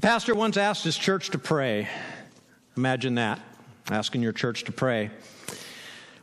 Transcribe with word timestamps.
A 0.00 0.08
pastor 0.08 0.34
once 0.34 0.56
asked 0.56 0.82
his 0.82 0.96
church 0.96 1.28
to 1.28 1.38
pray. 1.38 1.86
Imagine 2.74 3.16
that, 3.16 3.38
asking 3.90 4.22
your 4.22 4.32
church 4.32 4.64
to 4.64 4.72
pray. 4.72 5.10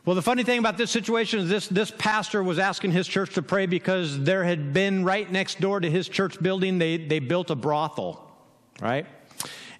Well, 0.04 0.16
the 0.16 0.22
funny 0.22 0.42
thing 0.42 0.58
about 0.58 0.76
this 0.76 0.90
situation 0.90 1.38
is 1.38 1.48
this, 1.48 1.68
this 1.68 1.92
pastor 1.96 2.42
was 2.42 2.58
asking 2.58 2.90
his 2.90 3.06
church 3.06 3.34
to 3.34 3.42
pray 3.42 3.66
because 3.66 4.24
there 4.24 4.42
had 4.42 4.72
been 4.72 5.04
right 5.04 5.30
next 5.30 5.60
door 5.60 5.78
to 5.78 5.88
his 5.88 6.08
church 6.08 6.42
building, 6.42 6.78
they, 6.78 6.96
they 6.96 7.20
built 7.20 7.50
a 7.50 7.54
brothel, 7.54 8.28
right? 8.80 9.06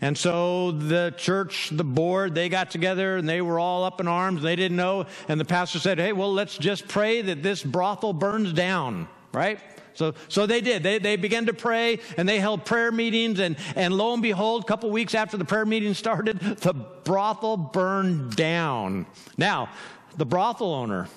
And 0.00 0.16
so 0.16 0.70
the 0.70 1.12
church, 1.16 1.70
the 1.72 1.82
board, 1.82 2.36
they 2.36 2.48
got 2.48 2.70
together 2.70 3.16
and 3.16 3.28
they 3.28 3.40
were 3.40 3.58
all 3.58 3.82
up 3.82 4.00
in 4.00 4.06
arms. 4.06 4.42
They 4.42 4.54
didn't 4.54 4.76
know. 4.76 5.06
And 5.26 5.40
the 5.40 5.44
pastor 5.44 5.80
said, 5.80 5.98
Hey, 5.98 6.12
well, 6.12 6.32
let's 6.32 6.56
just 6.56 6.86
pray 6.86 7.20
that 7.20 7.42
this 7.42 7.64
brothel 7.64 8.12
burns 8.12 8.52
down, 8.52 9.08
right? 9.32 9.58
So, 9.95 10.14
so 10.29 10.46
they 10.46 10.61
did. 10.61 10.82
They, 10.82 10.98
they 10.98 11.16
began 11.16 11.46
to 11.46 11.55
pray 11.55 12.00
and 12.16 12.29
they 12.29 12.38
held 12.38 12.64
prayer 12.64 12.93
meetings. 12.93 13.41
And, 13.41 13.57
and 13.77 13.95
lo 13.95 14.12
and 14.12 14.23
behold, 14.23 14.65
a 14.65 14.66
couple 14.66 14.91
weeks 14.91 15.15
after 15.15 15.37
the 15.37 15.45
prayer 15.45 15.66
meeting 15.66 15.95
started, 15.95 16.38
the 16.38 16.73
brothel 16.73 17.56
burned 17.56 18.37
down. 18.37 19.06
Now, 19.37 19.70
the 20.16 20.27
brothel 20.27 20.74
owner, 20.74 21.09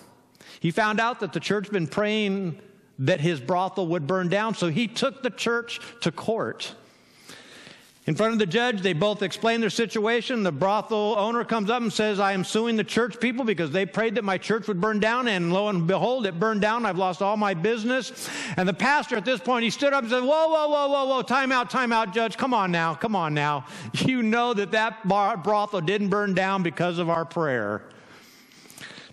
he 0.60 0.72
found 0.72 1.00
out 1.00 1.20
that 1.22 1.34
the 1.34 1.40
church 1.40 1.68
had 1.68 1.74
been 1.74 1.88
praying 1.88 2.60
that 3.00 3.20
his 3.20 3.40
brothel 3.40 3.88
would 3.88 4.06
burn 4.06 4.30
down. 4.30 4.54
So 4.54 4.70
he 4.70 4.88
took 4.88 5.24
the 5.24 5.32
church 5.32 5.80
to 6.02 6.12
court. 6.12 6.76
In 8.08 8.16
front 8.16 8.34
of 8.34 8.40
the 8.40 8.48
judge, 8.48 8.82
they 8.82 8.94
both 8.94 9.22
explain 9.22 9.62
their 9.62 9.70
situation. 9.70 10.42
The 10.42 10.52
brothel 10.52 11.16
owner 11.20 11.44
comes 11.44 11.70
up 11.70 11.84
and 11.84 11.94
says, 11.94 12.20
I 12.20 12.34
am 12.34 12.44
suing 12.44 12.76
the 12.76 12.84
church 12.84 13.20
people 13.20 13.46
because 13.46 13.70
they 13.70 13.86
prayed 13.86 14.16
that 14.16 14.24
my 14.24 14.40
church 14.40 14.68
would 14.68 14.82
burn 14.82 15.00
down, 15.00 15.28
and 15.28 15.54
lo 15.54 15.68
and 15.68 15.86
behold, 15.86 16.26
it 16.26 16.40
burned 16.40 16.62
down. 16.62 16.84
I've 16.84 16.98
lost 16.98 17.22
all 17.22 17.38
my 17.38 17.54
business. 17.54 18.28
And 18.58 18.68
the 18.68 18.74
pastor 18.74 19.18
at 19.18 19.26
this 19.26 19.40
point, 19.40 19.66
he 19.66 19.70
stood 19.70 19.94
up 19.94 20.02
and 20.02 20.12
said, 20.12 20.24
Whoa, 20.24 20.48
whoa, 20.48 20.68
whoa, 20.68 20.88
whoa, 20.88 21.06
whoa, 21.06 21.22
time 21.22 21.52
out, 21.52 21.70
time 21.70 21.92
out, 21.92 22.12
judge. 22.12 22.38
Come 22.38 22.56
on 22.56 22.72
now, 22.72 22.96
come 22.96 23.16
on 23.16 23.34
now. 23.34 23.66
You 24.12 24.24
know 24.24 24.54
that 24.54 24.72
that 24.72 25.08
brothel 25.08 25.80
didn't 25.80 26.10
burn 26.10 26.34
down 26.34 26.64
because 26.64 26.98
of 26.98 27.10
our 27.10 27.24
prayer. 27.24 27.84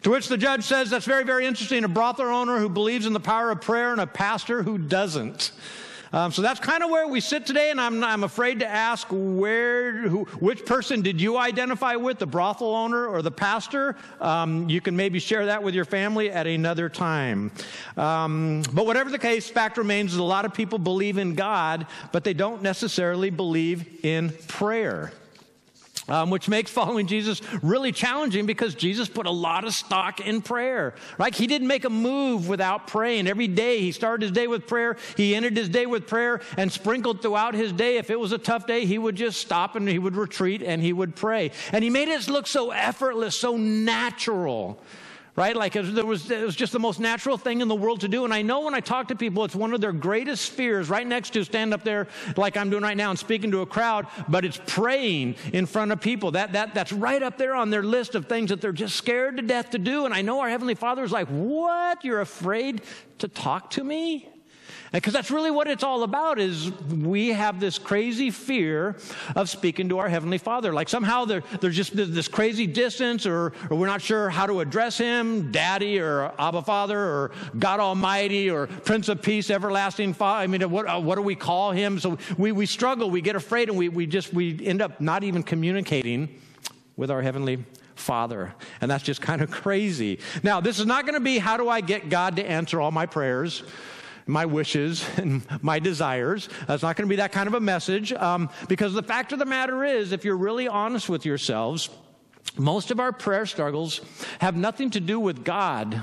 To 0.03 0.11
which 0.11 0.29
the 0.29 0.39
judge 0.39 0.65
says, 0.65 0.89
That's 0.89 1.05
very, 1.05 1.25
very 1.25 1.45
interesting. 1.45 1.85
A 1.85 1.89
brothel 1.89 2.27
owner 2.27 2.59
who 2.59 2.71
believes 2.71 3.05
in 3.05 3.13
the 3.13 3.21
power 3.21 3.51
of 3.51 3.61
prayer 3.61 3.93
and 3.93 4.01
a 4.01 4.07
pastor 4.07 4.63
who 4.63 4.79
doesn't. 4.79 5.53
Um, 6.13 6.33
so 6.33 6.43
that's 6.43 6.61
kind 6.61 6.83
of 6.83 6.91
where 6.91 7.07
we 7.07 7.21
sit 7.21 7.45
today, 7.47 7.71
and 7.71 7.81
I'm, 7.81 8.03
I'm 8.03 8.25
afraid 8.25 8.61
to 8.61 8.67
ask 8.67 9.07
where, 9.11 10.09
who, 10.09 10.25
which 10.41 10.65
person 10.65 11.03
did 11.03 11.21
you 11.21 11.37
identify 11.37 11.97
with, 11.97 12.19
the 12.19 12.27
brothel 12.27 12.75
owner 12.75 13.07
or 13.07 13.23
the 13.23 13.31
pastor? 13.31 13.97
Um, 14.21 14.69
you 14.69 14.81
can 14.81 14.97
maybe 14.97 15.19
share 15.19 15.47
that 15.47 15.63
with 15.63 15.75
your 15.75 15.85
family 15.85 16.31
at 16.31 16.47
another 16.47 16.89
time. 16.89 17.51
Um, 17.97 18.63
but 18.73 18.87
whatever 18.87 19.11
the 19.11 19.19
case, 19.19 19.51
fact 19.51 19.77
remains 19.77 20.15
that 20.15 20.23
a 20.23 20.25
lot 20.25 20.45
of 20.45 20.55
people 20.55 20.79
believe 20.79 21.19
in 21.19 21.35
God, 21.35 21.87
but 22.13 22.25
they 22.25 22.35
don't 22.35 22.63
necessarily 22.63 23.31
believe 23.31 24.05
in 24.05 24.31
prayer 24.49 25.13
um, 26.09 26.31
which 26.31 26.49
makes 26.49 26.71
following 26.71 27.07
Jesus 27.07 27.41
really 27.63 27.93
challenging 27.93 28.47
because 28.47 28.75
Jesus 28.75 29.09
put 29.09 29.27
a 29.27 29.31
lot 29.31 29.65
of 29.65 29.73
stock 29.73 30.21
in 30.21 30.43
prayer. 30.43 30.95
Right? 31.19 31.35
He 31.35 31.47
didn't 31.47 31.69
make 31.69 31.85
a 31.85 31.91
move 31.91 32.49
without 32.49 32.87
praying. 32.87 33.27
Every 33.27 33.49
day 33.49 33.81
he 33.81 33.93
started 33.93 34.23
his 34.23 34.33
day 34.33 34.47
with 34.47 34.67
prayer. 34.67 34.97
He 35.17 35.35
ended 35.35 35.57
his 35.57 35.69
day 35.69 35.87
with 35.87 36.07
prayer 36.07 36.41
and 36.57 36.71
sprinkled 36.73 37.23
throughout 37.23 37.55
his 37.55 37.73
day. 37.73 37.97
If 37.97 38.11
it 38.11 38.19
was 38.19 38.33
a 38.33 38.39
tough 38.39 38.67
day, 38.67 38.85
he 38.85 38.99
would 38.99 39.17
just 39.17 39.41
stop 39.41 39.77
and 39.77 39.89
he 39.89 39.99
would 39.99 40.17
retreat 40.17 40.63
and 40.63 40.83
he 40.83 40.93
would 40.93 41.15
pray. 41.15 41.53
And 41.73 41.85
he 41.85 41.91
made 41.91 42.09
it 42.09 42.29
look 42.29 42.47
so 42.47 42.71
effortless, 42.71 43.39
so 43.39 43.57
natural 43.57 44.81
right? 45.39 45.55
Like 45.55 45.77
it 45.77 46.05
was, 46.05 46.29
it 46.33 46.43
was 46.43 46.57
just 46.57 46.73
the 46.73 46.81
most 46.81 46.99
natural 46.99 47.39
thing 47.39 47.61
in 47.61 47.69
the 47.69 47.75
world 47.77 48.01
to 48.01 48.09
do. 48.09 48.25
And 48.25 48.35
I 48.35 48.43
know 48.43 48.63
when 48.63 48.75
I 48.75 48.81
talk 48.81 49.07
to 49.07 49.15
people, 49.15 49.45
it's 49.45 49.55
one 49.55 49.73
of 49.73 49.81
their 49.81 49.93
greatest 49.93 50.51
fears 50.51 50.91
right 50.91 51.07
next 51.07 51.31
to 51.35 51.45
stand 51.45 51.73
up 51.73 51.85
there 51.85 52.09
like 52.37 52.57
I'm 52.57 52.71
doing 52.71 52.83
right 52.83 52.97
now 52.97 53.11
and 53.11 53.19
speaking 53.19 53.53
to 53.53 53.61
a 53.61 53.67
crowd, 53.67 54.09
but 54.29 54.45
it's 54.45 54.61
praying 54.67 55.37
in 55.53 55.67
front 55.67 55.93
of 55.93 56.01
people. 56.01 56.33
That, 56.33 56.55
that, 56.55 56.75
that's 56.75 56.93
right 56.93 57.23
up 57.23 57.39
there 57.39 57.55
on 57.55 57.71
their 57.71 57.85
list 57.85 58.17
of 58.17 58.27
things 58.27 58.51
that 58.51 58.61
they're 58.61 58.73
just 58.73 58.97
scared 58.97 59.37
to 59.37 59.43
death 59.45 59.71
to 59.71 59.79
do. 59.79 60.07
And 60.07 60.13
I 60.13 60.23
know 60.23 60.41
our 60.41 60.49
Heavenly 60.49 60.75
Father 60.75 61.05
is 61.05 61.13
like, 61.13 61.29
what? 61.29 62.05
You're 62.05 62.21
afraid 62.21 62.83
to 63.19 63.29
talk 63.29 63.71
to 63.71 63.85
me? 63.85 64.29
Because 64.93 65.13
that's 65.13 65.31
really 65.31 65.51
what 65.51 65.69
it's 65.69 65.83
all 65.83 66.03
about 66.03 66.39
is 66.39 66.71
we 66.89 67.29
have 67.29 67.61
this 67.61 67.79
crazy 67.79 68.31
fear 68.31 68.97
of 69.37 69.51
speaking 69.51 69.89
to 69.91 69.99
our 69.99 70.09
Heavenly 70.09 70.39
Father. 70.39 70.73
Like 70.73 70.89
somehow 70.89 71.25
there, 71.25 71.43
there's 71.61 71.77
just 71.77 71.95
this 71.95 72.29
crazy 72.29 72.67
distance 72.67 73.27
or, 73.27 73.53
or 73.71 73.77
we're 73.77 73.87
not 73.87 74.01
sure 74.01 74.31
how 74.31 74.47
to 74.47 74.61
address 74.61 74.97
Him, 74.97 75.53
Daddy 75.53 75.99
or 76.01 76.33
Abba 76.39 76.63
Father 76.63 76.99
or 76.99 77.33
God 77.59 77.81
Almighty 77.81 78.51
or 78.51 78.67
Prince 78.67 79.09
of 79.09 79.21
Peace, 79.21 79.51
Everlasting 79.51 80.15
Father. 80.15 80.43
I 80.43 80.47
mean, 80.47 80.69
what, 80.71 80.89
uh, 80.89 81.01
what 81.01 81.17
do 81.17 81.23
we 81.23 81.35
call 81.35 81.73
Him? 81.73 81.99
So 81.99 82.19
we, 82.39 82.53
we 82.53 82.67
struggle, 82.67 83.11
we 83.11 83.21
get 83.21 83.37
afraid 83.37 83.69
and 83.69 83.77
we, 83.77 83.89
we 83.89 84.07
just, 84.07 84.33
we 84.33 84.65
end 84.65 84.81
up 84.81 85.01
not 85.01 85.23
even 85.23 85.43
communicating 85.43 86.41
with 86.97 87.11
our 87.11 87.21
Heavenly 87.21 87.65
Father. 87.95 88.55
And 88.81 88.91
that's 88.91 89.05
just 89.05 89.21
kind 89.21 89.43
of 89.43 89.51
crazy. 89.63 90.19
Now, 90.43 90.61
this 90.61 90.79
is 90.79 90.87
not 90.87 91.05
going 91.05 91.15
to 91.15 91.21
be 91.21 91.39
how 91.39 91.57
do 91.57 91.69
I 91.69 91.81
get 91.83 92.09
God 92.09 92.37
to 92.37 92.49
answer 92.49 92.81
all 92.81 92.91
my 92.91 93.07
prayers 93.07 93.63
my 94.29 94.47
wishes 94.47 95.05
and 95.17 95.43
my 95.63 95.79
desires. 95.79 96.49
That's 96.67 96.83
not 96.83 96.97
going 96.97 97.09
to 97.09 97.11
be 97.11 97.17
that 97.17 97.33
kind 97.33 97.49
of 97.49 97.55
a 97.55 97.61
message 97.61 98.13
um, 98.13 98.51
because 98.69 98.93
the 98.93 99.03
fact 99.03 99.33
of 99.33 99.39
the 99.39 99.47
matter 99.47 99.85
is, 99.85 100.13
if 100.13 100.25
you're 100.25 100.37
really 100.37 100.69
honest 100.69 101.09
with 101.09 101.25
yourselves, 101.25 101.89
most 102.57 102.91
of 102.91 103.01
our 103.01 103.13
prayer 103.13 103.47
struggles 103.47 104.01
have 104.41 104.57
nothing 104.57 104.91
to 104.91 105.01
do 105.01 105.19
with 105.19 105.45
God 105.45 106.03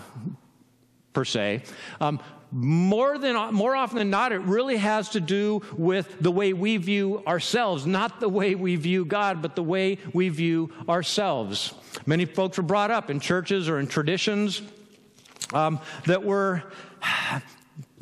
per 1.13 1.23
se. 1.23 1.63
Um, 2.01 2.19
more 2.51 3.17
than 3.17 3.53
more 3.53 3.75
often 3.75 3.97
than 3.97 4.09
not, 4.09 4.31
it 4.31 4.39
really 4.39 4.77
has 4.77 5.09
to 5.09 5.19
do 5.19 5.61
with 5.75 6.19
the 6.21 6.31
way 6.31 6.53
we 6.53 6.77
view 6.77 7.21
ourselves, 7.27 7.85
not 7.85 8.19
the 8.19 8.29
way 8.29 8.55
we 8.55 8.75
view 8.75 9.03
God, 9.03 9.41
but 9.41 9.55
the 9.55 9.63
way 9.63 9.97
we 10.13 10.29
view 10.29 10.71
ourselves. 10.87 11.73
Many 12.05 12.25
folks 12.25 12.57
were 12.57 12.63
brought 12.63 12.91
up 12.91 13.09
in 13.09 13.19
churches 13.19 13.67
or 13.67 13.79
in 13.79 13.87
traditions 13.87 14.61
um, 15.53 15.79
that 16.05 16.23
were 16.23 16.63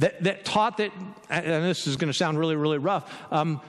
that, 0.03 0.21
that 0.25 0.43
taught 0.43 0.77
that, 0.77 0.91
and 1.29 1.63
this 1.63 1.87
is 1.87 1.95
going 1.95 2.11
to 2.11 2.13
sound 2.13 2.37
really, 2.37 2.57
really 2.57 2.77
rough. 2.77 3.09
Um, 3.31 3.61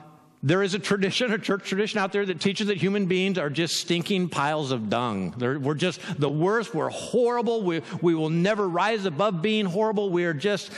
there 0.43 0.61
is 0.61 0.73
a 0.73 0.79
tradition, 0.79 1.31
a 1.31 1.37
church 1.37 1.63
tradition 1.63 1.97
out 1.97 2.11
there 2.11 2.25
that 2.25 2.41
teaches 2.41 2.67
that 2.67 2.75
human 2.75 3.05
beings 3.05 3.37
are 3.37 3.49
just 3.49 3.77
stinking 3.77 4.27
piles 4.27 4.71
of 4.71 4.89
dung. 4.89 5.33
They're, 5.37 5.57
we're 5.57 5.75
just 5.75 6.01
the 6.19 6.27
worst. 6.27 6.75
We're 6.75 6.89
horrible. 6.89 7.63
We, 7.63 7.83
we 8.01 8.15
will 8.15 8.29
never 8.29 8.67
rise 8.67 9.05
above 9.05 9.41
being 9.41 9.65
horrible. 9.65 10.09
We 10.09 10.25
are 10.25 10.33
just, 10.33 10.71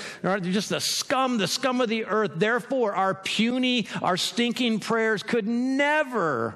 just 0.43 0.69
the 0.69 0.79
scum, 0.79 1.39
the 1.39 1.47
scum 1.47 1.81
of 1.81 1.89
the 1.89 2.05
earth. 2.05 2.33
Therefore, 2.35 2.93
our 2.93 3.15
puny, 3.15 3.87
our 4.03 4.15
stinking 4.15 4.79
prayers 4.81 5.23
could 5.23 5.47
never 5.47 6.55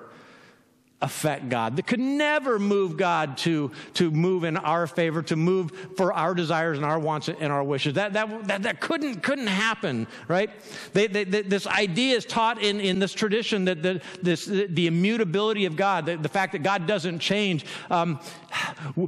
affect 1.01 1.50
God, 1.50 1.75
that 1.78 1.88
could 1.88 2.00
never 2.00 2.59
move 2.59 2.97
God 2.97 3.38
to, 3.39 3.72
to 3.95 4.12
move 4.12 4.44
in 4.44 4.57
our 4.57 4.85
favor, 4.88 5.22
to 5.23 5.35
move 5.35 5.72
for 5.97 6.13
our 6.13 6.34
desires 6.34 6.78
and 6.78 6.85
our 6.85 7.00
wants 7.00 7.28
and 7.28 7.51
our 7.51 7.63
wishes. 7.63 7.95
That, 7.95 8.13
that, 8.13 8.47
that, 8.47 8.63
that 8.63 8.79
couldn't, 8.79 9.22
couldn't 9.23 9.47
happen, 9.47 10.07
right? 10.28 10.50
They, 10.94 11.07
they, 11.07 11.23
they, 11.23 11.41
this 11.41 11.66
idea 11.67 12.17
is 12.17 12.25
taught 12.25 12.61
in, 12.61 12.79
in 12.79 13.00
this 13.00 13.13
tradition 13.13 13.66
that 13.66 13.81
the, 13.81 14.01
this, 14.22 14.45
the 14.45 14.88
immutability 14.88 15.66
of 15.66 15.75
God, 15.75 16.06
the, 16.06 16.17
the 16.17 16.29
fact 16.29 16.51
that 16.51 16.63
God 16.63 16.85
doesn't 16.85 17.19
change. 17.19 17.66
Um, 17.90 18.19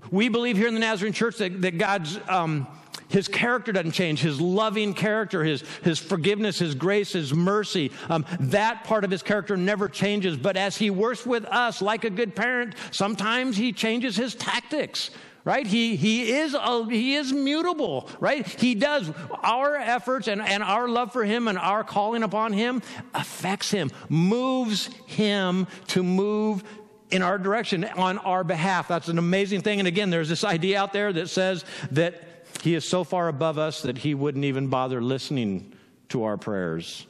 we 0.10 0.30
believe 0.30 0.58
here 0.58 0.68
in 0.68 0.74
the 0.74 0.80
Nazarene 0.80 1.14
church 1.14 1.38
that, 1.38 1.62
that 1.62 1.78
God's, 1.78 2.20
um, 2.28 2.68
his 3.10 3.28
character 3.28 3.72
doesn't 3.72 3.92
change. 3.92 4.22
His 4.22 4.42
loving 4.42 4.94
character, 4.94 5.44
his, 5.44 5.64
his 5.84 6.00
forgiveness, 6.00 6.60
his 6.60 6.76
grace, 6.76 7.14
his 7.14 7.34
mercy, 7.34 7.92
um, 8.10 8.26
that 8.40 8.84
part 8.84 9.04
of 9.04 9.12
his 9.12 9.22
character 9.22 9.56
never 9.56 9.88
changes. 9.88 10.36
But 10.36 10.58
as 10.58 10.78
he 10.78 10.90
works 10.90 11.26
with 11.26 11.46
us 11.46 11.82
like 11.82 12.06
a 12.06 12.10
good 12.10 12.36
parent, 12.36 12.76
sometimes 12.92 13.56
he 13.56 13.72
changes 13.72 14.16
his 14.16 14.36
tactics 14.36 15.12
right? 15.46 15.68
He, 15.68 15.98
he 15.98 16.32
is 16.32 16.54
a, 16.54 16.86
he 16.86 17.16
is 17.16 17.34
mutable 17.34 18.10
right? 18.20 18.48
He 18.48 18.76
does. 18.76 19.12
Our 19.44 19.76
efforts 19.76 20.28
and, 20.28 20.42
and 20.42 20.64
our 20.64 20.88
love 20.88 21.12
for 21.12 21.26
him 21.26 21.48
and 21.48 21.58
our 21.58 21.84
calling 21.84 22.24
upon 22.24 22.54
him 22.54 22.82
affects 23.14 23.70
him 23.70 23.92
moves 24.10 24.90
him 25.06 25.68
to 25.88 26.02
move 26.02 26.64
in 27.12 27.22
our 27.22 27.38
direction 27.38 27.84
on 27.84 28.18
our 28.20 28.44
behalf. 28.44 28.88
That's 28.88 29.10
an 29.10 29.18
amazing 29.18 29.62
thing. 29.62 29.80
And 29.80 29.88
again 29.88 30.10
there's 30.10 30.30
this 30.30 30.44
idea 30.44 30.80
out 30.80 30.94
there 30.94 31.12
that 31.12 31.30
says 31.30 31.66
that 31.92 32.33
he 32.64 32.76
is 32.76 32.88
so 32.88 33.04
far 33.04 33.28
above 33.28 33.58
us 33.58 33.82
that 33.82 33.98
he 33.98 34.16
wouldn't 34.16 34.46
even 34.46 34.68
bother 34.68 35.02
listening 35.02 35.74
to 36.08 36.24
our 36.24 36.38
prayers. 36.38 37.06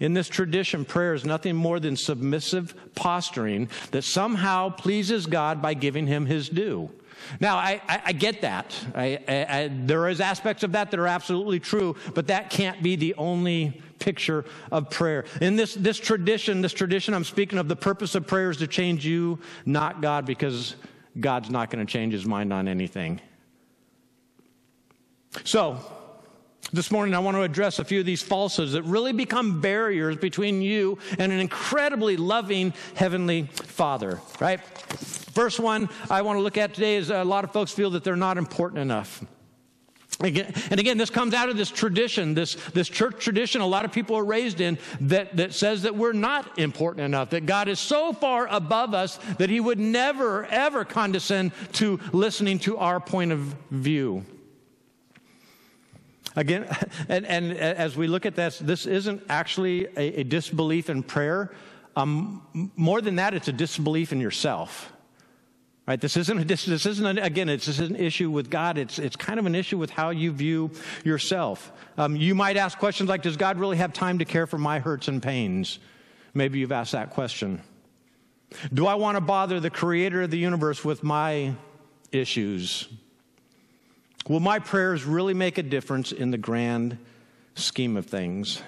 In 0.00 0.14
this 0.14 0.28
tradition, 0.28 0.86
prayer 0.86 1.12
is 1.12 1.26
nothing 1.26 1.54
more 1.54 1.78
than 1.78 1.94
submissive 1.94 2.74
posturing 2.94 3.68
that 3.90 4.00
somehow 4.00 4.70
pleases 4.70 5.26
God 5.26 5.60
by 5.60 5.74
giving 5.74 6.06
him 6.06 6.24
his 6.24 6.48
due. 6.48 6.88
Now, 7.38 7.56
I, 7.56 7.82
I, 7.86 8.02
I 8.06 8.12
get 8.12 8.40
that. 8.40 8.74
I, 8.94 9.70
there 9.70 10.08
is 10.08 10.22
aspects 10.22 10.62
of 10.62 10.72
that 10.72 10.90
that 10.90 10.98
are 10.98 11.06
absolutely 11.06 11.60
true, 11.60 11.94
but 12.14 12.28
that 12.28 12.48
can't 12.48 12.82
be 12.82 12.96
the 12.96 13.14
only 13.16 13.82
picture 13.98 14.46
of 14.72 14.88
prayer. 14.88 15.26
In 15.42 15.56
this, 15.56 15.74
this 15.74 15.98
tradition, 15.98 16.62
this 16.62 16.72
tradition 16.72 17.12
I'm 17.12 17.24
speaking 17.24 17.58
of, 17.58 17.68
the 17.68 17.76
purpose 17.76 18.14
of 18.14 18.26
prayer 18.26 18.48
is 18.48 18.56
to 18.56 18.66
change 18.66 19.04
you, 19.04 19.38
not 19.66 20.00
God, 20.00 20.24
because 20.24 20.76
God's 21.20 21.50
not 21.50 21.68
going 21.68 21.84
to 21.84 21.92
change 21.92 22.14
his 22.14 22.24
mind 22.24 22.54
on 22.54 22.68
anything. 22.68 23.20
So, 25.44 25.78
This 26.72 26.90
morning, 26.90 27.14
I 27.14 27.20
want 27.20 27.36
to 27.36 27.42
address 27.42 27.78
a 27.78 27.84
few 27.84 28.00
of 28.00 28.06
these 28.06 28.22
falsehoods 28.22 28.72
that 28.72 28.82
really 28.82 29.12
become 29.12 29.60
barriers 29.60 30.16
between 30.16 30.62
you 30.62 30.98
and 31.16 31.30
an 31.30 31.38
incredibly 31.38 32.16
loving 32.16 32.74
Heavenly 32.96 33.44
Father, 33.52 34.20
right? 34.40 34.60
First 34.60 35.60
one 35.60 35.88
I 36.10 36.22
want 36.22 36.38
to 36.38 36.42
look 36.42 36.56
at 36.56 36.74
today 36.74 36.96
is 36.96 37.10
a 37.10 37.22
lot 37.22 37.44
of 37.44 37.52
folks 37.52 37.70
feel 37.70 37.90
that 37.90 38.02
they're 38.02 38.16
not 38.16 38.36
important 38.36 38.80
enough. 38.80 39.24
Again, 40.18 40.52
and 40.70 40.80
again, 40.80 40.98
this 40.98 41.10
comes 41.10 41.34
out 41.34 41.50
of 41.50 41.56
this 41.56 41.70
tradition, 41.70 42.34
this, 42.34 42.54
this 42.72 42.88
church 42.88 43.22
tradition 43.22 43.60
a 43.60 43.66
lot 43.66 43.84
of 43.84 43.92
people 43.92 44.16
are 44.16 44.24
raised 44.24 44.60
in 44.60 44.78
that, 45.02 45.36
that 45.36 45.54
says 45.54 45.82
that 45.82 45.94
we're 45.94 46.14
not 46.14 46.58
important 46.58 47.04
enough, 47.04 47.30
that 47.30 47.46
God 47.46 47.68
is 47.68 47.78
so 47.78 48.12
far 48.12 48.48
above 48.48 48.92
us 48.92 49.18
that 49.38 49.50
He 49.50 49.60
would 49.60 49.78
never, 49.78 50.46
ever 50.46 50.84
condescend 50.84 51.52
to 51.74 52.00
listening 52.12 52.58
to 52.60 52.78
our 52.78 52.98
point 52.98 53.30
of 53.30 53.54
view. 53.70 54.24
Again, 56.36 56.68
and, 57.08 57.26
and 57.26 57.52
as 57.52 57.96
we 57.96 58.06
look 58.06 58.26
at 58.26 58.36
this, 58.36 58.58
this 58.58 58.86
isn't 58.86 59.22
actually 59.28 59.86
a, 59.96 60.20
a 60.20 60.24
disbelief 60.24 60.88
in 60.88 61.02
prayer. 61.02 61.52
Um, 61.96 62.70
more 62.76 63.00
than 63.00 63.16
that, 63.16 63.34
it's 63.34 63.48
a 63.48 63.52
disbelief 63.52 64.12
in 64.12 64.20
yourself. 64.20 64.92
Right? 65.86 66.00
This 66.00 66.16
isn't, 66.16 66.38
a, 66.38 66.44
this, 66.44 66.66
this 66.66 66.84
isn't 66.84 67.06
an, 67.06 67.18
again, 67.18 67.48
it's 67.48 67.66
just 67.66 67.78
an 67.78 67.94
issue 67.94 68.28
with 68.28 68.50
God. 68.50 68.76
It's, 68.76 68.98
it's 68.98 69.14
kind 69.16 69.38
of 69.38 69.46
an 69.46 69.54
issue 69.54 69.78
with 69.78 69.90
how 69.90 70.10
you 70.10 70.32
view 70.32 70.72
yourself. 71.04 71.72
Um, 71.96 72.16
you 72.16 72.34
might 72.34 72.56
ask 72.56 72.76
questions 72.78 73.08
like, 73.08 73.22
Does 73.22 73.36
God 73.36 73.58
really 73.58 73.76
have 73.76 73.92
time 73.92 74.18
to 74.18 74.24
care 74.24 74.46
for 74.46 74.58
my 74.58 74.80
hurts 74.80 75.08
and 75.08 75.22
pains? 75.22 75.78
Maybe 76.34 76.58
you've 76.58 76.72
asked 76.72 76.92
that 76.92 77.10
question. 77.10 77.62
Do 78.74 78.86
I 78.86 78.94
want 78.94 79.16
to 79.16 79.20
bother 79.20 79.60
the 79.60 79.70
creator 79.70 80.22
of 80.22 80.30
the 80.30 80.38
universe 80.38 80.84
with 80.84 81.02
my 81.02 81.54
issues? 82.12 82.88
Will 84.28 84.40
my 84.40 84.58
prayers 84.58 85.04
really 85.04 85.34
make 85.34 85.58
a 85.58 85.62
difference 85.62 86.12
in 86.12 86.30
the 86.30 86.38
grand 86.38 86.98
scheme 87.54 87.96
of 87.96 88.06
things? 88.06 88.60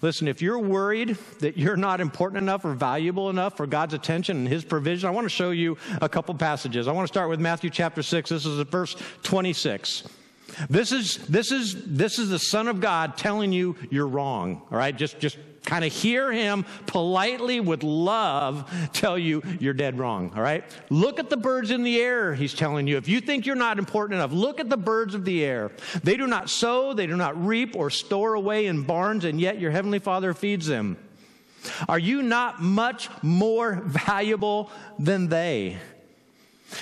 Listen, 0.00 0.28
if 0.28 0.42
you're 0.42 0.58
worried 0.58 1.16
that 1.40 1.56
you're 1.56 1.76
not 1.76 2.00
important 2.00 2.42
enough 2.42 2.64
or 2.64 2.72
valuable 2.72 3.30
enough 3.30 3.56
for 3.56 3.66
God's 3.66 3.94
attention 3.94 4.36
and 4.38 4.48
His 4.48 4.64
provision, 4.64 5.08
I 5.08 5.12
want 5.12 5.26
to 5.26 5.30
show 5.30 5.50
you 5.50 5.76
a 6.00 6.08
couple 6.08 6.34
passages. 6.34 6.88
I 6.88 6.92
want 6.92 7.06
to 7.06 7.12
start 7.12 7.28
with 7.28 7.40
Matthew 7.40 7.70
chapter 7.70 8.02
6. 8.02 8.30
This 8.30 8.46
is 8.46 8.60
verse 8.68 8.96
26. 9.22 10.04
This 10.70 10.92
is, 10.92 11.16
this 11.26 11.50
is, 11.50 11.84
this 11.86 12.18
is 12.18 12.30
the 12.30 12.38
Son 12.38 12.68
of 12.68 12.80
God 12.80 13.16
telling 13.16 13.52
you 13.52 13.76
you're 13.90 14.06
wrong. 14.06 14.62
All 14.70 14.78
right? 14.78 14.96
Just, 14.96 15.18
just 15.18 15.36
kind 15.66 15.84
of 15.84 15.92
hear 15.92 16.32
him 16.32 16.64
politely 16.86 17.60
with 17.60 17.82
love 17.82 18.72
tell 18.92 19.18
you 19.18 19.42
you're 19.60 19.74
dead 19.74 19.98
wrong. 19.98 20.32
All 20.34 20.42
right? 20.42 20.64
Look 20.88 21.18
at 21.18 21.28
the 21.28 21.36
birds 21.36 21.70
in 21.70 21.82
the 21.82 22.00
air, 22.00 22.34
he's 22.34 22.54
telling 22.54 22.86
you. 22.86 22.96
If 22.96 23.08
you 23.08 23.20
think 23.20 23.44
you're 23.44 23.56
not 23.56 23.78
important 23.78 24.18
enough, 24.18 24.32
look 24.32 24.60
at 24.60 24.70
the 24.70 24.76
birds 24.78 25.14
of 25.14 25.24
the 25.24 25.44
air. 25.44 25.70
They 26.02 26.16
do 26.16 26.26
not 26.26 26.48
sow, 26.48 26.94
they 26.94 27.06
do 27.06 27.16
not 27.16 27.44
reap 27.44 27.76
or 27.76 27.90
store 27.90 28.34
away 28.34 28.66
in 28.66 28.84
barns, 28.84 29.24
and 29.24 29.38
yet 29.38 29.60
your 29.60 29.72
heavenly 29.72 29.98
Father 29.98 30.32
feeds 30.32 30.66
them. 30.66 30.96
Are 31.88 31.98
you 31.98 32.22
not 32.22 32.62
much 32.62 33.10
more 33.22 33.82
valuable 33.84 34.70
than 34.98 35.28
they? 35.28 35.78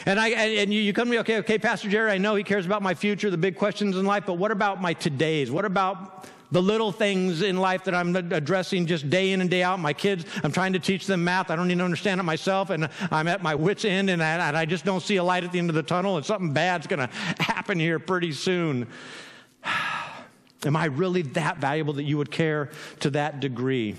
And 0.07 0.19
I 0.19 0.29
and 0.29 0.73
you, 0.73 0.93
come 0.93 1.09
to 1.09 1.11
me, 1.11 1.19
okay, 1.21 1.39
okay, 1.39 1.59
Pastor 1.59 1.89
Jerry, 1.89 2.11
I 2.11 2.19
know 2.19 2.35
he 2.35 2.43
cares 2.43 2.65
about 2.65 2.83
my 2.83 2.95
future, 2.95 3.31
the 3.31 3.37
big 3.37 3.57
questions 3.57 3.97
in 3.97 4.05
life, 4.07 4.25
but 4.27 4.35
what 4.35 4.51
about 4.51 4.81
my 4.81 4.95
todays? 4.95 5.51
What 5.51 5.65
about 5.65 6.27
the 6.51 6.63
little 6.63 6.93
things 6.93 7.43
in 7.43 7.57
life 7.57 7.85
that 7.85 7.95
I'm 7.95 8.15
addressing 8.15 8.87
just 8.87 9.11
day 9.11 9.33
in 9.33 9.41
and 9.41 9.51
day 9.51 9.63
out. 9.63 9.79
My 9.81 9.93
kids, 9.93 10.25
I'm 10.43 10.53
trying 10.53 10.75
to 10.75 10.79
teach 10.79 11.07
them 11.07 11.25
math. 11.25 11.51
I 11.51 11.57
don't 11.57 11.71
even 11.71 11.81
understand 11.81 12.21
it 12.21 12.25
myself, 12.25 12.71
and 12.71 12.89
I'm 13.11 13.29
at 13.29 13.43
my 13.43 13.55
wits' 13.55 13.85
end, 13.85 14.11
and 14.11 14.23
I, 14.23 14.49
and 14.49 14.57
I 14.57 14.65
just 14.65 14.85
don't 14.85 15.03
see 15.03 15.17
a 15.17 15.25
light 15.25 15.45
at 15.45 15.53
the 15.53 15.59
end 15.59 15.71
of 15.71 15.75
the 15.75 15.83
tunnel, 15.83 16.17
and 16.17 16.25
something 16.25 16.53
bad's 16.53 16.87
going 16.87 17.01
to 17.01 17.11
happen 17.43 17.79
here 17.79 17.99
pretty 17.99 18.33
soon. 18.33 18.87
Am 20.65 20.77
I 20.77 20.87
really 20.87 21.23
that 21.23 21.59
valuable 21.59 21.95
that 21.95 22.05
you 22.05 22.17
would 22.17 22.31
care 22.31 22.71
to 23.01 23.11
that 23.11 23.41
degree? 23.41 23.97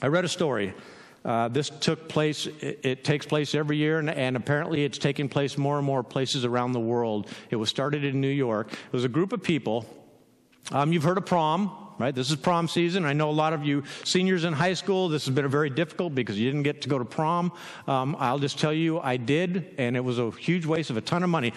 I 0.00 0.06
read 0.06 0.24
a 0.24 0.28
story. 0.28 0.74
Uh, 1.24 1.48
this 1.48 1.70
took 1.70 2.08
place, 2.08 2.46
it, 2.46 2.80
it, 2.82 3.04
takes 3.04 3.24
place 3.24 3.54
every 3.54 3.76
year, 3.76 4.00
and, 4.00 4.10
and, 4.10 4.36
apparently 4.36 4.84
it's 4.84 4.98
taking 4.98 5.28
place 5.28 5.56
more 5.56 5.78
and 5.78 5.86
more 5.86 6.02
places 6.02 6.44
around 6.44 6.72
the 6.72 6.80
world. 6.80 7.28
It 7.50 7.56
was 7.56 7.68
started 7.70 8.04
in 8.04 8.20
New 8.20 8.26
York. 8.26 8.72
It 8.72 8.92
was 8.92 9.04
a 9.04 9.08
group 9.08 9.32
of 9.32 9.40
people 9.40 9.86
um, 10.70 10.92
you've 10.92 11.02
heard 11.02 11.18
of 11.18 11.26
prom, 11.26 11.76
right? 11.98 12.14
This 12.14 12.30
is 12.30 12.36
prom 12.36 12.68
season. 12.68 13.04
I 13.04 13.12
know 13.12 13.30
a 13.30 13.32
lot 13.32 13.52
of 13.52 13.64
you 13.64 13.82
seniors 14.04 14.44
in 14.44 14.52
high 14.52 14.74
school, 14.74 15.08
this 15.08 15.26
has 15.26 15.34
been 15.34 15.48
very 15.48 15.70
difficult 15.70 16.14
because 16.14 16.38
you 16.38 16.46
didn't 16.46 16.62
get 16.62 16.82
to 16.82 16.88
go 16.88 16.98
to 16.98 17.04
prom. 17.04 17.52
Um, 17.86 18.16
I'll 18.18 18.38
just 18.38 18.58
tell 18.58 18.72
you, 18.72 19.00
I 19.00 19.16
did, 19.16 19.74
and 19.78 19.96
it 19.96 20.00
was 20.00 20.18
a 20.18 20.30
huge 20.30 20.66
waste 20.66 20.90
of 20.90 20.96
a 20.96 21.00
ton 21.00 21.22
of 21.22 21.30
money. 21.30 21.52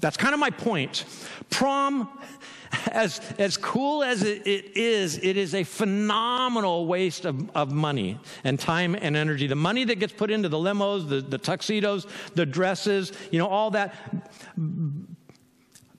That's 0.00 0.16
kind 0.16 0.34
of 0.34 0.40
my 0.40 0.50
point. 0.50 1.04
Prom, 1.50 2.08
as, 2.92 3.20
as 3.38 3.56
cool 3.56 4.02
as 4.02 4.22
it, 4.22 4.46
it 4.46 4.76
is, 4.76 5.18
it 5.22 5.36
is 5.36 5.54
a 5.54 5.64
phenomenal 5.64 6.86
waste 6.86 7.24
of, 7.24 7.50
of 7.56 7.72
money 7.72 8.18
and 8.42 8.58
time 8.58 8.94
and 8.94 9.16
energy. 9.16 9.46
The 9.46 9.54
money 9.54 9.84
that 9.84 10.00
gets 10.00 10.12
put 10.12 10.30
into 10.30 10.48
the 10.48 10.58
limos, 10.58 11.08
the, 11.08 11.20
the 11.20 11.38
tuxedos, 11.38 12.06
the 12.34 12.44
dresses, 12.44 13.12
you 13.30 13.38
know, 13.38 13.48
all 13.48 13.70
that 13.70 13.94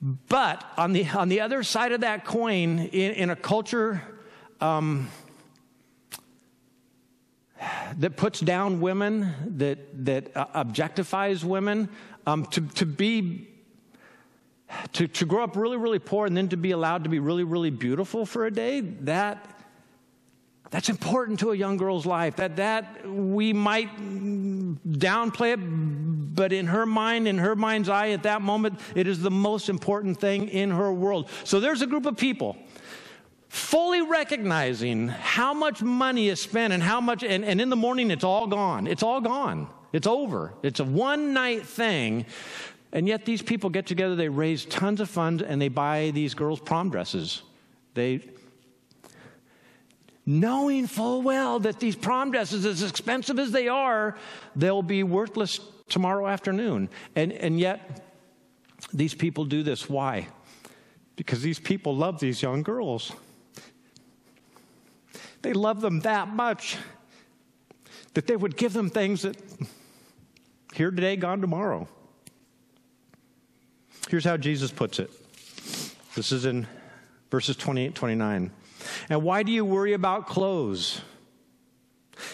but 0.00 0.64
on 0.76 0.92
the, 0.92 1.06
on 1.08 1.28
the 1.28 1.40
other 1.40 1.62
side 1.62 1.92
of 1.92 2.02
that 2.02 2.24
coin, 2.24 2.78
in, 2.78 3.12
in 3.12 3.30
a 3.30 3.36
culture 3.36 4.02
um, 4.60 5.08
that 7.96 8.16
puts 8.16 8.40
down 8.40 8.80
women, 8.80 9.34
that, 9.58 10.04
that 10.04 10.36
uh, 10.36 10.64
objectifies 10.64 11.44
women, 11.44 11.88
um, 12.26 12.44
to, 12.46 12.60
to 12.60 12.86
be 12.86 13.48
to, 14.94 15.06
to 15.06 15.24
grow 15.24 15.44
up 15.44 15.56
really, 15.56 15.76
really 15.76 16.00
poor 16.00 16.26
and 16.26 16.36
then 16.36 16.48
to 16.48 16.56
be 16.56 16.72
allowed 16.72 17.04
to 17.04 17.10
be 17.10 17.20
really, 17.20 17.44
really 17.44 17.70
beautiful 17.70 18.26
for 18.26 18.46
a 18.46 18.50
day, 18.50 18.80
that 18.80 19.56
that's 20.70 20.88
important 20.88 21.38
to 21.40 21.52
a 21.52 21.54
young 21.54 21.76
girl's 21.76 22.04
life. 22.04 22.36
That 22.36 22.56
that 22.56 23.08
we 23.08 23.52
might 23.52 23.96
downplay 23.96 25.52
it, 25.52 25.60
but 26.36 26.52
in 26.52 26.66
her 26.66 26.86
mind, 26.86 27.26
in 27.26 27.38
her 27.38 27.56
mind's 27.56 27.88
eye, 27.88 28.10
at 28.10 28.22
that 28.24 28.42
moment, 28.42 28.78
it 28.94 29.08
is 29.08 29.20
the 29.20 29.30
most 29.30 29.68
important 29.68 30.20
thing 30.20 30.48
in 30.48 30.70
her 30.70 30.92
world. 30.92 31.30
So 31.44 31.58
there's 31.58 31.82
a 31.82 31.86
group 31.86 32.06
of 32.06 32.16
people 32.16 32.56
fully 33.48 34.02
recognizing 34.02 35.08
how 35.08 35.54
much 35.54 35.82
money 35.82 36.28
is 36.28 36.40
spent 36.40 36.72
and 36.72 36.82
how 36.82 37.00
much, 37.00 37.24
and, 37.24 37.44
and 37.44 37.60
in 37.60 37.70
the 37.70 37.76
morning 37.76 38.10
it's 38.10 38.24
all 38.24 38.46
gone. 38.46 38.86
It's 38.86 39.02
all 39.02 39.20
gone. 39.20 39.68
It's 39.92 40.06
over. 40.06 40.52
It's 40.62 40.78
a 40.78 40.84
one 40.84 41.32
night 41.32 41.64
thing. 41.66 42.26
And 42.92 43.08
yet 43.08 43.24
these 43.24 43.42
people 43.42 43.70
get 43.70 43.86
together, 43.86 44.14
they 44.14 44.28
raise 44.28 44.64
tons 44.66 45.00
of 45.00 45.08
funds, 45.08 45.42
and 45.42 45.60
they 45.60 45.68
buy 45.68 46.10
these 46.12 46.34
girls' 46.34 46.60
prom 46.60 46.90
dresses. 46.90 47.42
They 47.94 48.20
knowing 50.26 50.86
full 50.86 51.22
well 51.22 51.60
that 51.60 51.78
these 51.78 51.96
prom 51.96 52.32
dresses, 52.32 52.66
as 52.66 52.82
expensive 52.82 53.38
as 53.38 53.52
they 53.52 53.68
are, 53.68 54.16
they'll 54.56 54.82
be 54.82 55.02
worthless 55.02 55.60
tomorrow 55.88 56.26
afternoon. 56.26 56.88
And, 57.14 57.32
and 57.32 57.58
yet, 57.58 58.02
these 58.92 59.14
people 59.14 59.44
do 59.44 59.62
this. 59.62 59.88
Why? 59.88 60.28
Because 61.16 61.42
these 61.42 61.58
people 61.58 61.96
love 61.96 62.20
these 62.20 62.42
young 62.42 62.62
girls. 62.62 63.12
They 65.42 65.52
love 65.52 65.80
them 65.80 66.00
that 66.00 66.28
much 66.28 66.76
that 68.14 68.26
they 68.26 68.36
would 68.36 68.56
give 68.56 68.72
them 68.72 68.88
things 68.88 69.22
that 69.22 69.36
here 70.76 70.90
today, 70.90 71.16
gone 71.16 71.40
tomorrow. 71.40 71.88
Here's 74.10 74.24
how 74.24 74.36
Jesus 74.36 74.70
puts 74.70 74.98
it. 74.98 75.10
This 76.14 76.32
is 76.32 76.44
in 76.44 76.66
verses 77.30 77.56
28 77.56 77.94
29. 77.94 78.50
And 79.08 79.22
why 79.22 79.42
do 79.42 79.52
you 79.52 79.64
worry 79.64 79.94
about 79.94 80.26
clothes? 80.26 81.00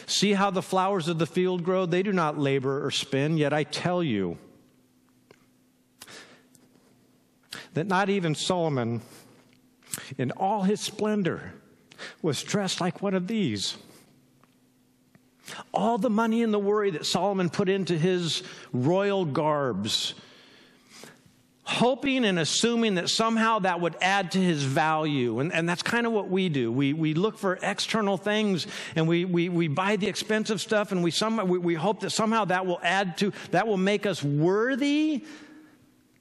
See 0.06 0.32
how 0.32 0.50
the 0.50 0.62
flowers 0.62 1.08
of 1.08 1.18
the 1.18 1.26
field 1.26 1.64
grow? 1.64 1.86
They 1.86 2.02
do 2.02 2.12
not 2.12 2.38
labor 2.38 2.84
or 2.84 2.90
spin, 2.90 3.36
yet 3.36 3.52
I 3.52 3.64
tell 3.64 4.02
you 4.02 4.38
that 7.74 7.86
not 7.86 8.08
even 8.08 8.34
Solomon, 8.34 9.00
in 10.18 10.30
all 10.32 10.62
his 10.62 10.80
splendor, 10.80 11.54
was 12.20 12.42
dressed 12.42 12.80
like 12.80 13.02
one 13.02 13.14
of 13.14 13.26
these. 13.26 13.76
All 15.72 15.98
the 15.98 16.10
money 16.10 16.42
and 16.42 16.52
the 16.52 16.58
worry 16.58 16.90
that 16.90 17.06
Solomon 17.06 17.50
put 17.50 17.68
into 17.68 17.98
his 17.98 18.42
royal 18.72 19.24
garbs 19.24 20.14
hoping 21.64 22.24
and 22.24 22.38
assuming 22.38 22.96
that 22.96 23.08
somehow 23.08 23.60
that 23.60 23.80
would 23.80 23.96
add 24.00 24.32
to 24.32 24.38
his 24.38 24.64
value. 24.64 25.38
And, 25.38 25.52
and 25.52 25.68
that's 25.68 25.82
kind 25.82 26.06
of 26.06 26.12
what 26.12 26.28
we 26.28 26.48
do. 26.48 26.72
We, 26.72 26.92
we 26.92 27.14
look 27.14 27.38
for 27.38 27.58
external 27.62 28.16
things 28.16 28.66
and 28.96 29.06
we, 29.06 29.24
we, 29.24 29.48
we 29.48 29.68
buy 29.68 29.96
the 29.96 30.08
expensive 30.08 30.60
stuff 30.60 30.90
and 30.90 31.04
we, 31.04 31.12
some, 31.12 31.36
we, 31.48 31.58
we 31.58 31.74
hope 31.74 32.00
that 32.00 32.10
somehow 32.10 32.46
that 32.46 32.66
will 32.66 32.80
add 32.82 33.16
to, 33.18 33.32
that 33.52 33.68
will 33.68 33.76
make 33.76 34.06
us 34.06 34.24
worthy 34.24 35.24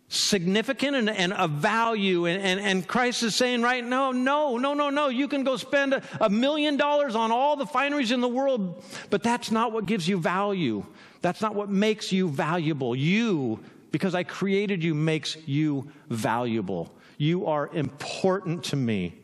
significant 0.09 0.95
and, 0.95 1.09
and 1.09 1.33
of 1.33 1.51
value. 1.51 2.25
And, 2.25 2.41
and, 2.41 2.59
and, 2.59 2.87
Christ 2.87 3.23
is 3.23 3.33
saying, 3.33 3.61
right, 3.61 3.83
no, 3.83 4.11
no, 4.11 4.57
no, 4.57 4.73
no, 4.73 4.89
no. 4.89 5.07
You 5.07 5.27
can 5.27 5.43
go 5.43 5.55
spend 5.55 5.93
a, 5.93 6.03
a 6.19 6.29
million 6.29 6.75
dollars 6.75 7.15
on 7.15 7.31
all 7.31 7.55
the 7.55 7.65
fineries 7.65 8.11
in 8.11 8.19
the 8.19 8.27
world, 8.27 8.83
but 9.09 9.23
that's 9.23 9.51
not 9.51 9.71
what 9.71 9.85
gives 9.85 10.07
you 10.07 10.19
value. 10.19 10.85
That's 11.21 11.41
not 11.41 11.55
what 11.55 11.69
makes 11.69 12.11
you 12.11 12.27
valuable. 12.27 12.93
You 12.93 13.61
because 13.91 14.15
I 14.15 14.23
created 14.23 14.83
you 14.83 14.93
makes 14.93 15.37
you 15.45 15.91
valuable. 16.09 16.93
You 17.17 17.47
are 17.47 17.69
important 17.73 18.63
to 18.65 18.75
me. 18.75 19.15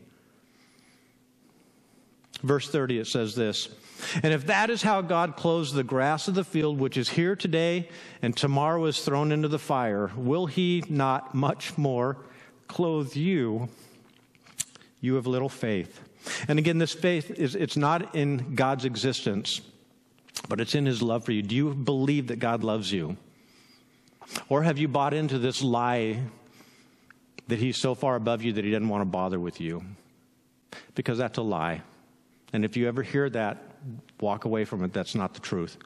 Verse 2.42 2.70
30, 2.70 3.00
it 3.00 3.06
says 3.06 3.34
this 3.34 3.68
And 4.22 4.32
if 4.32 4.46
that 4.46 4.70
is 4.70 4.82
how 4.82 5.00
God 5.00 5.36
clothes 5.36 5.72
the 5.72 5.82
grass 5.82 6.28
of 6.28 6.34
the 6.34 6.44
field, 6.44 6.78
which 6.78 6.96
is 6.96 7.08
here 7.08 7.34
today 7.34 7.88
and 8.22 8.36
tomorrow 8.36 8.84
is 8.84 9.00
thrown 9.00 9.32
into 9.32 9.48
the 9.48 9.58
fire, 9.58 10.12
will 10.16 10.46
he 10.46 10.84
not 10.88 11.34
much 11.34 11.76
more 11.76 12.18
clothe 12.68 13.16
you, 13.16 13.68
you 15.00 15.14
have 15.14 15.26
little 15.26 15.48
faith? 15.48 16.00
And 16.46 16.58
again, 16.58 16.78
this 16.78 16.92
faith 16.92 17.30
is 17.30 17.54
it's 17.54 17.76
not 17.76 18.14
in 18.14 18.54
God's 18.54 18.84
existence, 18.84 19.60
but 20.48 20.60
it's 20.60 20.74
in 20.74 20.86
his 20.86 21.02
love 21.02 21.24
for 21.24 21.32
you. 21.32 21.42
Do 21.42 21.56
you 21.56 21.74
believe 21.74 22.28
that 22.28 22.38
God 22.38 22.62
loves 22.62 22.92
you? 22.92 23.16
Or 24.48 24.62
have 24.62 24.78
you 24.78 24.88
bought 24.88 25.14
into 25.14 25.38
this 25.38 25.62
lie 25.62 26.20
that 27.48 27.58
he's 27.58 27.76
so 27.76 27.94
far 27.94 28.16
above 28.16 28.42
you 28.42 28.52
that 28.54 28.64
he 28.64 28.70
doesn't 28.70 28.88
want 28.88 29.02
to 29.02 29.06
bother 29.06 29.40
with 29.40 29.60
you? 29.60 29.82
Because 30.94 31.18
that's 31.18 31.38
a 31.38 31.42
lie. 31.42 31.82
And 32.52 32.64
if 32.64 32.76
you 32.76 32.88
ever 32.88 33.02
hear 33.02 33.28
that, 33.30 33.62
walk 34.20 34.44
away 34.44 34.64
from 34.64 34.84
it. 34.84 34.92
That's 34.92 35.14
not 35.14 35.34
the 35.34 35.40
truth. 35.40 35.76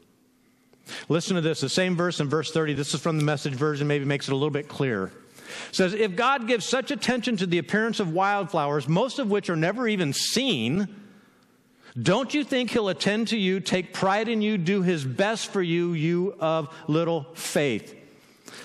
Listen 1.08 1.36
to 1.36 1.40
this. 1.40 1.60
The 1.60 1.68
same 1.68 1.96
verse 1.96 2.20
in 2.20 2.28
verse 2.28 2.50
30. 2.50 2.74
This 2.74 2.94
is 2.94 3.00
from 3.00 3.18
the 3.18 3.24
message 3.24 3.54
version, 3.54 3.86
maybe 3.86 4.04
makes 4.04 4.28
it 4.28 4.32
a 4.32 4.36
little 4.36 4.50
bit 4.50 4.68
clearer. 4.68 5.12
It 5.68 5.74
says, 5.74 5.94
If 5.94 6.16
God 6.16 6.46
gives 6.48 6.64
such 6.64 6.90
attention 6.90 7.36
to 7.38 7.46
the 7.46 7.58
appearance 7.58 8.00
of 8.00 8.12
wildflowers, 8.12 8.88
most 8.88 9.18
of 9.18 9.30
which 9.30 9.50
are 9.50 9.56
never 9.56 9.86
even 9.86 10.12
seen, 10.12 10.88
don't 12.00 12.32
you 12.32 12.42
think 12.42 12.70
he'll 12.70 12.88
attend 12.88 13.28
to 13.28 13.36
you, 13.36 13.60
take 13.60 13.92
pride 13.92 14.28
in 14.28 14.40
you, 14.40 14.56
do 14.58 14.82
his 14.82 15.04
best 15.04 15.52
for 15.52 15.62
you, 15.62 15.92
you 15.92 16.34
of 16.40 16.74
little 16.88 17.26
faith? 17.34 17.94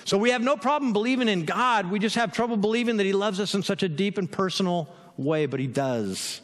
So 0.04 0.18
we 0.18 0.30
have 0.30 0.42
no 0.42 0.56
problem 0.56 0.92
believing 0.92 1.28
in 1.28 1.44
God. 1.44 1.90
We 1.90 1.98
just 1.98 2.16
have 2.16 2.32
trouble 2.32 2.56
believing 2.56 2.96
that 2.98 3.04
he 3.04 3.12
loves 3.12 3.40
us 3.40 3.54
in 3.54 3.62
such 3.62 3.82
a 3.82 3.88
deep 3.88 4.18
and 4.18 4.30
personal 4.30 4.88
way, 5.16 5.46
but 5.46 5.60
he 5.60 5.66
does. 5.66 6.40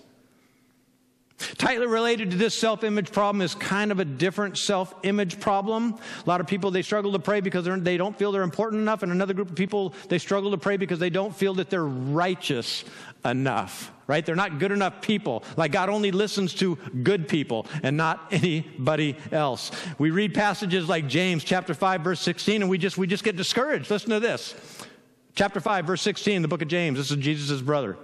Tightly 1.38 1.86
related 1.86 2.30
to 2.30 2.36
this 2.36 2.56
self 2.56 2.84
image 2.84 3.10
problem 3.10 3.42
is 3.42 3.54
kind 3.56 3.90
of 3.90 3.98
a 3.98 4.04
different 4.04 4.56
self 4.56 4.94
image 5.02 5.40
problem. 5.40 5.94
A 6.24 6.28
lot 6.28 6.40
of 6.40 6.46
people, 6.46 6.70
they 6.70 6.82
struggle 6.82 7.12
to 7.12 7.18
pray 7.18 7.40
because 7.40 7.64
they 7.64 7.96
don't 7.96 8.16
feel 8.16 8.30
they're 8.30 8.42
important 8.42 8.82
enough. 8.82 9.02
And 9.02 9.10
another 9.10 9.34
group 9.34 9.50
of 9.50 9.56
people, 9.56 9.94
they 10.08 10.18
struggle 10.18 10.52
to 10.52 10.58
pray 10.58 10.76
because 10.76 10.98
they 10.98 11.10
don't 11.10 11.34
feel 11.34 11.54
that 11.54 11.70
they're 11.70 11.84
righteous 11.84 12.84
enough, 13.24 13.90
right? 14.06 14.24
They're 14.24 14.36
not 14.36 14.60
good 14.60 14.70
enough 14.70 15.00
people. 15.00 15.42
Like 15.56 15.72
God 15.72 15.88
only 15.88 16.12
listens 16.12 16.54
to 16.54 16.76
good 17.02 17.26
people 17.26 17.66
and 17.82 17.96
not 17.96 18.28
anybody 18.30 19.16
else. 19.32 19.72
We 19.98 20.10
read 20.10 20.34
passages 20.34 20.88
like 20.88 21.08
James 21.08 21.42
chapter 21.42 21.74
5, 21.74 22.02
verse 22.02 22.20
16, 22.20 22.62
and 22.62 22.70
we 22.70 22.78
just, 22.78 22.96
we 22.96 23.08
just 23.08 23.24
get 23.24 23.36
discouraged. 23.36 23.90
Listen 23.90 24.10
to 24.10 24.20
this. 24.20 24.54
Chapter 25.34 25.60
5, 25.60 25.84
verse 25.84 26.02
16, 26.02 26.42
the 26.42 26.48
book 26.48 26.62
of 26.62 26.68
James. 26.68 26.96
This 26.96 27.10
is 27.10 27.16
Jesus' 27.16 27.60
brother. 27.60 27.96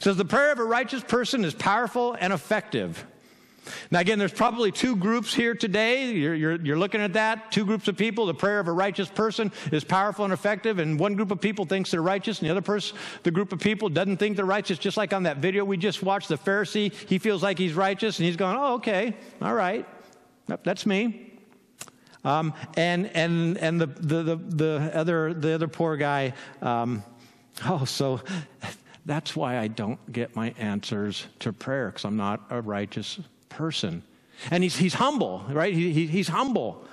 Says 0.00 0.16
the 0.16 0.24
prayer 0.24 0.52
of 0.52 0.58
a 0.58 0.64
righteous 0.64 1.02
person 1.02 1.44
is 1.44 1.54
powerful 1.54 2.16
and 2.18 2.32
effective. 2.32 3.04
Now, 3.90 4.00
again, 4.00 4.18
there's 4.18 4.32
probably 4.32 4.70
two 4.70 4.96
groups 4.96 5.32
here 5.32 5.54
today. 5.54 6.10
You're, 6.12 6.34
you're, 6.34 6.60
you're, 6.60 6.78
looking 6.78 7.00
at 7.00 7.14
that. 7.14 7.50
Two 7.50 7.64
groups 7.64 7.88
of 7.88 7.96
people. 7.96 8.26
The 8.26 8.34
prayer 8.34 8.60
of 8.60 8.68
a 8.68 8.72
righteous 8.72 9.08
person 9.08 9.52
is 9.72 9.84
powerful 9.84 10.24
and 10.24 10.34
effective, 10.34 10.78
and 10.78 10.98
one 10.98 11.14
group 11.14 11.30
of 11.30 11.40
people 11.40 11.64
thinks 11.64 11.90
they're 11.90 12.02
righteous, 12.02 12.40
and 12.40 12.46
the 12.46 12.50
other 12.50 12.62
person, 12.62 12.96
the 13.22 13.30
group 13.30 13.52
of 13.52 13.60
people, 13.60 13.88
doesn't 13.88 14.18
think 14.18 14.36
they're 14.36 14.44
righteous. 14.44 14.78
Just 14.78 14.96
like 14.96 15.12
on 15.12 15.24
that 15.24 15.38
video 15.38 15.64
we 15.64 15.76
just 15.76 16.02
watched, 16.02 16.28
the 16.28 16.38
Pharisee, 16.38 16.92
he 17.08 17.18
feels 17.18 17.42
like 17.42 17.58
he's 17.58 17.74
righteous, 17.74 18.18
and 18.18 18.26
he's 18.26 18.36
going, 18.36 18.56
"Oh, 18.56 18.74
okay, 18.74 19.14
all 19.40 19.54
right, 19.54 19.86
that's 20.62 20.86
me." 20.86 21.32
Um, 22.24 22.54
and 22.76 23.06
and 23.14 23.58
and 23.58 23.80
the, 23.80 23.86
the 23.86 24.22
the 24.22 24.36
the 24.36 24.90
other 24.94 25.34
the 25.34 25.54
other 25.54 25.68
poor 25.68 25.96
guy. 25.96 26.34
Um, 26.62 27.02
oh, 27.66 27.84
so 27.84 28.20
that's 29.06 29.36
why 29.36 29.58
I 29.58 29.68
don't 29.68 30.12
get 30.12 30.34
my 30.34 30.54
answers 30.58 31.26
to 31.40 31.52
prayer, 31.52 31.88
because 31.88 32.04
I'm 32.04 32.16
not 32.16 32.42
a 32.50 32.60
righteous 32.60 33.20
person. 33.48 34.02
And 34.50 34.62
he's, 34.62 34.76
he's 34.76 34.94
humble, 34.94 35.44
right? 35.48 35.74
He, 35.74 35.92
he, 35.92 36.06
he's 36.06 36.28
humble. 36.28 36.84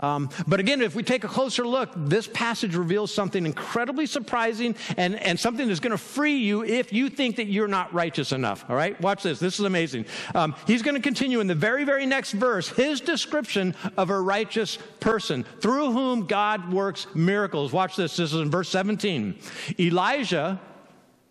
Um, 0.00 0.30
but 0.46 0.60
again, 0.60 0.80
if 0.80 0.94
we 0.94 1.02
take 1.02 1.24
a 1.24 1.28
closer 1.28 1.66
look, 1.66 1.90
this 1.96 2.28
passage 2.28 2.76
reveals 2.76 3.12
something 3.12 3.44
incredibly 3.44 4.06
surprising 4.06 4.76
and, 4.96 5.16
and 5.16 5.38
something 5.38 5.66
that's 5.66 5.80
going 5.80 5.90
to 5.90 5.98
free 5.98 6.36
you 6.36 6.64
if 6.64 6.92
you 6.92 7.10
think 7.10 7.36
that 7.36 7.46
you're 7.46 7.68
not 7.68 7.92
righteous 7.92 8.30
enough. 8.30 8.64
All 8.68 8.76
right? 8.76 8.98
Watch 9.00 9.24
this. 9.24 9.40
This 9.40 9.58
is 9.58 9.64
amazing. 9.64 10.06
Um, 10.34 10.54
he's 10.68 10.82
going 10.82 10.94
to 10.94 11.02
continue 11.02 11.40
in 11.40 11.48
the 11.48 11.54
very, 11.54 11.84
very 11.84 12.06
next 12.06 12.32
verse 12.32 12.68
his 12.68 13.00
description 13.00 13.74
of 13.96 14.10
a 14.10 14.20
righteous 14.20 14.78
person 15.00 15.44
through 15.60 15.90
whom 15.90 16.26
God 16.26 16.72
works 16.72 17.08
miracles. 17.14 17.72
Watch 17.72 17.96
this. 17.96 18.16
This 18.16 18.32
is 18.32 18.40
in 18.40 18.50
verse 18.50 18.68
17. 18.68 19.36
Elijah 19.80 20.60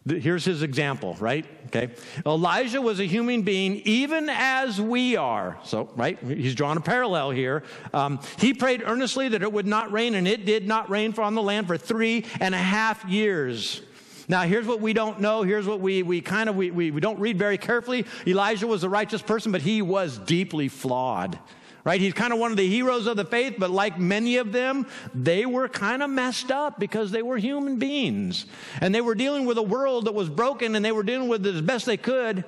Here's 0.09 0.45
his 0.45 0.61
example, 0.61 1.15
right? 1.19 1.45
Okay. 1.67 1.89
Elijah 2.25 2.81
was 2.81 2.99
a 2.99 3.05
human 3.05 3.41
being, 3.41 3.81
even 3.85 4.29
as 4.29 4.79
we 4.79 5.15
are. 5.15 5.57
So, 5.63 5.89
right? 5.95 6.17
He's 6.19 6.55
drawn 6.55 6.77
a 6.77 6.81
parallel 6.81 7.31
here. 7.31 7.63
Um, 7.93 8.19
he 8.37 8.53
prayed 8.53 8.83
earnestly 8.85 9.29
that 9.29 9.41
it 9.41 9.51
would 9.51 9.67
not 9.67 9.91
rain, 9.91 10.15
and 10.15 10.27
it 10.27 10.45
did 10.45 10.67
not 10.67 10.89
rain 10.89 11.13
on 11.17 11.35
the 11.35 11.41
land 11.41 11.67
for 11.67 11.77
three 11.77 12.25
and 12.39 12.55
a 12.55 12.59
half 12.59 13.03
years. 13.05 13.81
Now, 14.29 14.41
here's 14.41 14.65
what 14.67 14.81
we 14.81 14.93
don't 14.93 15.21
know. 15.21 15.43
Here's 15.43 15.65
what 15.65 15.79
we, 15.79 16.03
we 16.03 16.21
kind 16.21 16.49
of, 16.49 16.55
we, 16.55 16.69
we, 16.69 16.91
we 16.91 16.99
don't 16.99 17.19
read 17.19 17.37
very 17.37 17.57
carefully. 17.57 18.05
Elijah 18.25 18.67
was 18.67 18.83
a 18.83 18.89
righteous 18.89 19.21
person, 19.21 19.51
but 19.51 19.61
he 19.61 19.81
was 19.81 20.17
deeply 20.17 20.67
flawed 20.67 21.39
right? 21.87 22.01
He's 22.01 22.11
kind 22.11 22.33
of 22.33 22.39
one 22.39 22.51
of 22.51 22.57
the 22.57 22.67
heroes 22.67 23.07
of 23.07 23.15
the 23.15 23.23
faith, 23.23 23.55
but 23.57 23.71
like 23.71 23.97
many 23.97 24.35
of 24.35 24.51
them, 24.51 24.87
they 25.15 25.45
were 25.45 25.69
kind 25.69 26.03
of 26.03 26.09
messed 26.09 26.51
up 26.51 26.81
because 26.81 27.11
they 27.11 27.21
were 27.21 27.37
human 27.37 27.79
beings. 27.79 28.45
And 28.81 28.93
they 28.93 28.99
were 28.99 29.15
dealing 29.15 29.45
with 29.45 29.57
a 29.57 29.63
world 29.63 30.03
that 30.03 30.13
was 30.13 30.27
broken 30.27 30.75
and 30.75 30.83
they 30.83 30.91
were 30.91 31.01
dealing 31.01 31.29
with 31.29 31.47
it 31.47 31.55
as 31.55 31.61
best 31.61 31.85
they 31.85 31.95
could. 31.95 32.43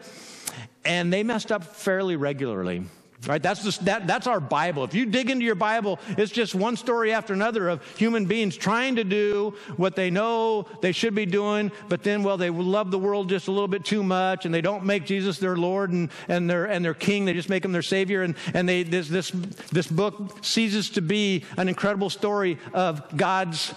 And 0.84 1.14
they 1.14 1.24
messed 1.24 1.54
up 1.54 1.64
fairly 1.64 2.18
regularly. 2.18 2.84
Right? 3.28 3.44
That's, 3.44 3.78
that, 3.80 4.08
that's 4.08 4.28
our 4.28 4.40
Bible. 4.40 4.86
If 4.86 4.94
you 4.94 5.06
dig 5.06 5.30
into 5.30 5.44
your 5.44 5.56
Bible, 5.56 6.00
it's 6.10 6.32
just 6.32 6.56
one 6.56 6.78
story 6.78 7.12
after 7.12 7.34
another 7.34 7.68
of 7.68 7.86
human 7.98 8.26
beings 8.26 8.56
trying 8.56 8.96
to 8.96 9.04
do 9.04 9.56
what 9.76 9.98
they 9.98 10.10
know 10.10 10.66
they 10.82 10.94
should 10.94 11.16
be 11.16 11.26
doing, 11.26 11.70
but 11.90 12.02
then, 12.02 12.24
well, 12.24 12.38
they 12.38 12.50
love 12.50 12.92
the 12.92 12.98
world 12.98 13.28
just 13.28 13.50
a 13.50 13.52
little 13.52 13.68
bit 13.68 13.84
too 13.84 14.04
much, 14.04 14.46
and 14.46 14.54
they 14.54 14.62
don't 14.62 14.86
make 14.86 15.06
Jesus 15.06 15.38
their 15.38 15.58
Lord 15.58 15.92
and, 15.92 16.10
and, 16.30 16.50
their, 16.50 16.64
and 16.66 16.84
their 16.84 16.94
King. 16.94 17.26
They 17.26 17.34
just 17.34 17.50
make 17.50 17.66
him 17.66 17.74
their 17.74 17.82
Savior. 17.82 18.24
And, 18.24 18.36
and 18.54 18.70
they, 18.70 18.84
this, 18.84 19.10
this, 19.10 19.32
this 19.72 19.88
book 19.88 20.38
ceases 20.42 20.90
to 20.92 21.02
be 21.02 21.44
an 21.58 21.68
incredible 21.68 22.10
story 22.10 22.58
of 22.74 23.18
God's 23.18 23.74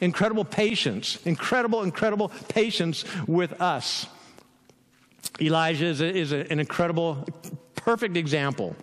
incredible 0.00 0.46
patience, 0.46 1.18
incredible, 1.26 1.82
incredible 1.82 2.30
patience 2.48 3.04
with 3.26 3.60
us. 3.60 4.06
Elijah 5.40 5.86
is, 5.86 6.00
a, 6.00 6.06
is 6.06 6.32
a, 6.32 6.50
an 6.50 6.58
incredible 6.58 7.26
perfect 7.86 8.16
example. 8.16 8.74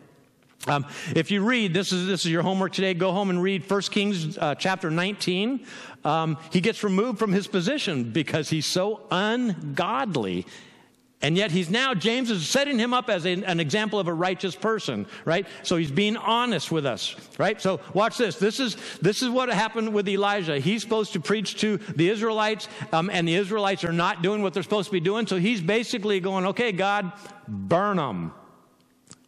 Um, 0.65 0.85
if 1.13 1.29
you 1.29 1.43
read, 1.43 1.73
this 1.73 1.91
is, 1.91 2.07
this 2.07 2.23
is 2.25 2.31
your 2.31 2.41
homework 2.41 2.71
today, 2.71 2.93
go 2.93 3.11
home 3.11 3.29
and 3.29 3.43
read 3.43 3.69
1 3.69 3.81
Kings 3.81 4.37
uh, 4.37 4.55
chapter 4.55 4.89
19. 4.89 5.65
Um, 6.05 6.37
he 6.53 6.61
gets 6.61 6.85
removed 6.85 7.19
from 7.19 7.33
his 7.33 7.45
position 7.45 8.11
because 8.11 8.49
he's 8.49 8.65
so 8.65 9.01
ungodly. 9.11 10.45
And 11.21 11.35
yet 11.35 11.51
he's 11.51 11.69
now, 11.69 11.93
James 11.93 12.31
is 12.31 12.47
setting 12.47 12.79
him 12.79 12.93
up 12.93 13.09
as 13.09 13.25
a, 13.25 13.43
an 13.43 13.59
example 13.59 13.99
of 13.99 14.07
a 14.07 14.13
righteous 14.13 14.55
person, 14.55 15.05
right? 15.25 15.47
So 15.63 15.75
he's 15.75 15.91
being 15.91 16.15
honest 16.15 16.71
with 16.71 16.85
us, 16.85 17.13
right? 17.37 17.61
So 17.61 17.81
watch 17.93 18.17
this. 18.17 18.37
This 18.37 18.61
is, 18.61 18.77
this 19.01 19.21
is 19.21 19.29
what 19.29 19.49
happened 19.49 19.93
with 19.93 20.07
Elijah. 20.07 20.59
He's 20.59 20.81
supposed 20.81 21.11
to 21.11 21.19
preach 21.19 21.59
to 21.59 21.75
the 21.75 22.07
Israelites, 22.07 22.69
um, 22.93 23.09
and 23.09 23.27
the 23.27 23.35
Israelites 23.35 23.83
are 23.83 23.91
not 23.91 24.21
doing 24.21 24.41
what 24.41 24.53
they're 24.53 24.63
supposed 24.63 24.87
to 24.87 24.93
be 24.93 25.01
doing. 25.01 25.27
So 25.27 25.35
he's 25.35 25.59
basically 25.59 26.21
going, 26.21 26.45
okay, 26.45 26.71
God, 26.71 27.11
burn 27.49 27.97
them 27.97 28.31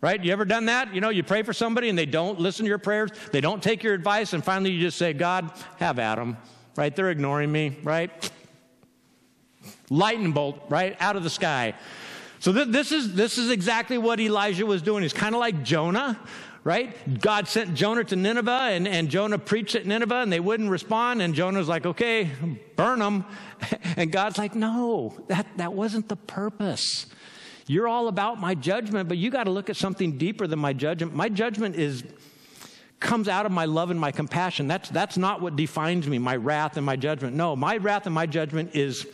Right? 0.01 0.23
You 0.23 0.31
ever 0.33 0.45
done 0.45 0.65
that? 0.65 0.93
You 0.93 1.01
know, 1.01 1.09
you 1.09 1.23
pray 1.23 1.41
for 1.43 1.53
somebody 1.53 1.89
and 1.89 1.97
they 1.97 2.05
don't 2.05 2.39
listen 2.39 2.65
to 2.65 2.69
your 2.69 2.77
prayers, 2.77 3.11
they 3.31 3.41
don't 3.41 3.63
take 3.63 3.81
your 3.83 3.93
advice, 3.93 4.33
and 4.33 4.43
finally 4.43 4.71
you 4.71 4.81
just 4.81 4.97
say, 4.97 5.13
God, 5.13 5.51
have 5.77 5.99
at 5.99 6.15
them. 6.15 6.37
Right? 6.75 6.95
They're 6.95 7.09
ignoring 7.09 7.51
me, 7.51 7.77
right? 7.83 8.31
Lightning 9.89 10.31
bolt, 10.31 10.61
right? 10.69 10.95
Out 10.99 11.15
of 11.15 11.23
the 11.23 11.29
sky. 11.29 11.73
So 12.39 12.53
th- 12.53 12.67
this, 12.67 12.91
is, 12.91 13.15
this 13.15 13.37
is 13.37 13.49
exactly 13.49 13.97
what 13.97 14.19
Elijah 14.19 14.65
was 14.65 14.81
doing. 14.81 15.03
He's 15.03 15.13
kind 15.13 15.33
of 15.33 15.39
like 15.39 15.63
Jonah, 15.63 16.19
right? 16.63 17.19
God 17.21 17.47
sent 17.47 17.73
Jonah 17.73 18.03
to 18.03 18.15
Nineveh, 18.15 18.69
and, 18.71 18.87
and 18.87 19.09
Jonah 19.09 19.39
preached 19.39 19.75
at 19.75 19.85
Nineveh, 19.85 20.17
and 20.17 20.31
they 20.31 20.39
wouldn't 20.39 20.69
respond. 20.69 21.21
And 21.21 21.33
Jonah's 21.33 21.67
like, 21.67 21.85
okay, 21.85 22.29
burn 22.75 22.99
them. 22.99 23.25
And 23.97 24.11
God's 24.11 24.37
like, 24.37 24.53
no, 24.53 25.17
that, 25.27 25.47
that 25.55 25.73
wasn't 25.73 26.09
the 26.09 26.17
purpose. 26.17 27.05
You're 27.67 27.88
all 27.88 28.07
about 28.07 28.39
my 28.39 28.53
judgment, 28.53 29.10
but 29.10 29.17
you 29.17 29.31
got 29.31 29.45
to 29.45 29.51
look 29.51 29.69
at 29.69 29.75
something 29.75 30.17
deeper 30.17 30.45
than 30.45 30.60
my 30.60 30.74
judgment. 30.74 31.15
My 31.15 31.29
judgment 31.29 31.75
is 31.75 32.03
comes 33.00 33.27
out 33.27 33.45
of 33.45 33.51
my 33.51 33.65
love 33.65 33.91
and 33.91 34.00
my 34.00 34.12
compassion. 34.12 34.67
That's 34.67 34.89
that's 34.89 35.17
not 35.17 35.41
what 35.41 35.55
defines 35.55 36.07
me, 36.07 36.17
my 36.17 36.36
wrath 36.36 36.77
and 36.77 36.86
my 36.86 36.95
judgment. 36.95 37.36
No, 37.36 37.55
my 37.55 37.77
wrath 37.77 38.05
and 38.05 38.15
my 38.15 38.25
judgment 38.25 38.75
is 38.75 39.07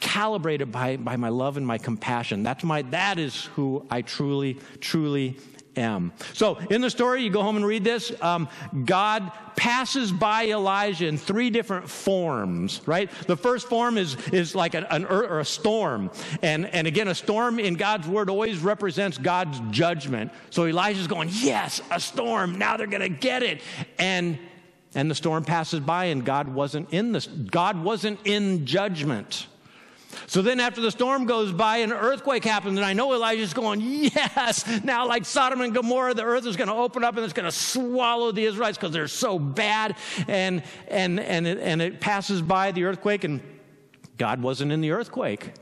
calibrated 0.00 0.70
by, 0.70 0.96
by 0.96 1.16
my 1.16 1.28
love 1.28 1.56
and 1.56 1.66
my 1.66 1.78
compassion. 1.78 2.42
That's 2.42 2.64
my 2.64 2.82
that 2.82 3.18
is 3.18 3.44
who 3.56 3.86
I 3.90 4.02
truly, 4.02 4.58
truly 4.80 5.36
am. 5.76 6.12
So, 6.32 6.56
in 6.70 6.80
the 6.80 6.90
story, 6.90 7.22
you 7.22 7.30
go 7.30 7.42
home 7.42 7.56
and 7.56 7.66
read 7.66 7.84
this. 7.84 8.12
Um, 8.20 8.48
God 8.84 9.32
passes 9.56 10.12
by 10.12 10.46
Elijah 10.46 11.06
in 11.06 11.18
three 11.18 11.50
different 11.50 11.88
forms, 11.88 12.80
right? 12.86 13.10
The 13.26 13.36
first 13.36 13.68
form 13.68 13.98
is, 13.98 14.16
is 14.28 14.54
like 14.54 14.74
an, 14.74 14.84
an 14.90 15.04
or 15.04 15.40
a 15.40 15.44
storm. 15.44 16.10
And, 16.42 16.66
and 16.66 16.86
again, 16.86 17.08
a 17.08 17.14
storm 17.14 17.58
in 17.58 17.74
God's 17.74 18.08
word 18.08 18.30
always 18.30 18.58
represents 18.58 19.18
God's 19.18 19.60
judgment. 19.70 20.32
So 20.50 20.66
Elijah's 20.66 21.06
going, 21.06 21.28
Yes, 21.32 21.80
a 21.90 22.00
storm. 22.00 22.58
Now 22.58 22.76
they're 22.76 22.86
going 22.86 23.02
to 23.02 23.08
get 23.08 23.42
it. 23.42 23.60
And 23.98 24.38
and 24.94 25.10
the 25.10 25.14
storm 25.14 25.44
passes 25.44 25.80
by 25.80 26.06
and 26.06 26.24
God 26.24 26.48
wasn't 26.48 26.92
in 26.92 27.12
this 27.12 27.26
God 27.26 27.82
wasn't 27.82 28.20
in 28.24 28.66
judgment. 28.66 29.46
So 30.26 30.42
then, 30.42 30.60
after 30.60 30.80
the 30.80 30.90
storm 30.90 31.26
goes 31.26 31.52
by, 31.52 31.78
an 31.78 31.92
earthquake 31.92 32.44
happens, 32.44 32.76
and 32.76 32.84
I 32.84 32.92
know 32.92 33.12
Elijah's 33.14 33.54
going, 33.54 33.80
Yes, 33.80 34.66
now, 34.84 35.06
like 35.06 35.24
Sodom 35.24 35.60
and 35.60 35.74
Gomorrah, 35.74 36.14
the 36.14 36.24
earth 36.24 36.46
is 36.46 36.56
going 36.56 36.68
to 36.68 36.74
open 36.74 37.04
up 37.04 37.16
and 37.16 37.24
it's 37.24 37.32
going 37.32 37.50
to 37.50 37.56
swallow 37.56 38.32
the 38.32 38.44
Israelites 38.44 38.76
because 38.76 38.92
they're 38.92 39.08
so 39.08 39.38
bad. 39.38 39.96
And, 40.28 40.62
and, 40.88 41.18
and, 41.20 41.46
it, 41.46 41.58
and 41.58 41.80
it 41.80 42.00
passes 42.00 42.42
by 42.42 42.72
the 42.72 42.84
earthquake, 42.84 43.24
and 43.24 43.40
God 44.18 44.42
wasn't 44.42 44.72
in 44.72 44.80
the 44.80 44.90
earthquake. 44.92 45.52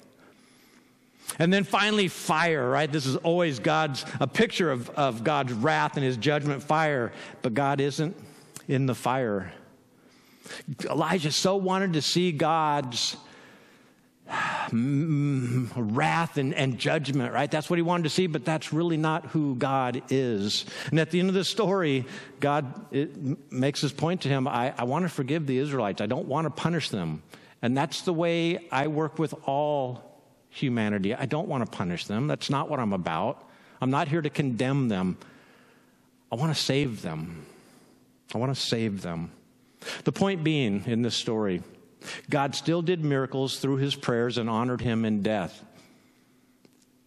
And 1.38 1.52
then 1.52 1.64
finally, 1.64 2.08
fire, 2.08 2.68
right? 2.68 2.90
This 2.90 3.06
is 3.06 3.16
always 3.16 3.60
God's, 3.60 4.04
a 4.18 4.26
picture 4.26 4.70
of, 4.70 4.90
of 4.90 5.22
God's 5.22 5.52
wrath 5.52 5.96
and 5.96 6.04
his 6.04 6.16
judgment 6.16 6.62
fire, 6.62 7.12
but 7.42 7.54
God 7.54 7.80
isn't 7.80 8.16
in 8.68 8.86
the 8.86 8.94
fire. 8.94 9.52
Elijah 10.84 11.30
so 11.30 11.56
wanted 11.56 11.92
to 11.92 12.02
see 12.02 12.32
God's 12.32 13.16
Mm, 14.70 15.68
wrath 15.74 16.36
and, 16.36 16.54
and 16.54 16.78
judgment, 16.78 17.32
right? 17.32 17.50
That's 17.50 17.68
what 17.68 17.76
he 17.76 17.82
wanted 17.82 18.04
to 18.04 18.10
see, 18.10 18.28
but 18.28 18.44
that's 18.44 18.72
really 18.72 18.96
not 18.96 19.26
who 19.26 19.56
God 19.56 20.00
is. 20.10 20.64
And 20.90 21.00
at 21.00 21.10
the 21.10 21.18
end 21.18 21.28
of 21.28 21.34
the 21.34 21.42
story, 21.42 22.04
God 22.38 22.86
makes 23.50 23.80
his 23.80 23.90
point 23.90 24.20
to 24.20 24.28
him 24.28 24.46
I, 24.46 24.72
I 24.78 24.84
want 24.84 25.04
to 25.04 25.08
forgive 25.08 25.48
the 25.48 25.58
Israelites, 25.58 26.00
I 26.00 26.06
don't 26.06 26.28
want 26.28 26.44
to 26.44 26.50
punish 26.50 26.90
them. 26.90 27.24
And 27.62 27.76
that's 27.76 28.02
the 28.02 28.12
way 28.12 28.68
I 28.70 28.86
work 28.86 29.18
with 29.18 29.34
all 29.46 30.22
humanity. 30.50 31.14
I 31.14 31.26
don't 31.26 31.48
want 31.48 31.64
to 31.64 31.76
punish 31.76 32.06
them. 32.06 32.28
That's 32.28 32.48
not 32.48 32.70
what 32.70 32.78
I'm 32.78 32.92
about. 32.92 33.48
I'm 33.80 33.90
not 33.90 34.06
here 34.06 34.22
to 34.22 34.30
condemn 34.30 34.88
them. 34.88 35.16
I 36.30 36.36
want 36.36 36.54
to 36.54 36.60
save 36.60 37.02
them. 37.02 37.44
I 38.34 38.38
want 38.38 38.54
to 38.54 38.60
save 38.60 39.02
them. 39.02 39.32
The 40.04 40.12
point 40.12 40.44
being 40.44 40.84
in 40.86 41.02
this 41.02 41.14
story, 41.14 41.62
God 42.28 42.54
still 42.54 42.82
did 42.82 43.04
miracles 43.04 43.58
through 43.58 43.76
his 43.76 43.94
prayers 43.94 44.38
and 44.38 44.48
honored 44.48 44.80
him 44.80 45.04
in 45.04 45.22
death. 45.22 45.64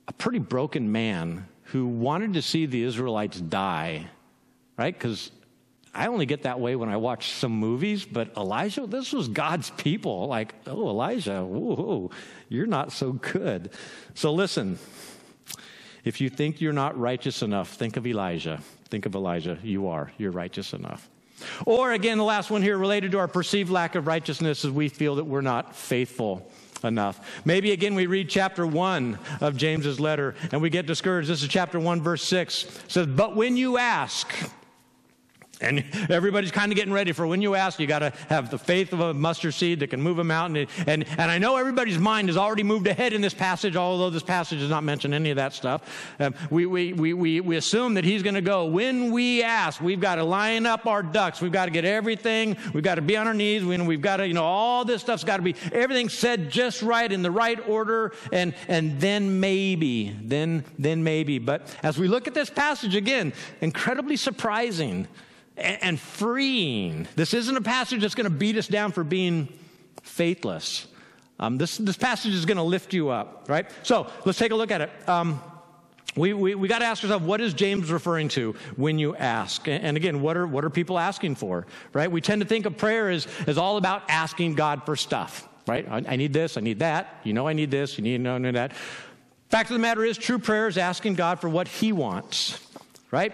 A 0.08 0.14
pretty 0.14 0.40
broken 0.40 0.92
man 0.92 1.48
who 1.66 1.88
wanted 1.88 2.34
to 2.34 2.42
see 2.42 2.66
the 2.66 2.84
Israelites 2.84 3.40
die, 3.40 4.08
right? 4.78 4.94
Because 4.94 5.32
I 5.94 6.08
only 6.08 6.26
get 6.26 6.44
that 6.44 6.60
way 6.60 6.76
when 6.76 6.90
I 6.90 6.98
watch 6.98 7.32
some 7.32 7.52
movies, 7.52 8.04
but 8.04 8.36
Elijah, 8.36 8.88
this 8.88 9.14
was 9.14 9.28
God's 9.28 9.70
people. 9.72 10.28
Like, 10.28 10.56
oh, 10.66 10.90
Elijah, 10.90 11.44
whoa, 11.44 12.10
you're 12.50 12.66
not 12.66 12.92
so 12.92 13.14
good. 13.14 13.70
So 14.16 14.34
listen, 14.34 14.80
if 16.04 16.20
you 16.20 16.30
think 16.30 16.62
you're 16.62 16.74
not 16.74 16.98
righteous 16.98 17.44
enough, 17.44 17.70
think 17.70 17.96
of 17.96 18.08
Elijah. 18.08 18.62
Think 18.90 19.06
of 19.06 19.16
Elijah. 19.16 19.58
You 19.64 19.88
are. 19.88 20.12
You're 20.18 20.32
righteous 20.32 20.74
enough. 20.74 21.10
Or 21.66 21.92
again, 21.92 22.18
the 22.18 22.24
last 22.24 22.50
one 22.50 22.62
here 22.62 22.78
related 22.78 23.12
to 23.12 23.20
our 23.20 23.28
perceived 23.28 23.70
lack 23.70 23.96
of 23.96 24.08
righteousness 24.08 24.64
is 24.64 24.72
we 24.72 24.90
feel 24.90 25.16
that 25.16 25.26
we're 25.26 25.42
not 25.42 25.76
faithful 25.76 26.50
enough. 26.84 27.42
Maybe 27.46 27.72
again 27.72 27.96
we 27.96 28.08
read 28.08 28.30
chapter 28.30 28.68
1 28.68 29.18
of 29.42 29.56
James's 29.56 30.00
letter 30.00 30.36
and 30.52 30.62
we 30.62 30.70
get 30.70 30.86
discouraged. 30.86 31.30
This 31.30 31.42
is 31.42 31.48
chapter 31.48 31.80
1 31.80 32.02
verse 32.02 32.24
6. 32.24 32.64
It 32.64 32.92
says, 32.92 33.08
"But 33.08 33.36
when 33.36 33.58
you 33.58 33.78
ask, 33.78 34.34
and 35.64 35.84
everybody's 36.10 36.52
kind 36.52 36.72
of 36.72 36.76
getting 36.76 36.94
ready 36.94 37.12
for 37.12 37.26
when 37.26 37.42
you 37.42 37.56
ask, 37.56 37.80
you 37.80 37.88
got 37.88 38.00
to 38.00 38.12
have 38.30 38.50
the 38.50 38.58
faith 38.58 38.94
of 38.94 39.00
a 39.00 39.14
mustard 39.14 39.54
seed 39.54 39.80
that 39.80 39.88
can 39.88 40.02
move 40.02 40.20
a 40.20 40.24
mountain. 40.24 40.68
And, 40.88 41.06
and 41.18 41.32
I 41.32 41.38
know 41.38 41.58
everybody's 41.58 41.98
mind 41.98 42.30
has 42.30 42.38
already 42.38 42.64
moved 42.64 42.88
ahead 42.88 43.14
in 43.14 43.22
this 43.22 43.34
passage, 43.34 43.76
although 43.76 44.10
this 44.10 44.24
passage 44.24 44.60
does 44.60 44.70
not 44.70 44.84
mention 44.84 45.14
any 45.14 45.30
of 45.30 45.38
that 45.38 45.54
stuff. 45.54 45.82
Um, 46.20 46.36
we, 46.50 46.66
we, 46.66 46.94
we, 46.94 47.14
we, 47.14 47.42
we 47.42 47.56
assume 47.56 47.96
that 47.96 48.04
he's 48.04 48.24
going 48.24 48.36
to 48.36 48.42
go, 48.42 48.66
when 48.66 49.12
we 49.12 49.44
ask, 49.44 49.82
we've 49.82 50.00
got 50.00 50.16
to 50.16 50.24
line 50.24 50.66
up 50.66 50.86
our 50.86 51.04
ducks. 51.04 51.42
We've 51.42 51.52
got 51.52 51.66
to 51.66 51.72
get 51.72 51.86
everything. 51.86 52.58
We've 52.74 52.84
got 52.84 52.96
to 52.96 53.02
be 53.02 53.18
on 53.18 53.28
our 53.28 53.34
knees. 53.34 53.64
We, 53.64 53.78
we've 53.82 54.02
got 54.02 54.18
to, 54.18 54.28
you 54.28 54.34
know, 54.34 54.44
all 54.44 54.86
this 54.86 55.02
stuff's 55.02 55.24
got 55.24 55.38
to 55.38 55.44
be, 55.44 55.56
everything 55.72 56.10
said 56.10 56.50
just 56.50 56.82
right 56.82 57.12
in 57.12 57.22
the 57.22 57.32
right 57.32 57.60
order. 57.68 58.14
And, 58.32 58.54
and 58.68 59.00
then 59.00 59.40
maybe, 59.40 60.16
then, 60.22 60.66
then 60.78 61.04
maybe. 61.04 61.40
But 61.40 61.76
as 61.84 61.98
we 61.98 62.08
look 62.08 62.28
at 62.28 62.34
this 62.34 62.50
passage 62.50 62.96
again, 62.96 63.34
incredibly 63.62 64.18
surprising 64.18 65.08
and 65.58 66.00
freeing. 66.00 67.08
This 67.16 67.34
isn't 67.34 67.56
a 67.56 67.62
passage 67.62 68.02
that's 68.02 68.16
going 68.16 68.26
to 68.26 68.36
beat 68.36 68.58
us 68.58 68.68
down 68.68 68.92
for 68.92 69.04
being 69.04 69.48
faithless. 70.02 70.88
Um, 71.40 71.58
this, 71.58 71.78
this 71.78 71.98
passage 71.98 72.34
is 72.34 72.46
going 72.46 72.58
to 72.58 72.64
lift 72.64 72.94
you 72.94 73.10
up, 73.10 73.46
right? 73.48 73.70
So 73.84 74.08
let's 74.26 74.38
take 74.38 74.52
a 74.52 74.56
look 74.56 74.72
at 74.72 74.82
it. 74.82 74.92
Um, 75.08 75.42
we, 76.16 76.34
we, 76.34 76.54
we 76.54 76.68
got 76.68 76.80
to 76.80 76.86
ask 76.86 77.04
ourselves, 77.04 77.26
what 77.26 77.42
is 77.42 77.54
James 77.54 77.92
referring 77.92 78.30
to 78.30 78.56
when 78.76 79.00
you 79.00 79.16
ask? 79.16 79.68
And 79.68 79.98
again, 79.98 80.22
what 80.22 80.38
are, 80.38 80.46
what 80.46 80.64
are 80.64 80.70
people 80.70 81.00
asking 81.00 81.36
for, 81.36 81.66
right? 81.92 82.12
We 82.12 82.22
tend 82.22 82.42
to 82.42 82.48
think 82.48 82.66
of 82.66 82.78
prayer 82.78 83.10
as, 83.10 83.28
as 83.48 83.58
all 83.58 83.78
about 83.78 84.04
asking 84.10 84.54
God 84.54 84.86
for 84.86 84.96
stuff, 84.96 85.48
right? 85.66 85.88
I, 85.90 86.04
I 86.08 86.16
need 86.16 86.32
this, 86.32 86.56
I 86.56 86.62
need 86.62 86.80
that. 86.80 87.20
You 87.24 87.34
know 87.34 87.48
I 87.48 87.54
need 87.54 87.72
this, 87.72 87.98
you 87.98 88.04
need 88.04 88.24
to 88.24 88.40
know 88.40 88.52
that. 88.52 88.74
Fact 89.50 89.70
of 89.70 89.74
the 89.74 89.80
matter 89.80 90.04
is, 90.04 90.18
true 90.18 90.40
prayer 90.40 90.68
is 90.68 90.78
asking 90.78 91.16
God 91.16 91.40
for 91.40 91.50
what 91.50 91.68
He 91.68 91.92
wants, 91.92 92.60
right? 93.10 93.34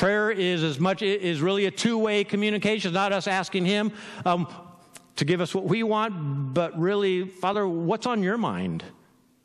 Prayer 0.00 0.30
is 0.30 0.62
as 0.62 0.80
much 0.80 1.02
is 1.02 1.42
really 1.42 1.66
a 1.66 1.70
two-way 1.70 2.24
communication, 2.24 2.88
It's 2.88 2.94
not 2.94 3.12
us 3.12 3.26
asking 3.26 3.66
Him 3.66 3.92
um, 4.24 4.48
to 5.16 5.26
give 5.26 5.42
us 5.42 5.54
what 5.54 5.64
we 5.64 5.82
want, 5.82 6.54
but 6.54 6.80
really, 6.80 7.26
Father, 7.26 7.68
what's 7.68 8.06
on 8.06 8.22
your 8.22 8.38
mind? 8.38 8.82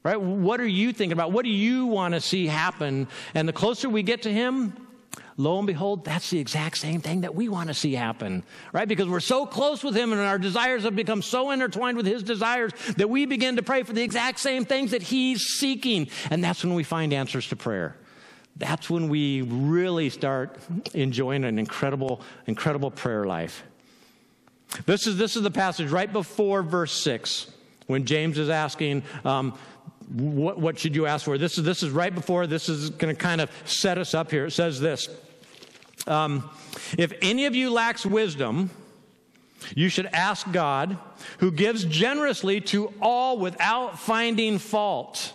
Right? 0.02 0.16
What 0.16 0.62
are 0.62 0.66
you 0.66 0.94
thinking 0.94 1.12
about? 1.12 1.34
What 1.34 1.44
do 1.44 1.52
you 1.52 1.88
want 1.88 2.14
to 2.14 2.22
see 2.22 2.48
happen? 2.48 3.10
And 3.34 3.50
the 3.50 3.52
closer 3.52 3.90
we 3.90 4.02
get 4.02 4.22
to 4.22 4.32
Him, 4.32 4.72
lo 5.36 5.58
and 5.58 5.68
behold, 5.68 6.06
that's 6.06 6.30
the 6.30 6.40
exact 6.40 6.78
same 6.78 7.02
thing 7.02 7.20
that 7.20 7.36
we 7.36 7.50
want 7.50 7.68
to 7.68 7.74
see 7.74 7.94
happen, 7.94 8.42
right? 8.72 8.88
Because 8.88 9.10
we're 9.10 9.20
so 9.20 9.46
close 9.46 9.84
with 9.84 9.94
Him 9.94 10.14
and 10.14 10.22
our 10.22 10.40
desires 10.40 10.84
have 10.84 10.96
become 10.96 11.22
so 11.22 11.52
intertwined 11.52 11.98
with 11.98 12.06
His 12.06 12.24
desires 12.24 12.72
that 12.96 13.10
we 13.10 13.26
begin 13.26 13.58
to 13.58 13.62
pray 13.62 13.84
for 13.84 13.92
the 13.92 14.04
exact 14.04 14.40
same 14.40 14.64
things 14.64 14.92
that 14.92 15.04
He's 15.04 15.42
seeking. 15.42 16.08
And 16.30 16.42
that's 16.42 16.64
when 16.64 16.76
we 16.76 16.84
find 16.84 17.12
answers 17.12 17.50
to 17.50 17.58
prayer 17.58 17.98
that's 18.58 18.90
when 18.90 19.10
we 19.10 19.42
really 19.42 20.10
start 20.10 20.58
enjoying 20.94 21.44
an 21.44 21.60
incredible, 21.60 22.22
incredible 22.48 22.90
prayer 22.90 23.26
life. 23.26 23.64
This 24.86 25.08
is, 25.08 25.18
this 25.18 25.36
is 25.36 25.44
the 25.44 25.52
passage 25.52 25.90
right 25.92 26.12
before 26.12 26.64
verse 26.64 26.94
6 26.94 27.52
when 27.88 28.06
James 28.06 28.38
is 28.38 28.50
asking, 28.50 29.04
um, 29.24 29.58
what, 30.10 30.60
what, 30.60 30.80
should 30.80 30.96
you 30.96 31.06
ask 31.06 31.26
for? 31.26 31.38
This 31.38 31.58
is, 31.58 31.64
this 31.64 31.84
is 31.84 31.90
right 31.90 32.14
before, 32.14 32.48
this 32.48 32.70
is 32.70 32.90
going 32.92 33.14
to 33.14 33.20
kind 33.20 33.42
of 33.42 33.52
set 33.66 33.98
us 33.98 34.14
up 34.14 34.32
here. 34.32 34.46
It 34.46 34.52
says 34.52 34.80
this 34.80 35.10
um, 36.08 36.50
If 36.98 37.14
any 37.22 37.46
of 37.46 37.56
you 37.56 37.72
lacks 37.72 38.06
wisdom, 38.06 38.70
you 39.76 39.90
should 39.90 40.06
ask 40.08 40.50
God, 40.52 40.98
who 41.40 41.52
gives 41.52 41.86
generously 41.86 42.62
to 42.62 42.94
all 43.02 43.38
without 43.38 44.00
finding 44.00 44.60
fault 44.60 45.34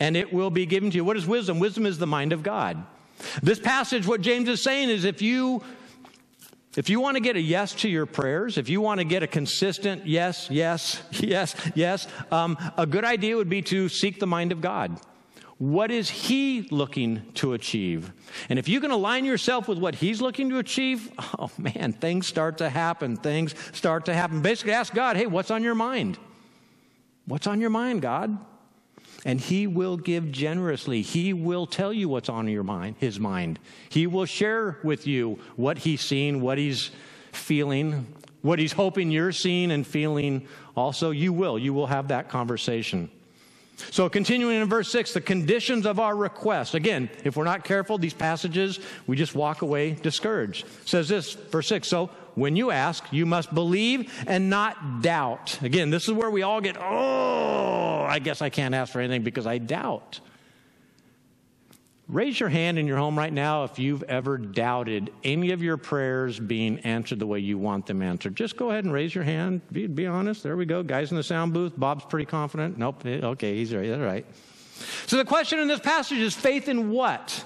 and 0.00 0.16
it 0.16 0.32
will 0.32 0.50
be 0.50 0.66
given 0.66 0.90
to 0.90 0.96
you. 0.96 1.04
What 1.04 1.16
is 1.16 1.26
wisdom? 1.26 1.58
Wisdom 1.58 1.86
is 1.86 1.98
the 1.98 2.06
mind 2.06 2.32
of 2.32 2.42
God. 2.42 2.84
This 3.42 3.58
passage, 3.58 4.06
what 4.06 4.20
James 4.20 4.48
is 4.48 4.62
saying 4.62 4.90
is 4.90 5.04
if 5.04 5.22
you 5.22 5.62
if 6.76 6.88
you 6.88 7.00
want 7.00 7.16
to 7.16 7.20
get 7.20 7.34
a 7.34 7.40
yes 7.40 7.72
to 7.76 7.88
your 7.88 8.06
prayers, 8.06 8.56
if 8.56 8.68
you 8.68 8.80
want 8.80 9.00
to 9.00 9.04
get 9.04 9.24
a 9.24 9.26
consistent 9.26 10.06
yes, 10.06 10.48
yes, 10.50 11.02
yes, 11.12 11.56
yes, 11.74 12.06
um, 12.30 12.56
a 12.76 12.86
good 12.86 13.04
idea 13.04 13.36
would 13.36 13.48
be 13.48 13.62
to 13.62 13.88
seek 13.88 14.20
the 14.20 14.26
mind 14.26 14.52
of 14.52 14.60
God. 14.60 15.00
What 15.56 15.90
is 15.90 16.08
He 16.08 16.68
looking 16.70 17.32
to 17.34 17.54
achieve? 17.54 18.12
And 18.48 18.60
if 18.60 18.68
you 18.68 18.80
can 18.80 18.92
align 18.92 19.24
yourself 19.24 19.66
with 19.66 19.78
what 19.78 19.96
He's 19.96 20.20
looking 20.20 20.50
to 20.50 20.58
achieve, 20.58 21.10
oh 21.38 21.50
man, 21.58 21.92
things 21.94 22.28
start 22.28 22.58
to 22.58 22.68
happen. 22.68 23.16
Things 23.16 23.56
start 23.72 24.04
to 24.04 24.14
happen. 24.14 24.40
Basically, 24.40 24.72
ask 24.72 24.94
God, 24.94 25.16
hey, 25.16 25.26
what's 25.26 25.50
on 25.50 25.64
your 25.64 25.74
mind? 25.74 26.16
What's 27.26 27.48
on 27.48 27.60
your 27.60 27.70
mind, 27.70 28.02
God? 28.02 28.38
And 29.24 29.40
he 29.40 29.66
will 29.66 29.96
give 29.96 30.30
generously. 30.30 31.02
He 31.02 31.32
will 31.32 31.66
tell 31.66 31.92
you 31.92 32.08
what's 32.08 32.28
on 32.28 32.48
your 32.48 32.62
mind, 32.62 32.96
his 32.98 33.18
mind. 33.18 33.58
He 33.88 34.06
will 34.06 34.26
share 34.26 34.78
with 34.82 35.06
you 35.06 35.38
what 35.56 35.78
he's 35.78 36.00
seen, 36.00 36.40
what 36.40 36.58
he's 36.58 36.90
feeling, 37.32 38.06
what 38.42 38.58
he's 38.58 38.72
hoping 38.72 39.10
you're 39.10 39.32
seeing 39.32 39.70
and 39.70 39.86
feeling. 39.86 40.46
Also, 40.76 41.10
you 41.10 41.32
will. 41.32 41.58
You 41.58 41.74
will 41.74 41.88
have 41.88 42.08
that 42.08 42.28
conversation. 42.28 43.10
So, 43.90 44.08
continuing 44.08 44.60
in 44.60 44.68
verse 44.68 44.90
6, 44.90 45.14
the 45.14 45.20
conditions 45.20 45.86
of 45.86 46.00
our 46.00 46.16
request. 46.16 46.74
Again, 46.74 47.08
if 47.24 47.36
we're 47.36 47.44
not 47.44 47.64
careful, 47.64 47.96
these 47.96 48.14
passages, 48.14 48.80
we 49.06 49.16
just 49.16 49.36
walk 49.36 49.62
away 49.62 49.92
discouraged. 49.92 50.66
It 50.82 50.88
says 50.88 51.08
this, 51.08 51.34
verse 51.34 51.68
6 51.68 51.86
So, 51.86 52.10
when 52.34 52.56
you 52.56 52.70
ask, 52.70 53.04
you 53.12 53.26
must 53.26 53.52
believe 53.54 54.12
and 54.26 54.50
not 54.50 55.02
doubt. 55.02 55.60
Again, 55.62 55.90
this 55.90 56.08
is 56.08 56.12
where 56.12 56.30
we 56.30 56.42
all 56.42 56.60
get, 56.60 56.76
oh, 56.80 57.97
I 58.08 58.18
guess 58.18 58.42
I 58.42 58.48
can't 58.48 58.74
ask 58.74 58.92
for 58.92 59.00
anything 59.00 59.22
because 59.22 59.46
I 59.46 59.58
doubt. 59.58 60.20
Raise 62.08 62.40
your 62.40 62.48
hand 62.48 62.78
in 62.78 62.86
your 62.86 62.96
home 62.96 63.18
right 63.18 63.32
now 63.32 63.64
if 63.64 63.78
you've 63.78 64.02
ever 64.04 64.38
doubted 64.38 65.12
any 65.24 65.50
of 65.50 65.62
your 65.62 65.76
prayers 65.76 66.40
being 66.40 66.78
answered 66.80 67.18
the 67.18 67.26
way 67.26 67.38
you 67.38 67.58
want 67.58 67.84
them 67.84 68.00
answered. 68.00 68.34
Just 68.34 68.56
go 68.56 68.70
ahead 68.70 68.84
and 68.84 68.94
raise 68.94 69.14
your 69.14 69.24
hand. 69.24 69.60
Be, 69.70 69.86
be 69.86 70.06
honest. 70.06 70.42
There 70.42 70.56
we 70.56 70.64
go. 70.64 70.82
Guys 70.82 71.10
in 71.10 71.18
the 71.18 71.22
sound 71.22 71.52
booth. 71.52 71.74
Bob's 71.76 72.06
pretty 72.06 72.24
confident. 72.24 72.78
Nope. 72.78 73.04
Okay, 73.04 73.56
he's 73.56 73.74
right. 73.74 73.88
That's 73.88 74.00
right. 74.00 74.24
So 75.06 75.18
the 75.18 75.24
question 75.26 75.58
in 75.58 75.68
this 75.68 75.80
passage 75.80 76.18
is 76.18 76.34
faith 76.34 76.68
in 76.68 76.90
what? 76.90 77.44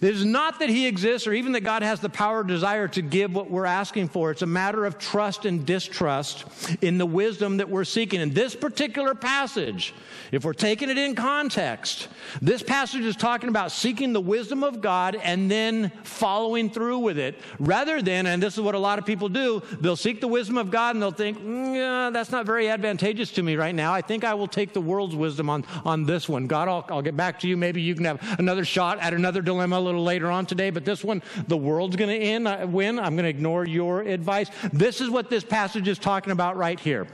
It 0.00 0.14
is 0.14 0.24
not 0.24 0.58
that 0.60 0.68
he 0.68 0.86
exists 0.86 1.26
or 1.26 1.32
even 1.32 1.52
that 1.52 1.62
God 1.62 1.82
has 1.82 2.00
the 2.00 2.08
power 2.08 2.40
or 2.40 2.44
desire 2.44 2.88
to 2.88 3.02
give 3.02 3.34
what 3.34 3.50
we're 3.50 3.66
asking 3.66 4.08
for. 4.08 4.30
It's 4.30 4.42
a 4.42 4.46
matter 4.46 4.84
of 4.84 4.98
trust 4.98 5.44
and 5.44 5.64
distrust 5.66 6.44
in 6.80 6.98
the 6.98 7.06
wisdom 7.06 7.58
that 7.58 7.68
we're 7.68 7.84
seeking. 7.84 8.20
In 8.20 8.30
this 8.30 8.54
particular 8.54 9.14
passage, 9.14 9.94
if 10.30 10.44
we're 10.44 10.52
taking 10.52 10.88
it 10.90 10.98
in 10.98 11.14
context, 11.14 12.08
this 12.40 12.62
passage 12.62 13.02
is 13.02 13.16
talking 13.16 13.48
about 13.48 13.72
seeking 13.72 14.12
the 14.12 14.20
wisdom 14.20 14.62
of 14.62 14.80
God 14.80 15.16
and 15.16 15.50
then 15.50 15.90
following 16.04 16.70
through 16.70 16.98
with 16.98 17.18
it 17.18 17.38
rather 17.58 18.00
than, 18.00 18.26
and 18.26 18.42
this 18.42 18.54
is 18.54 18.60
what 18.60 18.74
a 18.74 18.78
lot 18.78 18.98
of 18.98 19.06
people 19.06 19.28
do, 19.28 19.62
they'll 19.80 19.96
seek 19.96 20.20
the 20.20 20.28
wisdom 20.28 20.56
of 20.58 20.70
God 20.70 20.94
and 20.94 21.02
they'll 21.02 21.10
think, 21.10 21.38
mm, 21.38 21.74
yeah, 21.74 22.10
that's 22.10 22.30
not 22.30 22.46
very 22.46 22.68
advantageous 22.68 23.30
to 23.32 23.42
me 23.42 23.56
right 23.56 23.74
now. 23.74 23.92
I 23.92 24.00
think 24.00 24.24
I 24.24 24.34
will 24.34 24.46
take 24.46 24.72
the 24.72 24.80
world's 24.80 25.16
wisdom 25.16 25.50
on, 25.50 25.64
on 25.84 26.04
this 26.04 26.28
one. 26.28 26.46
God, 26.46 26.68
I'll, 26.68 26.84
I'll 26.88 27.02
get 27.02 27.16
back 27.16 27.40
to 27.40 27.48
you. 27.48 27.56
Maybe 27.56 27.82
you 27.82 27.94
can 27.94 28.04
have 28.04 28.38
another 28.38 28.64
shot 28.64 28.98
at 29.00 29.12
another 29.12 29.42
dilemma 29.42 29.71
a 29.72 29.80
little 29.80 30.02
later 30.02 30.30
on 30.30 30.46
today, 30.46 30.70
but 30.70 30.84
this 30.84 31.04
one, 31.04 31.22
the 31.48 31.56
world's 31.56 31.96
going 31.96 32.10
to 32.10 32.50
uh, 32.50 32.66
win. 32.66 32.98
I'm 32.98 33.14
going 33.14 33.24
to 33.24 33.30
ignore 33.30 33.66
your 33.66 34.02
advice. 34.02 34.50
This 34.72 35.00
is 35.00 35.10
what 35.10 35.30
this 35.30 35.44
passage 35.44 35.88
is 35.88 35.98
talking 35.98 36.32
about 36.32 36.56
right 36.56 36.78
here 36.78 37.06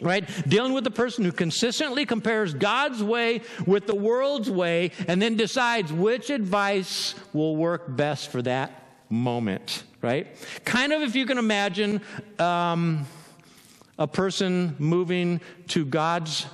right? 0.00 0.28
Dealing 0.48 0.72
with 0.72 0.84
the 0.84 0.92
person 0.92 1.24
who 1.24 1.32
consistently 1.32 2.06
compares 2.06 2.54
God's 2.54 3.02
way 3.02 3.42
with 3.66 3.88
the 3.88 3.96
world's 3.96 4.50
way 4.50 4.92
and 5.08 5.20
then 5.20 5.36
decides 5.36 5.92
which 5.92 6.30
advice 6.30 7.16
will 7.32 7.56
work 7.56 7.96
best 7.96 8.30
for 8.30 8.40
that 8.42 8.84
moment, 9.10 9.82
right? 10.02 10.28
Kind 10.64 10.92
of 10.92 11.02
if 11.02 11.16
you 11.16 11.26
can 11.26 11.38
imagine 11.38 12.00
um, 12.38 13.06
a 13.98 14.06
person 14.06 14.76
moving 14.78 15.40
to 15.68 15.84
God's 15.84 16.46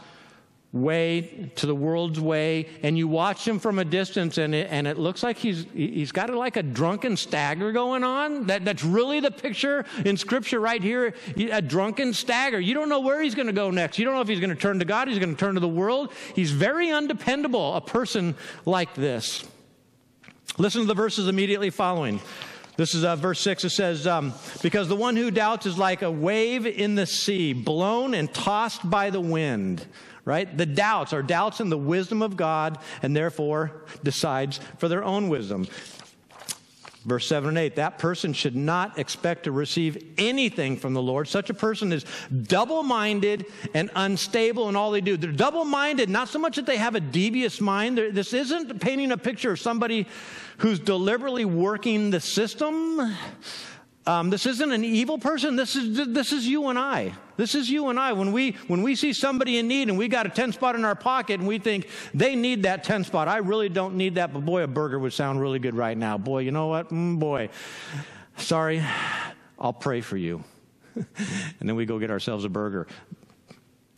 way 0.74 1.50
to 1.54 1.66
the 1.66 1.74
world's 1.74 2.18
way 2.18 2.66
and 2.82 2.98
you 2.98 3.06
watch 3.06 3.46
him 3.46 3.60
from 3.60 3.78
a 3.78 3.84
distance 3.84 4.38
and 4.38 4.52
it, 4.56 4.66
and 4.70 4.88
it 4.88 4.98
looks 4.98 5.22
like 5.22 5.38
he's 5.38 5.66
he's 5.72 6.10
got 6.10 6.28
a, 6.28 6.36
like 6.36 6.56
a 6.56 6.64
drunken 6.64 7.16
stagger 7.16 7.70
going 7.70 8.02
on. 8.02 8.48
That, 8.48 8.64
that's 8.64 8.82
really 8.82 9.20
the 9.20 9.30
picture 9.30 9.84
in 10.04 10.16
scripture 10.16 10.58
right 10.58 10.82
here 10.82 11.14
a 11.36 11.62
drunken 11.62 12.12
stagger. 12.12 12.58
You 12.58 12.74
don't 12.74 12.88
know 12.88 12.98
where 12.98 13.22
he's 13.22 13.36
going 13.36 13.46
to 13.46 13.52
go 13.52 13.70
next. 13.70 14.00
You 14.00 14.04
don't 14.04 14.14
know 14.14 14.20
if 14.20 14.26
he's 14.26 14.40
going 14.40 14.50
to 14.50 14.56
turn 14.56 14.80
to 14.80 14.84
god 14.84 15.06
he's 15.06 15.20
going 15.20 15.34
to 15.34 15.38
turn 15.38 15.54
to 15.54 15.60
the 15.60 15.68
world. 15.68 16.12
He's 16.34 16.50
very 16.50 16.90
undependable 16.90 17.74
a 17.76 17.80
person 17.80 18.34
like 18.66 18.94
this. 18.94 19.44
Listen 20.58 20.80
to 20.80 20.86
the 20.88 20.94
verses 20.94 21.28
immediately 21.28 21.70
following. 21.70 22.20
This 22.76 22.96
is 22.96 23.04
uh, 23.04 23.14
verse 23.14 23.38
6. 23.40 23.64
It 23.64 23.70
says, 23.70 24.04
um, 24.08 24.34
Because 24.60 24.88
the 24.88 24.96
one 24.96 25.14
who 25.14 25.30
doubts 25.30 25.66
is 25.66 25.78
like 25.78 26.02
a 26.02 26.10
wave 26.10 26.66
in 26.66 26.96
the 26.96 27.06
sea, 27.06 27.52
blown 27.52 28.14
and 28.14 28.32
tossed 28.34 28.88
by 28.88 29.10
the 29.10 29.20
wind 29.20 29.86
right? 30.24 30.56
The 30.56 30.66
doubts 30.66 31.12
are 31.12 31.22
doubts 31.22 31.60
in 31.60 31.70
the 31.70 31.78
wisdom 31.78 32.22
of 32.22 32.36
God 32.36 32.78
and 33.02 33.14
therefore 33.14 33.84
decides 34.02 34.60
for 34.78 34.88
their 34.88 35.04
own 35.04 35.28
wisdom. 35.28 35.66
Verse 37.04 37.26
7 37.26 37.50
and 37.50 37.58
8, 37.58 37.76
that 37.76 37.98
person 37.98 38.32
should 38.32 38.56
not 38.56 38.98
expect 38.98 39.44
to 39.44 39.52
receive 39.52 40.14
anything 40.16 40.78
from 40.78 40.94
the 40.94 41.02
Lord. 41.02 41.28
Such 41.28 41.50
a 41.50 41.54
person 41.54 41.92
is 41.92 42.06
double 42.44 42.82
minded 42.82 43.44
and 43.74 43.90
unstable 43.94 44.70
in 44.70 44.76
all 44.76 44.90
they 44.90 45.02
do. 45.02 45.18
They're 45.18 45.30
double 45.30 45.66
minded, 45.66 46.08
not 46.08 46.28
so 46.28 46.38
much 46.38 46.56
that 46.56 46.64
they 46.64 46.78
have 46.78 46.94
a 46.94 47.00
devious 47.00 47.60
mind. 47.60 47.98
This 47.98 48.32
isn't 48.32 48.80
painting 48.80 49.12
a 49.12 49.18
picture 49.18 49.52
of 49.52 49.60
somebody 49.60 50.06
who's 50.58 50.80
deliberately 50.80 51.44
working 51.44 52.08
the 52.08 52.20
system. 52.20 53.14
Um, 54.06 54.28
this 54.28 54.44
isn't 54.44 54.70
an 54.70 54.84
evil 54.84 55.18
person. 55.18 55.56
This 55.56 55.76
is, 55.76 56.08
this 56.08 56.32
is 56.32 56.46
you 56.46 56.68
and 56.68 56.78
I. 56.78 57.14
This 57.38 57.54
is 57.54 57.70
you 57.70 57.88
and 57.88 57.98
I. 57.98 58.12
When 58.12 58.32
we, 58.32 58.52
when 58.66 58.82
we 58.82 58.96
see 58.96 59.14
somebody 59.14 59.58
in 59.58 59.66
need 59.66 59.88
and 59.88 59.96
we 59.96 60.08
got 60.08 60.26
a 60.26 60.28
10 60.28 60.52
spot 60.52 60.74
in 60.74 60.84
our 60.84 60.94
pocket 60.94 61.40
and 61.40 61.48
we 61.48 61.58
think 61.58 61.88
they 62.12 62.36
need 62.36 62.64
that 62.64 62.84
10 62.84 63.04
spot, 63.04 63.28
I 63.28 63.38
really 63.38 63.70
don't 63.70 63.96
need 63.96 64.16
that, 64.16 64.32
but 64.34 64.44
boy, 64.44 64.62
a 64.62 64.66
burger 64.66 64.98
would 64.98 65.14
sound 65.14 65.40
really 65.40 65.58
good 65.58 65.74
right 65.74 65.96
now. 65.96 66.18
Boy, 66.18 66.40
you 66.40 66.50
know 66.50 66.66
what? 66.66 66.90
Mm, 66.90 67.18
boy, 67.18 67.48
sorry, 68.36 68.84
I'll 69.58 69.72
pray 69.72 70.02
for 70.02 70.18
you. 70.18 70.44
and 70.94 71.06
then 71.60 71.74
we 71.74 71.86
go 71.86 71.98
get 71.98 72.10
ourselves 72.10 72.44
a 72.44 72.50
burger. 72.50 72.86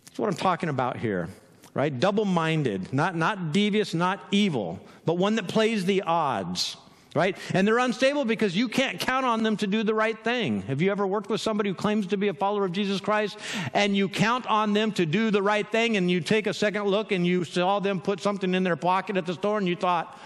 That's 0.04 0.18
what 0.20 0.28
I'm 0.28 0.36
talking 0.36 0.68
about 0.68 0.98
here, 0.98 1.28
right? 1.74 1.98
Double 1.98 2.24
minded, 2.24 2.92
not, 2.92 3.16
not 3.16 3.52
devious, 3.52 3.92
not 3.92 4.24
evil, 4.30 4.78
but 5.04 5.14
one 5.14 5.34
that 5.34 5.48
plays 5.48 5.84
the 5.84 6.02
odds 6.02 6.76
right? 7.16 7.36
And 7.54 7.66
they're 7.66 7.78
unstable 7.78 8.24
because 8.24 8.56
you 8.56 8.68
can't 8.68 9.00
count 9.00 9.26
on 9.26 9.42
them 9.42 9.56
to 9.56 9.66
do 9.66 9.82
the 9.82 9.94
right 9.94 10.22
thing. 10.22 10.62
Have 10.62 10.82
you 10.82 10.90
ever 10.90 11.06
worked 11.06 11.30
with 11.30 11.40
somebody 11.40 11.70
who 11.70 11.74
claims 11.74 12.06
to 12.08 12.16
be 12.16 12.28
a 12.28 12.34
follower 12.34 12.66
of 12.66 12.72
Jesus 12.72 13.00
Christ 13.00 13.38
and 13.74 13.96
you 13.96 14.08
count 14.08 14.46
on 14.46 14.74
them 14.74 14.92
to 14.92 15.06
do 15.06 15.30
the 15.30 15.42
right 15.42 15.70
thing 15.70 15.96
and 15.96 16.10
you 16.10 16.20
take 16.20 16.46
a 16.46 16.54
second 16.54 16.84
look 16.84 17.12
and 17.12 17.26
you 17.26 17.44
saw 17.44 17.80
them 17.80 18.00
put 18.00 18.20
something 18.20 18.54
in 18.54 18.62
their 18.62 18.76
pocket 18.76 19.16
at 19.16 19.26
the 19.26 19.34
store 19.34 19.58
and 19.58 19.66
you 19.66 19.74
thought, 19.74 20.16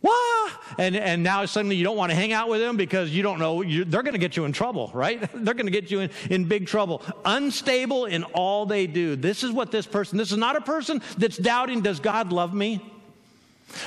what? 0.00 0.52
And, 0.78 0.94
and 0.94 1.24
now 1.24 1.44
suddenly 1.46 1.74
you 1.74 1.82
don't 1.82 1.96
want 1.96 2.10
to 2.10 2.16
hang 2.16 2.32
out 2.32 2.48
with 2.48 2.60
them 2.60 2.76
because 2.76 3.10
you 3.10 3.22
don't 3.22 3.40
know, 3.40 3.62
you, 3.62 3.84
they're 3.84 4.04
going 4.04 4.12
to 4.12 4.20
get 4.20 4.36
you 4.36 4.44
in 4.44 4.52
trouble, 4.52 4.92
right? 4.94 5.20
they're 5.34 5.54
going 5.54 5.66
to 5.66 5.72
get 5.72 5.90
you 5.90 6.00
in, 6.00 6.10
in 6.30 6.44
big 6.44 6.66
trouble. 6.66 7.02
Unstable 7.24 8.04
in 8.04 8.22
all 8.24 8.64
they 8.64 8.86
do. 8.86 9.16
This 9.16 9.42
is 9.42 9.50
what 9.50 9.72
this 9.72 9.86
person, 9.86 10.18
this 10.18 10.30
is 10.30 10.38
not 10.38 10.54
a 10.54 10.60
person 10.60 11.02
that's 11.16 11.36
doubting, 11.36 11.80
does 11.80 11.98
God 11.98 12.32
love 12.32 12.54
me? 12.54 12.80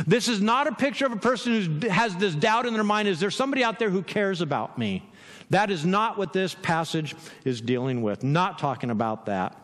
This 0.05 0.27
is 0.27 0.41
not 0.41 0.67
a 0.67 0.73
picture 0.73 1.05
of 1.05 1.11
a 1.11 1.17
person 1.17 1.79
who 1.81 1.89
has 1.89 2.15
this 2.17 2.35
doubt 2.35 2.65
in 2.65 2.73
their 2.73 2.83
mind 2.83 3.07
is 3.07 3.19
there 3.19 3.31
somebody 3.31 3.63
out 3.63 3.79
there 3.79 3.89
who 3.89 4.03
cares 4.03 4.41
about 4.41 4.77
me? 4.77 5.09
That 5.49 5.69
is 5.69 5.85
not 5.85 6.17
what 6.17 6.33
this 6.33 6.53
passage 6.53 7.15
is 7.43 7.59
dealing 7.59 8.01
with. 8.01 8.23
Not 8.23 8.57
talking 8.57 8.89
about 8.89 9.25
that. 9.25 9.57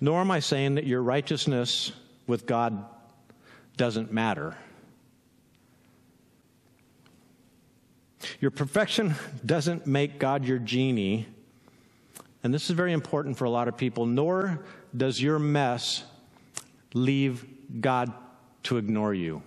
Nor 0.00 0.20
am 0.20 0.30
I 0.30 0.40
saying 0.40 0.76
that 0.76 0.86
your 0.86 1.02
righteousness 1.02 1.92
with 2.26 2.46
God 2.46 2.84
doesn't 3.76 4.12
matter. 4.12 4.56
Your 8.40 8.50
perfection 8.50 9.16
doesn't 9.46 9.86
make 9.86 10.18
God 10.18 10.44
your 10.44 10.58
genie 10.58 11.26
and 12.42 12.54
this 12.54 12.70
is 12.70 12.76
very 12.76 12.92
important 12.92 13.36
for 13.36 13.44
a 13.44 13.50
lot 13.50 13.68
of 13.68 13.76
people, 13.76 14.06
nor 14.06 14.60
does 14.96 15.20
your 15.20 15.38
mess 15.38 16.04
leave 16.94 17.44
God 17.80 18.12
to 18.64 18.76
ignore 18.76 19.14
you. 19.14 19.42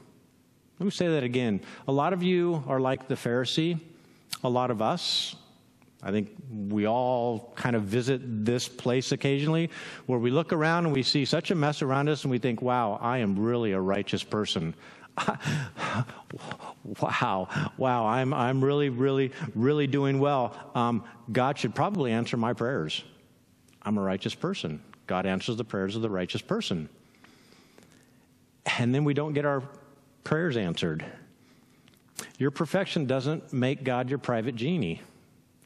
Let 0.80 0.86
me 0.86 0.92
say 0.92 1.08
that 1.10 1.24
again. 1.24 1.62
A 1.88 1.92
lot 1.92 2.12
of 2.12 2.24
you 2.24 2.64
are 2.68 2.80
like 2.80 3.08
the 3.08 3.16
Pharisee, 3.16 3.80
a 4.44 4.50
lot 4.50 4.72
of 4.72 4.82
us. 4.82 5.36
I 6.04 6.10
think 6.10 6.32
we 6.50 6.88
all 6.88 7.54
kind 7.56 7.76
of 7.76 7.84
visit 7.84 8.22
this 8.44 8.68
place 8.68 9.12
occasionally 9.12 9.70
where 10.08 10.18
we 10.18 10.32
look 10.32 10.52
around 10.52 10.86
and 10.86 10.94
we 10.94 11.04
see 11.04 11.26
such 11.26 11.52
a 11.52 11.56
mess 11.56 11.84
around 11.84 12.10
us 12.10 12.24
and 12.24 12.32
we 12.32 12.40
think, 12.40 12.62
wow, 12.62 12.98
I 13.00 13.20
am 13.20 13.38
really 13.38 13.74
a 13.74 13.80
righteous 13.80 14.24
person. 14.24 14.74
wow, 17.02 17.48
wow, 17.78 18.08
I'm, 18.08 18.34
I'm 18.34 18.64
really, 18.64 18.90
really, 18.90 19.32
really 19.56 19.88
doing 19.88 20.20
well. 20.20 20.56
Um, 20.74 21.04
God 21.32 21.58
should 21.58 21.76
probably 21.76 22.12
answer 22.12 22.38
my 22.38 22.54
prayers. 22.54 23.04
I'm 23.84 23.98
a 23.98 24.02
righteous 24.02 24.36
person. 24.36 24.82
God 25.08 25.26
answers 25.26 25.58
the 25.58 25.64
prayers 25.64 25.96
of 25.96 26.02
the 26.02 26.10
righteous 26.10 26.42
person. 26.42 26.90
And 28.78 28.94
then 28.94 29.04
we 29.04 29.14
don't 29.14 29.34
get 29.34 29.46
our 29.46 29.64
prayers 30.24 30.56
answered. 30.56 31.04
Your 32.38 32.52
perfection 32.52 33.06
doesn't 33.06 33.52
make 33.52 33.84
God 33.84 34.10
your 34.10 34.20
private 34.20 34.56
genie. 34.56 35.02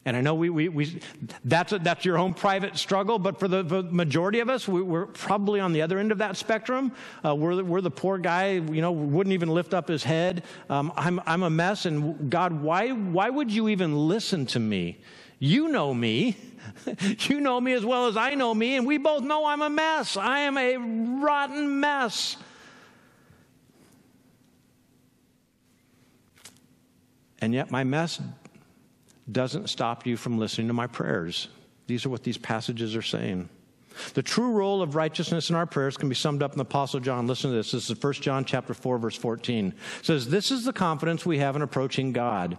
And 0.06 0.16
I 0.16 0.20
know 0.20 0.36
we, 0.36 0.50
we, 0.50 0.68
we 0.68 1.00
that's, 1.44 1.72
a, 1.72 1.80
that's 1.80 2.04
your 2.04 2.16
own 2.16 2.32
private 2.32 2.76
struggle, 2.78 3.18
but 3.18 3.40
for 3.40 3.48
the, 3.48 3.64
the 3.64 3.82
majority 3.82 4.38
of 4.38 4.48
us, 4.48 4.68
we, 4.68 4.80
are 4.96 5.06
probably 5.06 5.58
on 5.58 5.72
the 5.72 5.82
other 5.82 5.98
end 5.98 6.12
of 6.12 6.18
that 6.18 6.36
spectrum. 6.36 6.92
Uh, 7.24 7.34
we're, 7.34 7.56
the, 7.56 7.64
we're 7.64 7.80
the 7.80 7.90
poor 7.90 8.16
guy, 8.16 8.52
you 8.52 8.80
know, 8.80 8.92
wouldn't 8.92 9.34
even 9.34 9.48
lift 9.48 9.74
up 9.74 9.88
his 9.88 10.04
head. 10.04 10.44
Um, 10.70 10.92
I'm, 10.94 11.20
I'm 11.26 11.42
a 11.42 11.50
mess, 11.50 11.86
and 11.86 12.30
God, 12.30 12.52
why, 12.62 12.90
why 12.90 13.28
would 13.28 13.50
you 13.50 13.68
even 13.68 13.96
listen 13.96 14.46
to 14.46 14.60
me? 14.60 14.98
You 15.40 15.68
know 15.68 15.92
me. 15.92 16.36
you 17.18 17.40
know 17.40 17.60
me 17.60 17.72
as 17.72 17.84
well 17.84 18.06
as 18.06 18.16
I 18.16 18.36
know 18.36 18.54
me, 18.54 18.76
and 18.76 18.86
we 18.86 18.98
both 18.98 19.24
know 19.24 19.44
I'm 19.44 19.60
a 19.60 19.70
mess. 19.70 20.16
I 20.16 20.40
am 20.40 20.56
a 20.56 20.76
rotten 21.20 21.80
mess. 21.80 22.36
And 27.40 27.52
yet, 27.52 27.72
my 27.72 27.82
mess 27.82 28.20
doesn't 29.30 29.68
stop 29.68 30.06
you 30.06 30.16
from 30.16 30.38
listening 30.38 30.68
to 30.68 30.72
my 30.72 30.86
prayers. 30.86 31.48
These 31.86 32.06
are 32.06 32.08
what 32.08 32.22
these 32.22 32.38
passages 32.38 32.94
are 32.96 33.02
saying. 33.02 33.48
The 34.14 34.22
true 34.22 34.50
role 34.50 34.82
of 34.82 34.94
righteousness 34.94 35.48
in 35.50 35.56
our 35.56 35.66
prayers 35.66 35.96
can 35.96 36.08
be 36.08 36.14
summed 36.14 36.42
up 36.42 36.52
in 36.52 36.58
the 36.58 36.62
Apostle 36.62 37.00
John. 37.00 37.26
Listen 37.26 37.50
to 37.50 37.56
this. 37.56 37.72
This 37.72 37.90
is 37.90 38.02
1 38.02 38.12
John 38.14 38.44
chapter 38.44 38.74
4, 38.74 38.98
verse 38.98 39.16
14. 39.16 39.68
It 40.00 40.04
says, 40.04 40.28
This 40.28 40.50
is 40.50 40.64
the 40.64 40.72
confidence 40.72 41.24
we 41.24 41.38
have 41.38 41.56
in 41.56 41.62
approaching 41.62 42.12
God. 42.12 42.58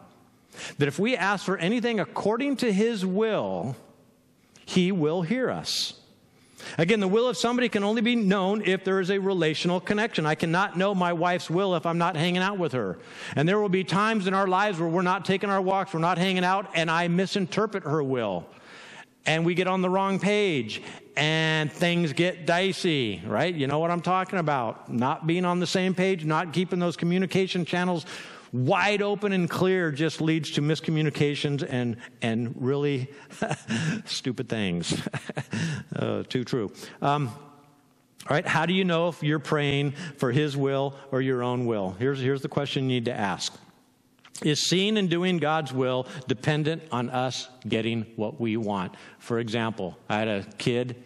That 0.80 0.88
if 0.88 0.98
we 0.98 1.16
ask 1.16 1.46
for 1.46 1.58
anything 1.58 2.00
according 2.00 2.58
to 2.58 2.74
his 2.74 3.06
will, 3.06 3.76
he 4.66 4.92
will 4.92 5.22
hear 5.22 5.52
us. 5.52 5.94
Again, 6.78 7.00
the 7.00 7.08
will 7.08 7.28
of 7.28 7.38
somebody 7.38 7.70
can 7.70 7.84
only 7.84 8.02
be 8.02 8.16
known 8.16 8.62
if 8.66 8.84
there 8.84 9.00
is 9.00 9.12
a 9.12 9.20
relational 9.20 9.80
connection. 9.80 10.26
I 10.26 10.36
cannot 10.36 10.78
know 10.78 10.96
my 10.96 11.14
wife's 11.14 11.50
will 11.50 11.76
if 11.76 11.86
I'm 11.86 11.98
not 11.98 12.16
hanging 12.16 12.42
out 12.42 12.58
with 12.58 12.74
her. 12.74 12.98
And 13.36 13.48
there 13.48 13.60
will 13.60 13.70
be 13.70 13.84
times 13.84 14.28
in 14.28 14.34
our 14.34 14.48
lives 14.48 14.80
where 14.80 14.90
we're 14.90 15.02
not 15.02 15.26
taking 15.26 15.50
our 15.50 15.62
walks, 15.62 15.94
we're 15.94 16.00
not 16.00 16.18
hanging 16.18 16.44
out, 16.44 16.70
and 16.74 16.90
I 16.90 17.08
misinterpret 17.08 17.84
her 17.84 18.04
will. 18.04 18.46
And 19.26 19.46
we 19.46 19.56
get 19.56 19.68
on 19.68 19.82
the 19.82 19.90
wrong 19.90 20.20
page 20.20 20.82
and 21.18 21.72
things 21.72 22.14
get 22.14 22.46
dicey, 22.46 23.22
right? 23.26 23.54
You 23.54 23.68
know 23.68 23.80
what 23.80 23.92
I'm 23.92 24.02
talking 24.02 24.40
about. 24.40 24.92
Not 24.92 25.28
being 25.28 25.44
on 25.44 25.60
the 25.60 25.68
same 25.68 25.94
page, 25.94 26.24
not 26.24 26.54
keeping 26.54 26.80
those 26.80 26.96
communication 26.96 27.66
channels 27.66 28.06
wide 28.52 29.02
open 29.02 29.32
and 29.32 29.50
clear 29.50 29.92
just 29.92 30.22
leads 30.22 30.52
to 30.52 30.62
miscommunications 30.62 31.66
and, 31.68 31.98
and 32.22 32.54
really 32.58 33.10
stupid 34.06 34.50
things. 34.50 35.02
uh, 35.96 36.24
too 36.24 36.44
true. 36.44 36.72
Um, 37.02 37.28
all 38.30 38.36
right, 38.36 38.46
how 38.46 38.66
do 38.66 38.74
you 38.74 38.84
know 38.84 39.08
if 39.08 39.24
you're 39.24 39.40
praying 39.40 39.92
for 40.18 40.32
His 40.32 40.58
will 40.58 40.96
or 41.12 41.22
your 41.22 41.44
own 41.44 41.66
will? 41.66 41.96
Here's, 41.98 42.20
here's 42.20 42.42
the 42.42 42.50
question 42.50 42.84
you 42.84 42.90
need 42.90 43.06
to 43.06 43.14
ask 43.14 43.54
Is 44.44 44.68
seeing 44.68 44.98
and 44.98 45.10
doing 45.10 45.38
God's 45.38 45.72
will 45.72 46.08
dependent 46.28 46.84
on 46.92 47.10
us 47.10 47.48
getting 47.68 48.02
what 48.18 48.40
we 48.40 48.58
want? 48.58 48.96
For 49.20 49.40
example, 49.40 49.98
I 50.10 50.18
had 50.18 50.28
a 50.28 50.44
kid 50.58 51.02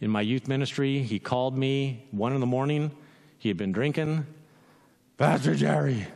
in 0.00 0.10
my 0.10 0.20
youth 0.20 0.46
ministry. 0.46 1.02
He 1.02 1.18
called 1.18 1.56
me 1.56 2.06
one 2.12 2.32
in 2.32 2.40
the 2.40 2.46
morning. 2.46 2.92
He 3.38 3.48
had 3.48 3.56
been 3.56 3.72
drinking. 3.72 4.24
Pastor 5.16 5.56
Jerry, 5.56 6.06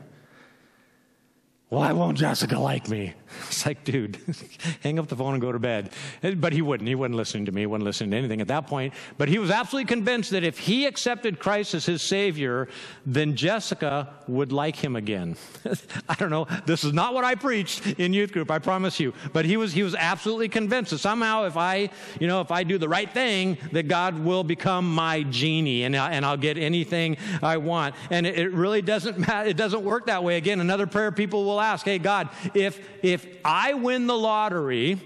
why 1.68 1.92
won't 1.92 2.16
Jessica 2.16 2.58
like 2.60 2.88
me? 2.88 3.12
It's 3.48 3.66
like, 3.66 3.82
dude, 3.82 4.18
hang 4.82 5.00
up 5.00 5.08
the 5.08 5.16
phone 5.16 5.34
and 5.34 5.42
go 5.42 5.50
to 5.50 5.58
bed. 5.58 5.90
Eh, 6.22 6.34
but 6.34 6.52
he 6.52 6.62
wouldn't. 6.62 6.86
He 6.86 6.94
wasn't 6.94 7.16
listening 7.16 7.46
to 7.46 7.52
me. 7.52 7.62
He 7.62 7.66
wasn't 7.66 7.84
listening 7.84 8.12
to 8.12 8.16
anything 8.16 8.40
at 8.40 8.46
that 8.48 8.68
point. 8.68 8.94
But 9.18 9.28
he 9.28 9.40
was 9.40 9.50
absolutely 9.50 9.88
convinced 9.88 10.30
that 10.30 10.44
if 10.44 10.58
he 10.58 10.86
accepted 10.86 11.40
Christ 11.40 11.74
as 11.74 11.84
his 11.84 12.02
Savior, 12.02 12.68
then 13.04 13.34
Jessica 13.34 14.14
would 14.28 14.52
like 14.52 14.76
him 14.76 14.94
again. 14.94 15.36
I 16.08 16.14
don't 16.14 16.30
know. 16.30 16.46
This 16.66 16.84
is 16.84 16.92
not 16.92 17.14
what 17.14 17.24
I 17.24 17.34
preached 17.34 17.84
in 17.98 18.12
youth 18.12 18.32
group, 18.32 18.48
I 18.48 18.60
promise 18.60 19.00
you. 19.00 19.12
But 19.32 19.44
he 19.44 19.56
was, 19.56 19.72
he 19.72 19.82
was 19.82 19.96
absolutely 19.96 20.48
convinced 20.48 20.92
that 20.92 20.98
somehow 20.98 21.46
if 21.46 21.56
I, 21.56 21.90
you 22.20 22.28
know, 22.28 22.40
if 22.40 22.52
I 22.52 22.62
do 22.62 22.78
the 22.78 22.88
right 22.88 23.10
thing, 23.10 23.58
that 23.72 23.88
God 23.88 24.20
will 24.20 24.44
become 24.44 24.94
my 24.94 25.24
genie 25.24 25.82
and, 25.82 25.96
I, 25.96 26.12
and 26.12 26.24
I'll 26.24 26.36
get 26.36 26.58
anything 26.58 27.16
I 27.42 27.56
want. 27.56 27.96
And 28.10 28.24
it, 28.24 28.38
it 28.38 28.52
really 28.52 28.82
doesn't 28.82 29.18
matter. 29.18 29.48
It 29.48 29.56
doesn't 29.56 29.82
work 29.82 30.06
that 30.06 30.22
way. 30.22 30.36
Again, 30.36 30.60
another 30.60 30.86
prayer 30.86 31.10
people 31.10 31.44
will 31.44 31.60
ask, 31.66 31.84
hey, 31.84 31.98
God, 31.98 32.28
if, 32.54 32.80
if 33.02 33.26
I 33.44 33.74
win 33.74 34.06
the 34.06 34.16
lottery, 34.16 35.00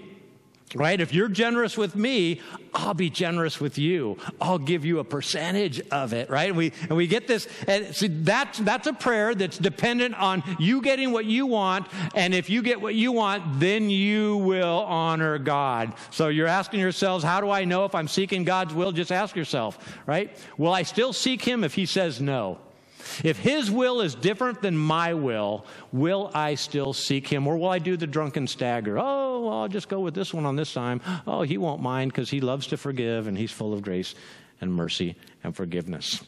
right? 0.75 0.99
If 1.01 1.13
you're 1.13 1.27
generous 1.27 1.77
with 1.77 1.95
me, 1.95 2.41
I'll 2.73 2.93
be 2.93 3.09
generous 3.09 3.59
with 3.59 3.77
you. 3.77 4.17
I'll 4.39 4.57
give 4.57 4.85
you 4.85 4.99
a 4.99 5.03
percentage 5.03 5.81
of 5.89 6.13
it, 6.13 6.29
right? 6.29 6.55
We, 6.55 6.71
and 6.83 6.91
we 6.91 7.07
get 7.07 7.27
this, 7.27 7.47
and 7.67 7.93
see, 7.93 8.07
that's, 8.07 8.59
that's 8.59 8.87
a 8.87 8.93
prayer 8.93 9.35
that's 9.35 9.57
dependent 9.57 10.15
on 10.15 10.43
you 10.59 10.81
getting 10.81 11.11
what 11.11 11.25
you 11.25 11.45
want. 11.45 11.87
And 12.15 12.33
if 12.33 12.49
you 12.49 12.61
get 12.61 12.79
what 12.79 12.95
you 12.95 13.11
want, 13.11 13.59
then 13.59 13.89
you 13.89 14.37
will 14.37 14.79
honor 14.79 15.37
God. 15.37 15.93
So 16.09 16.29
you're 16.29 16.47
asking 16.47 16.79
yourselves, 16.79 17.23
how 17.23 17.41
do 17.41 17.49
I 17.49 17.65
know 17.65 17.85
if 17.85 17.93
I'm 17.93 18.07
seeking 18.07 18.43
God's 18.43 18.73
will? 18.73 18.91
Just 18.91 19.11
ask 19.11 19.35
yourself, 19.35 19.77
right? 20.05 20.35
Will 20.57 20.73
I 20.73 20.83
still 20.83 21.13
seek 21.13 21.41
Him 21.41 21.63
if 21.63 21.73
He 21.73 21.85
says 21.85 22.21
no? 22.21 22.59
If 23.23 23.37
his 23.37 23.69
will 23.69 24.01
is 24.01 24.15
different 24.15 24.61
than 24.61 24.77
my 24.77 25.13
will, 25.13 25.65
will 25.91 26.31
I 26.33 26.55
still 26.55 26.93
seek 26.93 27.27
him? 27.27 27.47
Or 27.47 27.57
will 27.57 27.69
I 27.69 27.79
do 27.79 27.97
the 27.97 28.07
drunken 28.07 28.47
stagger? 28.47 28.97
Oh, 28.99 29.49
I'll 29.49 29.67
just 29.67 29.89
go 29.89 29.99
with 29.99 30.13
this 30.13 30.33
one 30.33 30.45
on 30.45 30.55
this 30.55 30.73
time. 30.73 31.01
Oh, 31.27 31.41
he 31.41 31.57
won't 31.57 31.81
mind 31.81 32.11
because 32.11 32.29
he 32.29 32.41
loves 32.41 32.67
to 32.67 32.77
forgive 32.77 33.27
and 33.27 33.37
he's 33.37 33.51
full 33.51 33.73
of 33.73 33.81
grace 33.81 34.15
and 34.59 34.73
mercy 34.73 35.15
and 35.43 35.55
forgiveness. 35.55 36.23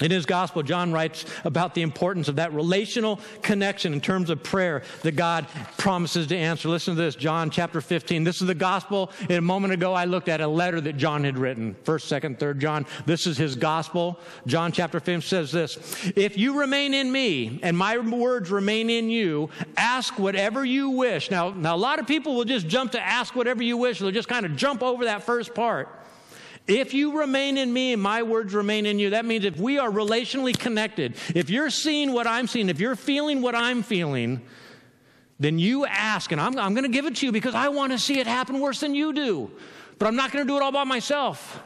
In 0.00 0.10
his 0.10 0.26
gospel, 0.26 0.62
John 0.62 0.92
writes 0.92 1.24
about 1.44 1.74
the 1.74 1.82
importance 1.82 2.28
of 2.28 2.36
that 2.36 2.52
relational 2.52 3.20
connection 3.42 3.92
in 3.92 4.00
terms 4.00 4.30
of 4.30 4.42
prayer 4.42 4.82
that 5.02 5.16
God 5.16 5.46
promises 5.76 6.26
to 6.28 6.36
answer. 6.36 6.68
Listen 6.68 6.96
to 6.96 7.02
this, 7.02 7.14
John 7.14 7.50
chapter 7.50 7.80
15. 7.80 8.24
This 8.24 8.40
is 8.40 8.46
the 8.46 8.54
gospel. 8.54 9.10
And 9.22 9.32
a 9.32 9.42
moment 9.42 9.72
ago, 9.72 9.92
I 9.92 10.06
looked 10.06 10.28
at 10.28 10.40
a 10.40 10.48
letter 10.48 10.80
that 10.80 10.96
John 10.96 11.24
had 11.24 11.38
written. 11.38 11.76
First, 11.84 12.08
second, 12.08 12.38
third 12.38 12.60
John. 12.60 12.86
This 13.06 13.26
is 13.26 13.36
his 13.36 13.56
gospel. 13.56 14.18
John 14.46 14.72
chapter 14.72 15.00
15 15.00 15.22
says 15.22 15.52
this 15.52 15.78
If 16.16 16.38
you 16.38 16.58
remain 16.58 16.94
in 16.94 17.10
me 17.12 17.60
and 17.62 17.76
my 17.76 17.98
words 17.98 18.50
remain 18.50 18.90
in 18.90 19.10
you, 19.10 19.50
ask 19.76 20.18
whatever 20.18 20.64
you 20.64 20.90
wish. 20.90 21.30
Now, 21.30 21.50
now 21.50 21.74
a 21.74 21.78
lot 21.78 21.98
of 21.98 22.06
people 22.06 22.34
will 22.34 22.44
just 22.44 22.66
jump 22.66 22.92
to 22.92 23.00
ask 23.00 23.34
whatever 23.34 23.62
you 23.62 23.76
wish. 23.76 23.98
They'll 23.98 24.10
just 24.10 24.28
kind 24.28 24.46
of 24.46 24.56
jump 24.56 24.82
over 24.82 25.04
that 25.04 25.22
first 25.22 25.54
part. 25.54 25.99
If 26.70 26.94
you 26.94 27.18
remain 27.18 27.58
in 27.58 27.72
me 27.72 27.92
and 27.92 28.00
my 28.00 28.22
words 28.22 28.54
remain 28.54 28.86
in 28.86 29.00
you, 29.00 29.10
that 29.10 29.24
means 29.24 29.44
if 29.44 29.58
we 29.58 29.80
are 29.80 29.90
relationally 29.90 30.56
connected, 30.56 31.16
if 31.34 31.50
you're 31.50 31.68
seeing 31.68 32.12
what 32.12 32.28
I'm 32.28 32.46
seeing, 32.46 32.68
if 32.68 32.78
you're 32.78 32.94
feeling 32.94 33.42
what 33.42 33.56
I'm 33.56 33.82
feeling, 33.82 34.40
then 35.40 35.58
you 35.58 35.84
ask, 35.84 36.30
and 36.30 36.40
I'm, 36.40 36.56
I'm 36.56 36.74
going 36.74 36.84
to 36.84 36.88
give 36.88 37.06
it 37.06 37.16
to 37.16 37.26
you 37.26 37.32
because 37.32 37.56
I 37.56 37.70
want 37.70 37.90
to 37.90 37.98
see 37.98 38.20
it 38.20 38.28
happen 38.28 38.60
worse 38.60 38.78
than 38.78 38.94
you 38.94 39.12
do. 39.12 39.50
But 39.98 40.06
I'm 40.06 40.14
not 40.14 40.30
going 40.30 40.46
to 40.46 40.48
do 40.48 40.56
it 40.56 40.62
all 40.62 40.70
by 40.70 40.84
myself. 40.84 41.60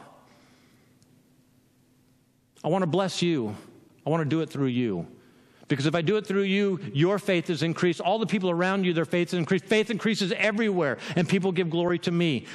I 2.63 2.69
want 2.69 2.81
to 2.81 2.87
bless 2.87 3.21
you. 3.21 3.55
I 4.07 4.09
want 4.09 4.21
to 4.21 4.29
do 4.29 4.41
it 4.41 4.49
through 4.49 4.67
you. 4.67 5.05
Because 5.67 5.85
if 5.85 5.93
I 5.93 6.01
do 6.01 6.17
it 6.17 6.25
through 6.25 6.43
you, 6.43 6.79
your 6.93 7.19
faith 7.19 7.51
is 7.51 7.61
increased. 7.61 8.01
All 8.01 8.17
the 8.17 8.25
people 8.25 8.49
around 8.49 8.85
you, 8.85 8.93
their 8.93 9.05
faith 9.05 9.27
is 9.27 9.35
increased. 9.35 9.65
Faith 9.65 9.91
increases 9.91 10.31
everywhere, 10.35 10.97
and 11.15 11.29
people 11.29 11.51
give 11.51 11.69
glory 11.69 11.99
to 11.99 12.11
me. 12.11 12.47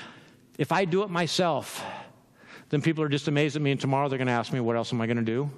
If 0.58 0.72
I 0.72 0.84
do 0.84 1.04
it 1.04 1.10
myself, 1.10 1.84
then 2.70 2.82
people 2.82 3.04
are 3.04 3.08
just 3.08 3.28
amazed 3.28 3.56
at 3.56 3.62
me, 3.62 3.72
and 3.72 3.80
tomorrow 3.80 4.08
they're 4.08 4.18
going 4.18 4.28
to 4.28 4.32
ask 4.32 4.52
me, 4.52 4.60
What 4.60 4.76
else 4.76 4.92
am 4.92 5.00
I 5.00 5.06
going 5.06 5.18
to 5.18 5.22
do? 5.22 5.50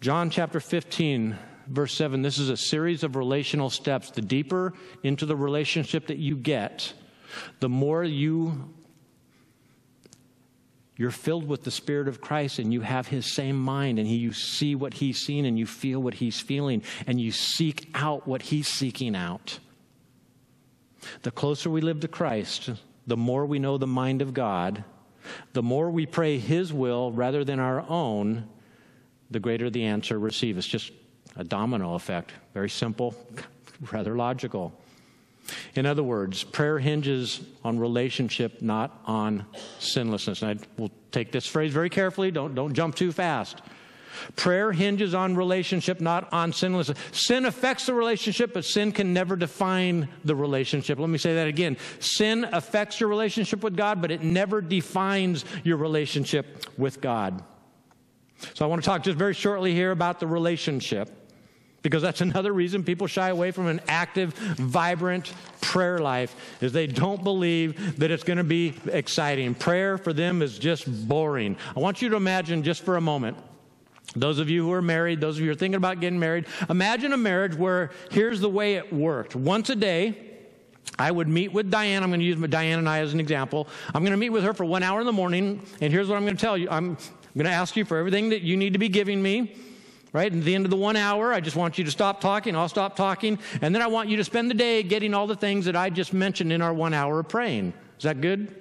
John 0.00 0.30
chapter 0.30 0.60
15, 0.60 1.36
verse 1.66 1.94
7, 1.94 2.22
this 2.22 2.38
is 2.38 2.48
a 2.48 2.56
series 2.56 3.02
of 3.02 3.16
relational 3.16 3.70
steps. 3.70 4.10
The 4.10 4.22
deeper 4.22 4.72
into 5.02 5.26
the 5.26 5.36
relationship 5.36 6.06
that 6.08 6.18
you 6.18 6.36
get, 6.36 6.92
the 7.60 7.68
more 7.68 8.04
you 8.04 8.72
you're 10.98 11.10
filled 11.10 11.46
with 11.46 11.62
the 11.62 11.70
spirit 11.70 12.08
of 12.08 12.22
Christ 12.22 12.58
and 12.58 12.72
you 12.72 12.80
have 12.80 13.06
his 13.06 13.34
same 13.34 13.58
mind 13.58 13.98
and 13.98 14.08
he, 14.08 14.16
you 14.16 14.32
see 14.32 14.74
what 14.74 14.94
he's 14.94 15.18
seen 15.18 15.44
and 15.44 15.58
you 15.58 15.66
feel 15.66 16.00
what 16.00 16.14
he's 16.14 16.40
feeling 16.40 16.82
and 17.06 17.20
you 17.20 17.32
seek 17.32 17.90
out 17.94 18.26
what 18.26 18.40
he's 18.40 18.66
seeking 18.66 19.14
out. 19.14 19.58
The 21.22 21.30
closer 21.30 21.68
we 21.68 21.82
live 21.82 22.00
to 22.00 22.08
Christ, 22.08 22.70
the 23.06 23.16
more 23.16 23.46
we 23.46 23.58
know 23.58 23.78
the 23.78 23.86
mind 23.86 24.22
of 24.22 24.34
God, 24.34 24.84
the 25.52 25.62
more 25.62 25.90
we 25.90 26.06
pray 26.06 26.38
His 26.38 26.72
will 26.72 27.12
rather 27.12 27.44
than 27.44 27.58
our 27.58 27.84
own, 27.88 28.48
the 29.30 29.40
greater 29.40 29.70
the 29.70 29.84
answer 29.84 30.18
receive. 30.18 30.58
It's 30.58 30.66
just 30.66 30.92
a 31.36 31.44
domino 31.44 31.94
effect. 31.94 32.32
Very 32.54 32.70
simple, 32.70 33.14
rather 33.92 34.16
logical. 34.16 34.72
In 35.74 35.86
other 35.86 36.02
words, 36.02 36.42
prayer 36.42 36.78
hinges 36.78 37.40
on 37.62 37.78
relationship, 37.78 38.62
not 38.62 39.00
on 39.04 39.46
sinlessness. 39.78 40.42
And 40.42 40.60
I 40.60 40.80
will 40.80 40.90
take 41.12 41.30
this 41.30 41.46
phrase 41.46 41.72
very 41.72 41.90
carefully. 41.90 42.30
Don't, 42.30 42.54
don't 42.54 42.74
jump 42.74 42.96
too 42.96 43.12
fast. 43.12 43.62
Prayer 44.36 44.72
hinges 44.72 45.14
on 45.14 45.36
relationship, 45.36 46.00
not 46.00 46.32
on 46.32 46.52
sinlessness. 46.52 46.98
Sin 47.12 47.46
affects 47.46 47.86
the 47.86 47.94
relationship, 47.94 48.52
but 48.54 48.64
sin 48.64 48.92
can 48.92 49.12
never 49.12 49.36
define 49.36 50.08
the 50.24 50.34
relationship. 50.34 50.98
Let 50.98 51.08
me 51.08 51.18
say 51.18 51.34
that 51.34 51.48
again. 51.48 51.76
Sin 52.00 52.46
affects 52.52 53.00
your 53.00 53.08
relationship 53.08 53.62
with 53.62 53.76
God, 53.76 54.00
but 54.00 54.10
it 54.10 54.22
never 54.22 54.60
defines 54.60 55.44
your 55.64 55.76
relationship 55.76 56.66
with 56.78 57.00
God. 57.00 57.42
So 58.54 58.64
I 58.64 58.68
want 58.68 58.82
to 58.82 58.86
talk 58.86 59.02
just 59.02 59.18
very 59.18 59.34
shortly 59.34 59.72
here 59.72 59.90
about 59.90 60.20
the 60.20 60.26
relationship 60.26 61.10
because 61.82 62.02
that's 62.02 62.20
another 62.30 62.52
reason 62.52 62.84
people 62.84 63.06
shy 63.06 63.28
away 63.28 63.50
from 63.50 63.66
an 63.66 63.80
active, 63.88 64.34
vibrant 64.34 65.32
prayer 65.60 65.98
life 65.98 66.34
is 66.60 66.72
they 66.72 66.86
don't 66.86 67.22
believe 67.22 67.98
that 67.98 68.10
it's 68.10 68.24
going 68.24 68.38
to 68.38 68.44
be 68.44 68.74
exciting. 68.86 69.54
Prayer 69.54 69.96
for 69.98 70.12
them 70.12 70.42
is 70.42 70.58
just 70.58 70.86
boring. 71.08 71.56
I 71.76 71.80
want 71.80 72.02
you 72.02 72.08
to 72.10 72.16
imagine 72.16 72.62
just 72.62 72.84
for 72.84 72.96
a 72.96 73.00
moment 73.00 73.36
those 74.14 74.38
of 74.38 74.48
you 74.48 74.64
who 74.64 74.72
are 74.72 74.82
married, 74.82 75.20
those 75.20 75.36
of 75.36 75.40
you 75.40 75.46
who 75.46 75.52
are 75.52 75.56
thinking 75.56 75.76
about 75.76 76.00
getting 76.00 76.18
married, 76.18 76.46
imagine 76.70 77.12
a 77.12 77.16
marriage 77.16 77.54
where 77.54 77.90
here's 78.10 78.40
the 78.40 78.48
way 78.48 78.74
it 78.74 78.92
worked. 78.92 79.34
Once 79.34 79.68
a 79.70 79.76
day, 79.76 80.26
I 80.98 81.10
would 81.10 81.28
meet 81.28 81.52
with 81.52 81.70
Diane. 81.70 82.02
I'm 82.02 82.10
going 82.10 82.20
to 82.20 82.26
use 82.26 82.38
Diane 82.48 82.78
and 82.78 82.88
I 82.88 83.00
as 83.00 83.12
an 83.12 83.20
example. 83.20 83.68
I'm 83.94 84.02
going 84.02 84.12
to 84.12 84.16
meet 84.16 84.30
with 84.30 84.44
her 84.44 84.54
for 84.54 84.64
one 84.64 84.82
hour 84.82 85.00
in 85.00 85.06
the 85.06 85.12
morning, 85.12 85.62
and 85.80 85.92
here's 85.92 86.08
what 86.08 86.16
I'm 86.16 86.24
going 86.24 86.36
to 86.36 86.40
tell 86.40 86.56
you. 86.56 86.68
I'm 86.70 86.96
going 87.34 87.44
to 87.44 87.50
ask 87.50 87.76
you 87.76 87.84
for 87.84 87.98
everything 87.98 88.30
that 88.30 88.42
you 88.42 88.56
need 88.56 88.72
to 88.72 88.78
be 88.78 88.88
giving 88.88 89.22
me. 89.22 89.56
Right? 90.12 90.32
At 90.32 90.44
the 90.44 90.54
end 90.54 90.64
of 90.64 90.70
the 90.70 90.78
one 90.78 90.96
hour, 90.96 91.34
I 91.34 91.40
just 91.40 91.56
want 91.56 91.76
you 91.76 91.84
to 91.84 91.90
stop 91.90 92.22
talking. 92.22 92.56
I'll 92.56 92.70
stop 92.70 92.96
talking. 92.96 93.38
And 93.60 93.74
then 93.74 93.82
I 93.82 93.86
want 93.86 94.08
you 94.08 94.16
to 94.16 94.24
spend 94.24 94.48
the 94.48 94.54
day 94.54 94.82
getting 94.82 95.12
all 95.12 95.26
the 95.26 95.36
things 95.36 95.66
that 95.66 95.76
I 95.76 95.90
just 95.90 96.14
mentioned 96.14 96.54
in 96.54 96.62
our 96.62 96.72
one 96.72 96.94
hour 96.94 97.18
of 97.18 97.28
praying. 97.28 97.74
Is 97.98 98.04
that 98.04 98.22
good, 98.22 98.54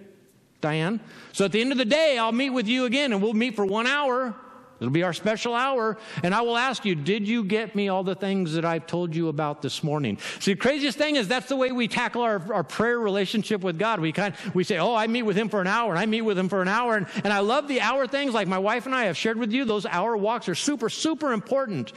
Diane? 0.60 0.99
So 1.31 1.45
at 1.45 1.53
the 1.53 1.62
end 1.62 1.71
of 1.71 1.77
the 1.77 1.86
day, 1.86 2.17
I'll 2.17 2.34
meet 2.34 2.49
with 2.49 2.67
you 2.67 2.84
again, 2.84 3.13
and 3.13 3.21
we'll 3.21 3.34
meet 3.34 3.55
for 3.55 3.65
one 3.65 3.88
hour 3.88 4.36
It'll 4.79 4.91
be 4.91 5.03
our 5.03 5.13
special 5.13 5.53
hour. 5.53 5.97
And 6.23 6.35
I 6.35 6.41
will 6.41 6.57
ask 6.57 6.85
you, 6.85 6.95
did 6.95 7.27
you 7.27 7.43
get 7.43 7.75
me 7.75 7.88
all 7.88 8.03
the 8.03 8.15
things 8.15 8.53
that 8.53 8.65
I've 8.65 8.88
told 8.88 9.15
you 9.15 9.29
about 9.29 9.61
this 9.61 9.83
morning? 9.83 10.17
See, 10.39 10.53
the 10.53 10.59
craziest 10.59 10.97
thing 10.97 11.15
is 11.15 11.27
that's 11.27 11.47
the 11.47 11.55
way 11.55 11.71
we 11.71 11.88
tackle 11.88 12.21
our, 12.21 12.41
our 12.53 12.63
prayer 12.63 12.99
relationship 12.99 13.61
with 13.61 13.79
God. 13.79 13.99
We 13.99 14.11
kind 14.11 14.35
we 14.53 14.63
say, 14.63 14.77
oh, 14.77 14.93
I 14.93 15.07
meet 15.07 15.23
with 15.23 15.38
him 15.38 15.49
for 15.49 15.61
an 15.61 15.67
hour 15.67 15.91
and 15.91 15.99
I 15.99 16.05
meet 16.05 16.21
with 16.21 16.38
him 16.38 16.49
for 16.49 16.61
an 16.61 16.67
hour. 16.67 16.95
And, 16.97 17.07
and 17.23 17.31
I 17.31 17.39
love 17.39 17.67
the 17.67 17.81
hour 17.81 18.07
things 18.07 18.33
like 18.33 18.47
my 18.47 18.59
wife 18.59 18.85
and 18.85 18.93
I 18.93 19.05
have 19.05 19.17
shared 19.17 19.38
with 19.38 19.51
you. 19.51 19.65
Those 19.65 19.85
hour 19.85 20.17
walks 20.17 20.49
are 20.49 20.55
super, 20.55 20.89
super 20.89 21.31
important. 21.31 21.93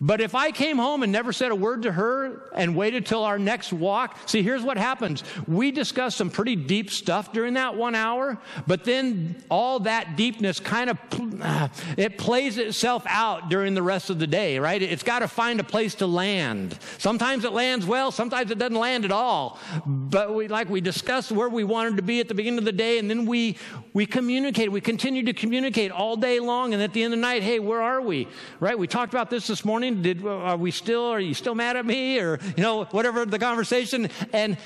But 0.00 0.20
if 0.20 0.34
I 0.34 0.50
came 0.50 0.78
home 0.78 1.02
and 1.02 1.12
never 1.12 1.32
said 1.32 1.50
a 1.50 1.54
word 1.54 1.82
to 1.82 1.92
her 1.92 2.50
and 2.54 2.76
waited 2.76 3.06
till 3.06 3.24
our 3.24 3.38
next 3.38 3.72
walk, 3.72 4.18
see, 4.26 4.42
here's 4.42 4.62
what 4.62 4.76
happens. 4.76 5.22
We 5.46 5.70
discuss 5.70 6.16
some 6.16 6.30
pretty 6.30 6.56
deep 6.56 6.90
stuff 6.90 7.32
during 7.32 7.54
that 7.54 7.76
one 7.76 7.94
hour, 7.94 8.38
but 8.66 8.84
then 8.84 9.42
all 9.50 9.80
that 9.80 10.16
deepness 10.16 10.60
kind 10.60 10.90
of, 10.90 10.98
uh, 11.40 11.68
it 11.96 12.18
plays 12.18 12.58
itself 12.58 13.04
out 13.06 13.48
during 13.48 13.74
the 13.74 13.82
rest 13.82 14.10
of 14.10 14.18
the 14.18 14.26
day, 14.26 14.58
right? 14.58 14.80
It's 14.80 15.02
got 15.02 15.20
to 15.20 15.28
find 15.28 15.60
a 15.60 15.64
place 15.64 15.96
to 15.96 16.06
land. 16.06 16.78
Sometimes 16.98 17.44
it 17.44 17.52
lands 17.52 17.86
well, 17.86 18.10
sometimes 18.10 18.50
it 18.50 18.58
doesn't 18.58 18.78
land 18.78 19.04
at 19.04 19.12
all. 19.12 19.58
But 19.86 20.34
we, 20.34 20.48
like 20.48 20.68
we 20.68 20.80
discussed 20.80 21.30
where 21.32 21.48
we 21.48 21.64
wanted 21.64 21.96
to 21.96 22.02
be 22.02 22.20
at 22.20 22.28
the 22.28 22.34
beginning 22.34 22.58
of 22.58 22.64
the 22.64 22.72
day, 22.72 22.98
and 22.98 23.10
then 23.10 23.26
we, 23.26 23.56
we 23.92 24.06
communicate. 24.06 24.72
We 24.72 24.80
continue 24.80 25.22
to 25.24 25.32
communicate 25.32 25.90
all 25.90 26.16
day 26.16 26.40
long, 26.40 26.72
and 26.72 26.82
at 26.82 26.92
the 26.92 27.02
end 27.02 27.12
of 27.12 27.18
the 27.18 27.22
night, 27.22 27.42
hey, 27.42 27.58
where 27.58 27.82
are 27.82 28.00
we? 28.00 28.28
Right? 28.60 28.78
We 28.78 28.86
talked 28.86 29.12
about 29.12 29.30
this 29.30 29.46
this 29.46 29.64
morning 29.64 29.83
morning? 29.84 30.02
Did, 30.02 30.24
uh, 30.24 30.30
are 30.30 30.56
we 30.56 30.70
still, 30.70 31.04
are 31.04 31.20
you 31.20 31.34
still 31.34 31.54
mad 31.54 31.76
at 31.76 31.84
me? 31.84 32.18
Or, 32.18 32.38
you 32.56 32.62
know, 32.62 32.84
whatever 32.84 33.24
the 33.26 33.38
conversation. 33.38 34.08
And 34.32 34.56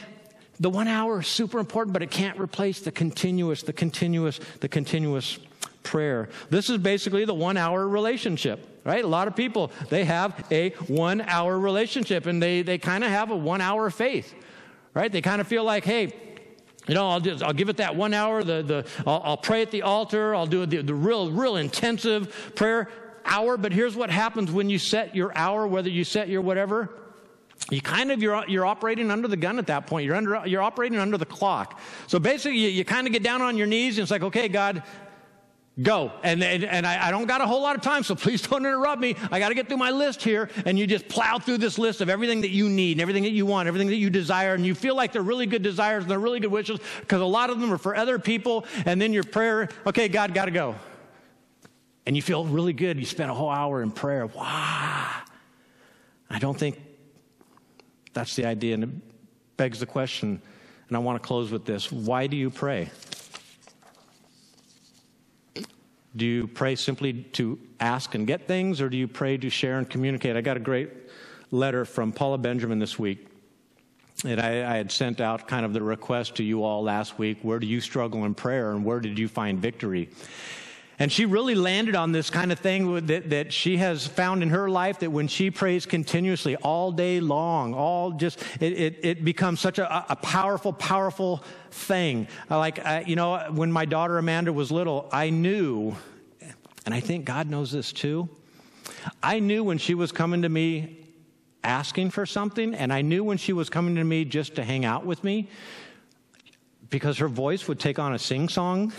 the 0.61 0.71
one 0.71 0.89
hour 0.89 1.21
is 1.21 1.27
super 1.27 1.59
important, 1.59 1.93
but 1.93 2.03
it 2.03 2.11
can't 2.11 2.39
replace 2.39 2.81
the 2.81 2.93
continuous, 2.93 3.63
the 3.63 3.73
continuous, 3.73 4.39
the 4.61 4.69
continuous 4.69 5.39
prayer. 5.83 6.29
This 6.51 6.71
is 6.71 6.79
basically 6.79 7.25
the 7.25 7.35
one 7.35 7.57
hour 7.57 7.89
relationship, 7.89 8.81
right? 8.85 9.05
A 9.05 9.09
lot 9.09 9.29
of 9.29 9.37
people, 9.37 9.71
they 9.89 10.05
have 10.05 10.45
a 10.51 10.71
one 10.87 11.21
hour 11.23 11.59
relationship 11.59 12.27
and 12.27 12.43
they, 12.43 12.63
they 12.63 12.79
kind 12.79 13.05
of 13.05 13.11
have 13.11 13.31
a 13.31 13.37
one 13.37 13.61
hour 13.61 13.91
faith, 13.91 14.35
right? 14.95 15.11
They 15.11 15.23
kind 15.23 15.41
of 15.41 15.47
feel 15.47 15.65
like, 15.65 15.85
hey, 15.85 16.13
you 16.87 16.95
know, 16.95 17.09
I'll, 17.09 17.21
just, 17.21 17.43
I'll 17.43 17.53
give 17.53 17.69
it 17.69 17.77
that 17.79 17.97
one 17.97 18.15
hour. 18.15 18.43
The, 18.43 18.63
the, 18.63 18.87
I'll, 19.07 19.21
I'll 19.25 19.37
pray 19.37 19.63
at 19.63 19.71
the 19.71 19.83
altar. 19.83 20.35
I'll 20.35 20.47
do 20.47 20.65
the, 20.65 20.83
the 20.83 20.95
real, 20.95 21.31
real 21.31 21.57
intensive 21.57 22.55
prayer 22.55 22.89
hour, 23.29 23.57
but 23.57 23.73
here's 23.73 23.95
what 23.95 24.11
happens 24.11 24.51
when 24.51 24.69
you 24.71 24.79
set 24.79 25.15
your 25.15 25.37
hour, 25.37 25.67
whether 25.67 25.89
you 25.89 26.05
set 26.05 26.29
your 26.29 26.41
whatever. 26.41 26.91
You 27.71 27.81
kind 27.81 28.11
of 28.11 28.23
you're 28.23 28.45
you're 28.49 28.67
operating 28.67 29.11
under 29.11 29.29
the 29.29 29.37
gun 29.37 29.59
at 29.59 29.67
that 29.67 29.87
point. 29.87 30.07
You're 30.07 30.17
under 30.17 30.47
you're 30.47 30.63
operating 30.63 30.99
under 30.99 31.19
the 31.19 31.27
clock. 31.27 31.81
So 32.07 32.19
basically, 32.19 32.59
you, 32.59 32.69
you 32.69 32.85
kind 32.85 33.07
of 33.07 33.13
get 33.13 33.23
down 33.23 33.43
on 33.43 33.57
your 33.57 33.67
knees 33.67 33.99
and 33.99 34.03
it's 34.03 34.11
like, 34.11 34.23
okay, 34.23 34.49
God, 34.49 34.83
go. 35.83 36.13
And, 36.23 36.43
and, 36.43 36.65
and 36.65 36.87
I, 36.87 37.09
I, 37.09 37.11
don't 37.11 37.27
got 37.27 37.41
a 37.41 37.47
whole 37.47 37.63
lot 37.63 37.77
of 37.77 37.83
time, 37.83 38.03
so 38.03 38.15
please 38.15 38.43
don't 38.43 38.65
interrupt 38.65 39.01
me. 39.01 39.17
I 39.31 39.39
got 39.39 39.49
to 39.51 39.55
get 39.55 39.69
through 39.69 39.77
my 39.77 39.91
list 39.91 40.23
here. 40.23 40.51
And 40.67 40.79
you 40.79 40.87
just 40.87 41.09
plow 41.09 41.39
through 41.39 41.59
this 41.59 41.79
list 41.79 42.01
of 42.01 42.09
everything 42.09 42.41
that 42.43 42.51
you 42.51 42.69
need 42.69 42.93
and 42.93 43.01
everything 43.01 43.25
that 43.25 43.33
you 43.33 43.47
want, 43.47 43.69
everything 43.69 43.89
that 43.89 43.97
you 43.97 44.11
desire. 44.11 44.55
And 44.55 44.67
you 44.67 44.75
feel 44.75 44.97
like 44.97 45.13
they're 45.13 45.23
really 45.23 45.47
good 45.47 45.63
desires 45.63 46.05
and 46.05 46.11
they're 46.11 46.19
really 46.19 46.41
good 46.41 46.53
wishes 46.53 46.81
because 47.01 47.21
a 47.21 47.27
lot 47.27 47.51
of 47.51 47.61
them 47.61 47.73
are 47.73 47.79
for 47.79 47.95
other 47.95 48.19
people. 48.19 48.65
And 48.87 49.01
then 49.01 49.13
your 49.13 49.25
prayer, 49.25 49.69
okay, 49.87 50.09
God, 50.09 50.35
got 50.35 50.47
to 50.47 50.51
go 50.51 50.75
and 52.09 52.17
you 52.17 52.23
feel 52.23 52.47
really 52.47 52.73
good. 52.73 52.99
You 52.99 53.05
spent 53.05 53.31
a 53.31 53.35
whole 53.35 53.51
hour 53.51 53.83
in 53.83 53.91
prayer. 53.91 54.27
Wow. 54.27 55.11
I 56.31 56.39
don't 56.39 56.59
think 56.59 56.81
that's 58.15 58.35
the 58.35 58.47
idea. 58.47 58.73
And 58.75 58.85
it 58.85 58.91
begs 59.59 59.81
the 59.81 59.87
question, 59.87 60.41
and 60.89 60.97
I 60.97 61.01
want 61.01 61.23
to 61.23 61.27
close 61.27 61.53
with 61.53 61.67
this 61.67 61.93
why 61.93 62.27
do 62.27 62.35
you 62.39 62.49
pray? 62.49 62.89
Do 66.17 66.25
you 66.25 66.47
pray 66.49 66.77
simply 66.77 67.13
to 67.35 67.59
ask 67.79 68.15
and 68.15 68.27
get 68.27 68.49
things, 68.49 68.81
or 68.81 68.89
do 68.89 68.97
you 68.97 69.07
pray 69.07 69.37
to 69.37 69.51
share 69.51 69.77
and 69.77 69.89
communicate? 69.89 70.35
I 70.35 70.41
got 70.41 70.57
a 70.57 70.61
great 70.61 70.89
letter 71.51 71.85
from 71.85 72.13
Paula 72.13 72.39
Benjamin 72.39 72.79
this 72.79 72.99
week. 72.99 73.29
And 74.25 74.41
I, 74.41 74.73
I, 74.73 74.77
had 74.79 74.91
sent 74.91 75.21
out 75.21 75.47
kind 75.47 75.65
of 75.65 75.75
the 75.75 75.83
request 75.83 76.37
to 76.37 76.43
you 76.43 76.65
all 76.65 76.83
last 76.83 77.19
week 77.19 77.39
where 77.43 77.59
do 77.61 77.67
you 77.67 77.81
struggle 77.81 78.25
in 78.25 78.35
prayer 78.35 78.73
and 78.73 78.85
where 78.85 78.99
did 78.99 79.19
you 79.19 79.29
find 79.29 79.61
victory? 79.61 80.09
And 81.01 81.13
she 81.13 81.27
really 81.27 81.55
landed 81.55 81.95
on 81.95 82.11
this 82.11 82.29
kind 82.29 82.51
of 82.51 82.59
thing 82.59 83.07
that, 83.07 83.31
that 83.31 83.53
she 83.53 83.77
has 83.77 84.05
found 84.07 84.43
in 84.43 84.51
her 84.51 84.69
life 84.69 84.99
that 84.99 85.11
when 85.11 85.29
she 85.29 85.51
prays 85.51 85.87
continuously 85.87 86.57
all 86.57 86.91
day 86.91 87.21
long, 87.21 87.73
all 87.73 88.11
just, 88.13 88.43
it, 88.61 88.73
it, 88.73 88.99
it 89.05 89.25
becomes 89.25 89.61
such 89.61 89.79
a, 89.79 90.07
a, 90.11 90.17
powerful, 90.17 90.73
powerful 90.73 91.45
thing. 91.71 92.27
Like, 92.51 92.85
I, 92.85 93.03
you 93.03 93.15
know, 93.15 93.39
when 93.51 93.71
my 93.71 93.85
daughter 93.85 94.19
Amanda 94.19 94.53
was 94.53 94.73
little, 94.73 95.09
I 95.13 95.31
knew, 95.31 95.95
and 96.85 96.93
I 96.93 96.99
think 96.99 97.25
God 97.25 97.49
knows 97.49 97.71
this 97.71 97.93
too, 97.93 98.29
I 99.23 99.39
knew 99.39 99.63
when 99.63 99.79
she 99.79 99.95
was 99.95 100.11
coming 100.11 100.43
to 100.43 100.49
me 100.49 101.07
asking 101.63 102.11
for 102.11 102.27
something, 102.27 102.75
and 102.75 102.93
I 102.93 103.03
knew 103.03 103.23
when 103.23 103.39
she 103.39 103.53
was 103.53 103.71
coming 103.71 103.95
to 103.97 104.05
me 104.05 104.25
just 104.25 104.57
to 104.57 104.65
hang 104.65 104.85
out 104.85 105.07
with 105.07 105.23
me, 105.23 105.49
because 106.91 107.19
her 107.19 107.29
voice 107.29 107.69
would 107.69 107.79
take 107.79 107.99
on 108.01 108.15
a 108.15 108.19
sing 108.19 108.49
song 108.49 108.93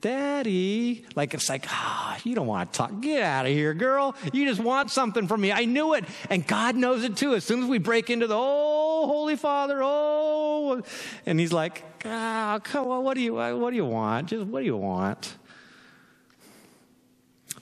Daddy. 0.00 1.04
Like, 1.14 1.34
it's 1.34 1.48
like, 1.48 1.66
ah, 1.68 2.16
oh, 2.16 2.20
you 2.24 2.34
don't 2.34 2.46
want 2.46 2.72
to 2.72 2.76
talk. 2.76 3.00
Get 3.00 3.22
out 3.22 3.46
of 3.46 3.52
here, 3.52 3.74
girl. 3.74 4.14
You 4.32 4.46
just 4.46 4.60
want 4.60 4.90
something 4.90 5.26
from 5.26 5.40
me. 5.40 5.52
I 5.52 5.64
knew 5.64 5.94
it. 5.94 6.04
And 6.28 6.46
God 6.46 6.76
knows 6.76 7.04
it 7.04 7.16
too. 7.16 7.34
As 7.34 7.44
soon 7.44 7.62
as 7.62 7.68
we 7.68 7.78
break 7.78 8.10
into 8.10 8.26
the, 8.26 8.36
oh, 8.36 9.06
Holy 9.06 9.36
Father, 9.36 9.80
oh, 9.82 10.82
and 11.26 11.38
He's 11.38 11.52
like, 11.52 11.84
ah, 12.04 12.54
oh, 12.54 12.60
come 12.60 12.88
on, 12.88 13.04
what 13.04 13.14
do 13.14 13.20
you, 13.20 13.34
what 13.34 13.70
do 13.70 13.76
you 13.76 13.84
want? 13.84 14.28
Just, 14.28 14.46
what 14.46 14.60
do 14.60 14.66
you 14.66 14.76
want? 14.76 15.36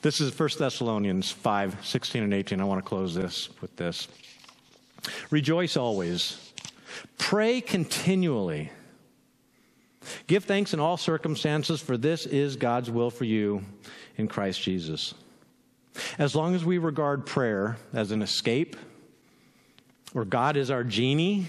This 0.01 0.21
is 0.21 0.39
1 0.39 0.51
Thessalonians 0.59 1.31
5, 1.31 1.85
16 1.85 2.23
and 2.23 2.33
18. 2.33 2.61
I 2.61 2.65
want 2.65 2.83
to 2.85 2.89
close 2.89 3.15
this 3.15 3.49
with 3.61 3.75
this. 3.77 4.07
Rejoice 5.31 5.77
always. 5.77 6.53
Pray 7.19 7.61
continually. 7.61 8.71
Give 10.27 10.45
thanks 10.45 10.75
in 10.75 10.81
all 10.81 10.97
circumstances, 10.97 11.81
for 11.81 11.97
this 11.97 12.27
is 12.27 12.57
God's 12.57 12.91
will 12.91 13.11
for 13.11 13.25
you 13.25 13.65
in 14.17 14.29
Christ 14.29 14.63
Jesus. 14.63 15.15
As 16.19 16.35
long 16.35 16.55
as 16.55 16.65
we 16.65 16.79
regard 16.79 17.27
prayer 17.27 17.77
as 17.93 18.11
an 18.11 18.23
escape, 18.23 18.77
or 20.15 20.25
God 20.25 20.57
is 20.57 20.71
our 20.71 20.85
genie, 20.85 21.49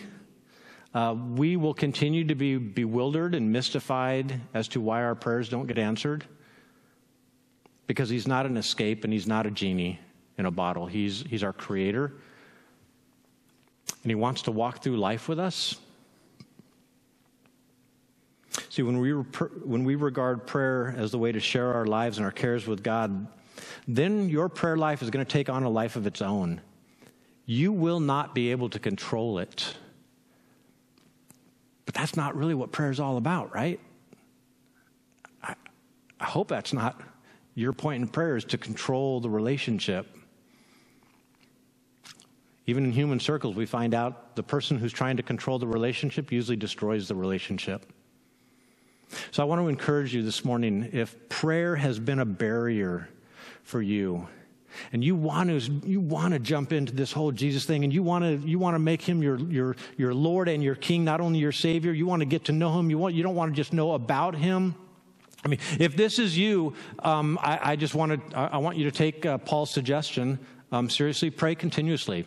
uh, 0.94 1.16
we 1.36 1.56
will 1.56 1.74
continue 1.74 2.26
to 2.26 2.36
be 2.36 2.58
bewildered 2.58 3.36
and 3.36 3.52
mystified 3.52 4.42
as 4.54 4.68
to 4.70 4.82
why 4.82 5.04
our 5.04 5.16
prayers 5.16 5.50
don't 5.50 5.68
get 5.68 5.78
answered. 5.78 6.26
Because 7.88 8.10
He's 8.10 8.28
not 8.28 8.46
an 8.46 8.58
escape 8.58 9.04
and 9.04 9.14
He's 9.14 9.28
not 9.28 9.46
a 9.46 9.52
genie 9.52 10.00
in 10.38 10.46
a 10.46 10.52
bottle. 10.52 10.88
He's, 10.88 11.22
he's 11.22 11.44
our 11.44 11.54
creator. 11.54 12.14
And 14.04 14.12
He 14.12 14.16
wants 14.16 14.44
to 14.44 14.52
walk 14.52 14.82
through 14.82 14.98
life 14.98 15.28
with 15.28 15.40
us 15.40 15.76
See, 18.70 18.82
when 18.82 19.00
we, 19.00 19.12
when 19.12 19.84
we 19.84 19.96
regard 19.96 20.48
prayer 20.48 20.94
as 20.98 21.12
the 21.12 21.18
way 21.18 21.32
to 21.32 21.40
share 21.40 21.74
our 21.74 21.86
lives 21.86 22.18
and 22.18 22.26
our 22.26 22.32
cares 22.32 22.66
with 22.68 22.84
God, 22.84 23.28
then 23.88 24.30
your 24.30 24.50
prayer 24.50 24.78
life 24.78 25.02
is 25.02 25.10
going 25.10 25.26
to 25.26 25.32
take 25.32 25.50
on 25.50 25.64
a 25.64 25.70
life 25.70 25.96
of 25.96 26.08
its 26.08 26.22
own. 26.22 26.62
You 27.46 27.72
will 27.72 28.00
not 28.00 28.36
be 28.36 28.52
able 28.52 28.70
to 28.70 28.80
control 28.80 29.40
it. 29.40 29.76
But 31.86 31.96
that's 31.96 32.16
not 32.16 32.36
really 32.36 32.54
what 32.54 32.72
prayer 32.72 32.92
is 32.92 33.00
all 33.00 33.18
about, 33.18 33.54
right? 33.54 33.80
I, 35.42 35.56
I 36.20 36.26
hope 36.26 36.48
that's 36.48 36.74
not 36.74 37.02
your 37.56 37.74
point 37.74 38.02
in 38.02 38.08
prayer 38.08 38.38
is 38.38 38.46
to 38.46 38.58
control 38.58 39.20
the 39.20 39.30
relationship. 39.30 40.08
Even 42.68 42.86
in 42.86 42.92
human 42.92 43.20
circles, 43.20 43.56
we 43.56 43.66
find 43.66 43.96
out 43.96 44.36
the 44.36 44.44
person 44.44 44.78
who's 44.78 44.94
trying 44.94 45.18
to 45.18 45.24
control 45.24 45.58
the 45.58 45.68
relationship 45.68 46.32
usually 46.32 46.56
destroys 46.56 47.08
the 47.08 47.16
relationship. 47.16 47.92
So 49.32 49.44
I 49.44 49.46
want 49.46 49.62
to 49.62 49.68
encourage 49.68 50.14
you 50.14 50.24
this 50.24 50.46
morning 50.46 50.90
if 50.94 51.30
prayer 51.30 51.76
has 51.76 52.00
been 52.00 52.20
a 52.20 52.26
barrier 52.26 53.10
for 53.64 53.82
you, 53.82 54.28
and 54.94 55.04
you 55.04 55.16
want 55.16 55.50
to 55.50 55.88
you 55.88 56.00
want 56.00 56.34
to 56.34 56.40
jump 56.40 56.72
into 56.72 56.94
this 56.94 57.12
whole 57.12 57.32
Jesus 57.32 57.66
thing 57.66 57.84
and 57.84 57.92
you 57.92 58.04
want 58.04 58.24
to 58.24 58.48
you 58.48 58.60
want 58.60 58.76
to 58.76 58.80
make 58.80 59.02
him 59.02 59.24
your 59.24 59.40
your 59.40 59.76
your 59.98 60.14
Lord 60.14 60.48
and 60.48 60.64
your 60.64 60.76
King, 60.76 61.04
not 61.04 61.22
only 61.22 61.40
your 61.40 61.52
Savior, 61.52 61.92
you 61.92 62.06
want 62.06 62.22
to 62.22 62.26
get 62.26 62.46
to 62.46 62.52
know 62.52 62.78
him, 62.78 62.90
you 62.90 62.98
want 62.98 63.16
you 63.16 63.24
don't 63.24 63.36
want 63.36 63.52
to 63.52 63.56
just 63.56 63.74
know 63.74 63.94
about 63.94 64.36
him. 64.36 64.76
I 65.44 65.48
mean, 65.48 65.60
if 65.80 65.96
this 65.96 66.20
is 66.20 66.38
you, 66.38 66.74
um, 67.00 67.40
I, 67.42 67.72
I, 67.72 67.76
just 67.78 67.96
want 67.96 68.30
to 68.32 68.38
I, 68.38 68.58
want 68.58 68.76
you 68.76 68.84
to 68.84 68.92
take 68.92 69.26
uh, 69.26 69.38
Paul's 69.38 69.72
suggestion 69.72 70.38
um, 70.72 70.90
seriously. 70.90 71.30
Pray 71.30 71.56
continuously. 71.56 72.26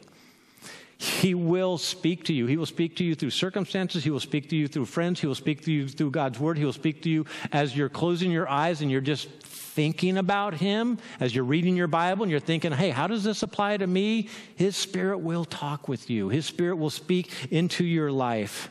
He 1.03 1.35
will 1.35 1.79
speak 1.79 2.25
to 2.27 2.33
you. 2.33 2.47
He 2.47 2.57
will 2.57 2.65
speak 2.65 2.95
to 2.97 3.05
you 3.05 3.17
through 3.17 3.31
circumstances. 3.31 4.05
He 4.05 4.11
will 4.11 4.21
speak 4.21 4.49
to 4.51 4.57
you 4.57 4.69
through 4.69 4.85
friends. 4.85 5.21
He 5.21 5.27
will 5.27 5.35
speak 5.35 5.65
to 5.65 5.73
you 5.73 5.89
through 5.89 6.13
God's 6.13 6.39
word. 6.39 6.57
He 6.57 6.65
will 6.65 6.73
speak 6.73 7.03
to 7.03 7.11
you 7.11 7.27
as 7.51 7.77
you're 7.77 7.89
closing 7.89 8.31
your 8.31 8.49
eyes 8.49 8.83
and 8.83 8.91
you're 8.91 9.01
just 9.01 9.29
thinking 9.41 10.17
about 10.17 10.55
Him, 10.55 10.99
as 11.19 11.35
you're 11.35 11.45
reading 11.45 11.75
your 11.77 11.89
Bible 11.89 12.23
and 12.23 12.31
you're 12.31 12.39
thinking, 12.39 12.71
hey, 12.71 12.91
how 12.91 13.09
does 13.09 13.25
this 13.25 13.43
apply 13.43 13.79
to 13.79 13.87
me? 13.87 14.29
His 14.55 14.77
Spirit 14.77 15.19
will 15.19 15.45
talk 15.45 15.89
with 15.89 16.09
you, 16.09 16.29
His 16.29 16.47
Spirit 16.47 16.77
will 16.77 16.91
speak 16.91 17.33
into 17.51 17.85
your 17.85 18.13
life. 18.13 18.71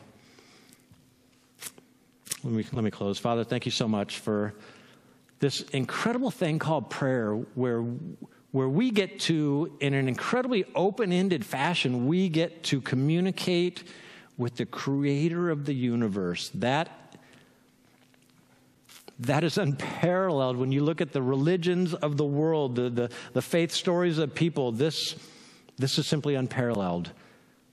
Let 2.45 2.53
me, 2.53 2.65
let 2.71 2.83
me 2.83 2.91
close. 2.91 3.19
Father, 3.19 3.43
thank 3.43 3.65
you 3.65 3.71
so 3.71 3.89
much 3.89 4.19
for 4.19 4.53
this 5.39 5.61
incredible 5.71 6.31
thing 6.31 6.59
called 6.59 6.89
prayer 6.89 7.33
where 7.33 7.83
where 8.51 8.67
we 8.67 8.91
get 8.91 9.19
to 9.19 9.75
in 9.79 9.93
an 9.93 10.07
incredibly 10.07 10.65
open-ended 10.75 11.45
fashion 11.45 12.07
we 12.07 12.27
get 12.29 12.63
to 12.63 12.81
communicate 12.81 13.83
with 14.37 14.55
the 14.55 14.65
creator 14.65 15.49
of 15.49 15.65
the 15.65 15.73
universe. 15.73 16.49
That 16.55 16.89
that 19.19 19.43
is 19.43 19.59
unparalleled 19.59 20.57
when 20.57 20.71
you 20.71 20.83
look 20.83 20.99
at 20.99 21.11
the 21.11 21.21
religions 21.21 21.93
of 21.93 22.17
the 22.17 22.25
world 22.25 22.75
the, 22.75 22.89
the, 22.89 23.09
the 23.33 23.41
faith 23.41 23.71
stories 23.71 24.17
of 24.17 24.33
people. 24.33 24.71
This 24.71 25.15
this 25.77 25.97
is 25.97 26.07
simply 26.07 26.35
unparalleled. 26.35 27.11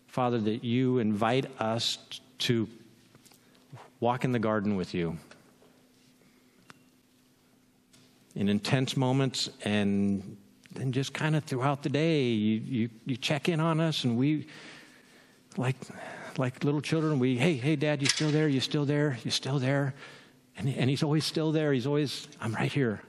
Father 0.06 0.38
that 0.38 0.64
you 0.64 0.98
invite 0.98 1.46
us 1.60 1.98
to 2.38 2.68
walk 4.00 4.24
in 4.24 4.32
the 4.32 4.38
garden 4.38 4.76
with 4.76 4.94
you 4.94 5.18
in 8.34 8.48
intense 8.48 8.96
moments 8.96 9.50
and 9.64 10.36
then 10.78 10.92
just 10.92 11.12
kind 11.12 11.34
of 11.34 11.44
throughout 11.44 11.82
the 11.82 11.88
day 11.88 12.24
you, 12.24 12.60
you, 12.64 12.90
you 13.04 13.16
check 13.16 13.48
in 13.48 13.60
on 13.60 13.80
us 13.80 14.04
and 14.04 14.16
we 14.16 14.46
like 15.56 15.76
like 16.36 16.62
little 16.62 16.80
children 16.80 17.18
we 17.18 17.36
hey 17.36 17.54
hey 17.54 17.76
dad 17.76 18.00
you 18.00 18.08
still 18.08 18.30
there? 18.30 18.48
You 18.48 18.60
still 18.60 18.84
there? 18.84 19.18
You 19.24 19.30
still 19.30 19.58
there? 19.58 19.94
And, 20.56 20.68
and 20.68 20.90
he's 20.90 21.02
always 21.02 21.24
still 21.24 21.52
there. 21.52 21.72
He's 21.72 21.86
always 21.86 22.28
i'm 22.40 22.54
right 22.54 22.72
here. 22.72 23.00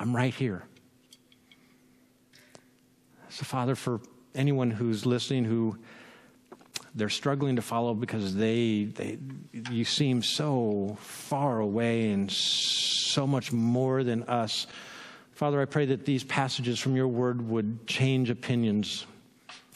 I'm 0.00 0.14
right 0.14 0.34
here. 0.34 0.64
So 3.30 3.44
father 3.44 3.74
for 3.74 4.00
anyone 4.34 4.70
who's 4.70 5.04
listening 5.04 5.44
who 5.44 5.76
they're 6.94 7.08
struggling 7.08 7.56
to 7.56 7.62
follow 7.62 7.94
because 7.94 8.34
they, 8.34 8.84
they 8.84 9.18
you 9.70 9.84
seem 9.84 10.22
so 10.22 10.96
far 11.00 11.60
away 11.60 12.10
and 12.10 12.30
so 12.30 13.26
much 13.26 13.52
more 13.52 14.02
than 14.02 14.24
us. 14.24 14.66
Father, 15.38 15.60
I 15.62 15.66
pray 15.66 15.86
that 15.86 16.04
these 16.04 16.24
passages 16.24 16.80
from 16.80 16.96
your 16.96 17.06
word 17.06 17.48
would 17.48 17.86
change 17.86 18.28
opinions 18.28 19.06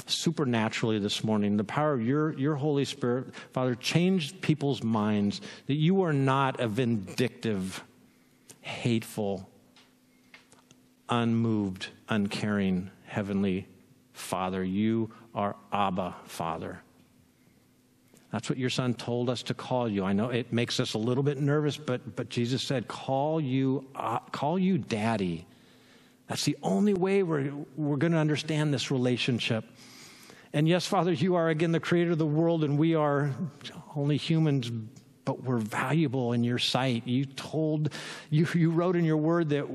supernaturally 0.07 0.99
this 0.99 1.23
morning. 1.23 1.57
The 1.57 1.63
power 1.63 1.93
of 1.93 2.05
your, 2.05 2.33
your 2.33 2.57
Holy 2.57 2.85
Spirit, 2.85 3.33
Father, 3.53 3.77
change 3.77 4.41
people's 4.41 4.83
minds 4.83 5.41
that 5.69 5.75
you 5.75 6.03
are 6.03 6.13
not 6.13 6.59
a 6.59 6.67
vindictive, 6.67 7.85
hateful, 8.61 9.49
unmoved, 11.09 11.91
uncaring 12.09 12.91
Heavenly 13.07 13.69
Father. 14.15 14.65
You 14.65 15.13
are 15.33 15.55
Abba, 15.73 16.17
Father. 16.25 16.83
That's 18.33 18.49
what 18.49 18.59
your 18.59 18.71
son 18.71 18.95
told 18.95 19.29
us 19.29 19.43
to 19.45 19.55
call 19.55 19.89
you. 19.89 20.05
I 20.05 20.15
know 20.15 20.31
it 20.31 20.53
makes 20.53 20.81
us 20.81 20.95
a 20.95 20.99
little 20.99 21.23
bit 21.23 21.39
nervous, 21.39 21.77
but, 21.77 22.17
but 22.17 22.31
Jesus 22.31 22.63
said, 22.63 22.89
call 22.89 23.41
you, 23.41 23.87
uh, 23.95 24.21
call 24.31 24.59
you 24.59 24.79
daddy. 24.79 25.47
That's 26.29 26.47
the 26.47 26.57
only 26.63 26.95
way 26.95 27.23
we're, 27.23 27.53
we're 27.77 27.99
going 27.99 28.13
to 28.13 28.19
understand 28.19 28.73
this 28.73 28.91
relationship. 28.91 29.67
And 30.55 30.67
yes, 30.67 30.87
Father, 30.87 31.13
you 31.13 31.35
are 31.35 31.51
again 31.51 31.73
the 31.73 31.81
creator 31.81 32.13
of 32.13 32.19
the 32.19 32.27
world, 32.27 32.65
and 32.65 32.79
we 32.79 32.95
are 32.95 33.35
only 33.95 34.17
humans, 34.17 34.71
but 35.27 35.43
we're 35.43 35.59
valuable 35.59 36.33
in 36.33 36.43
your 36.43 36.59
sight. 36.59 37.07
You 37.07 37.27
told, 37.27 37.91
you, 38.31 38.47
you 38.55 38.71
wrote 38.71 38.97
in 38.97 39.05
your 39.05 39.19
word 39.19 39.51
that 39.51 39.67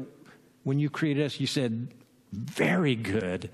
when 0.64 0.80
you 0.80 0.90
created 0.90 1.28
us, 1.28 1.40
you 1.40 1.46
said, 1.46 1.90
very 2.34 2.96
good. 2.96 3.52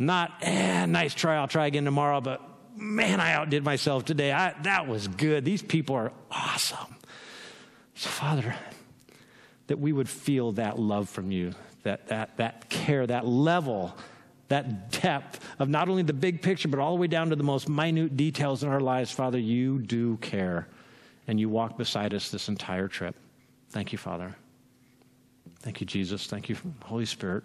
Not, 0.00 0.32
eh, 0.42 0.84
nice 0.86 1.14
try, 1.14 1.36
I'll 1.36 1.48
try 1.48 1.66
again 1.66 1.84
tomorrow, 1.84 2.20
but 2.20 2.42
man, 2.76 3.20
I 3.20 3.32
outdid 3.32 3.64
myself 3.64 4.04
today. 4.04 4.32
I, 4.32 4.54
that 4.62 4.86
was 4.86 5.08
good. 5.08 5.44
These 5.44 5.62
people 5.62 5.96
are 5.96 6.12
awesome. 6.30 6.96
So, 7.94 8.10
Father, 8.10 8.54
that 9.66 9.78
we 9.78 9.92
would 9.92 10.08
feel 10.08 10.52
that 10.52 10.78
love 10.78 11.08
from 11.08 11.30
you, 11.30 11.54
that, 11.82 12.08
that, 12.08 12.36
that 12.36 12.68
care, 12.68 13.06
that 13.06 13.26
level, 13.26 13.96
that 14.48 14.90
depth 14.90 15.40
of 15.58 15.68
not 15.68 15.88
only 15.88 16.02
the 16.02 16.12
big 16.12 16.42
picture, 16.42 16.68
but 16.68 16.78
all 16.78 16.94
the 16.94 17.00
way 17.00 17.06
down 17.06 17.30
to 17.30 17.36
the 17.36 17.42
most 17.42 17.68
minute 17.68 18.16
details 18.16 18.62
in 18.62 18.68
our 18.68 18.80
lives. 18.80 19.10
Father, 19.10 19.38
you 19.38 19.78
do 19.78 20.16
care, 20.18 20.68
and 21.26 21.40
you 21.40 21.48
walk 21.48 21.76
beside 21.76 22.14
us 22.14 22.30
this 22.30 22.48
entire 22.48 22.88
trip. 22.88 23.16
Thank 23.70 23.92
you, 23.92 23.98
Father. 23.98 24.36
Thank 25.60 25.80
you, 25.80 25.86
Jesus. 25.86 26.26
Thank 26.26 26.48
you, 26.48 26.56
Holy 26.84 27.06
Spirit. 27.06 27.42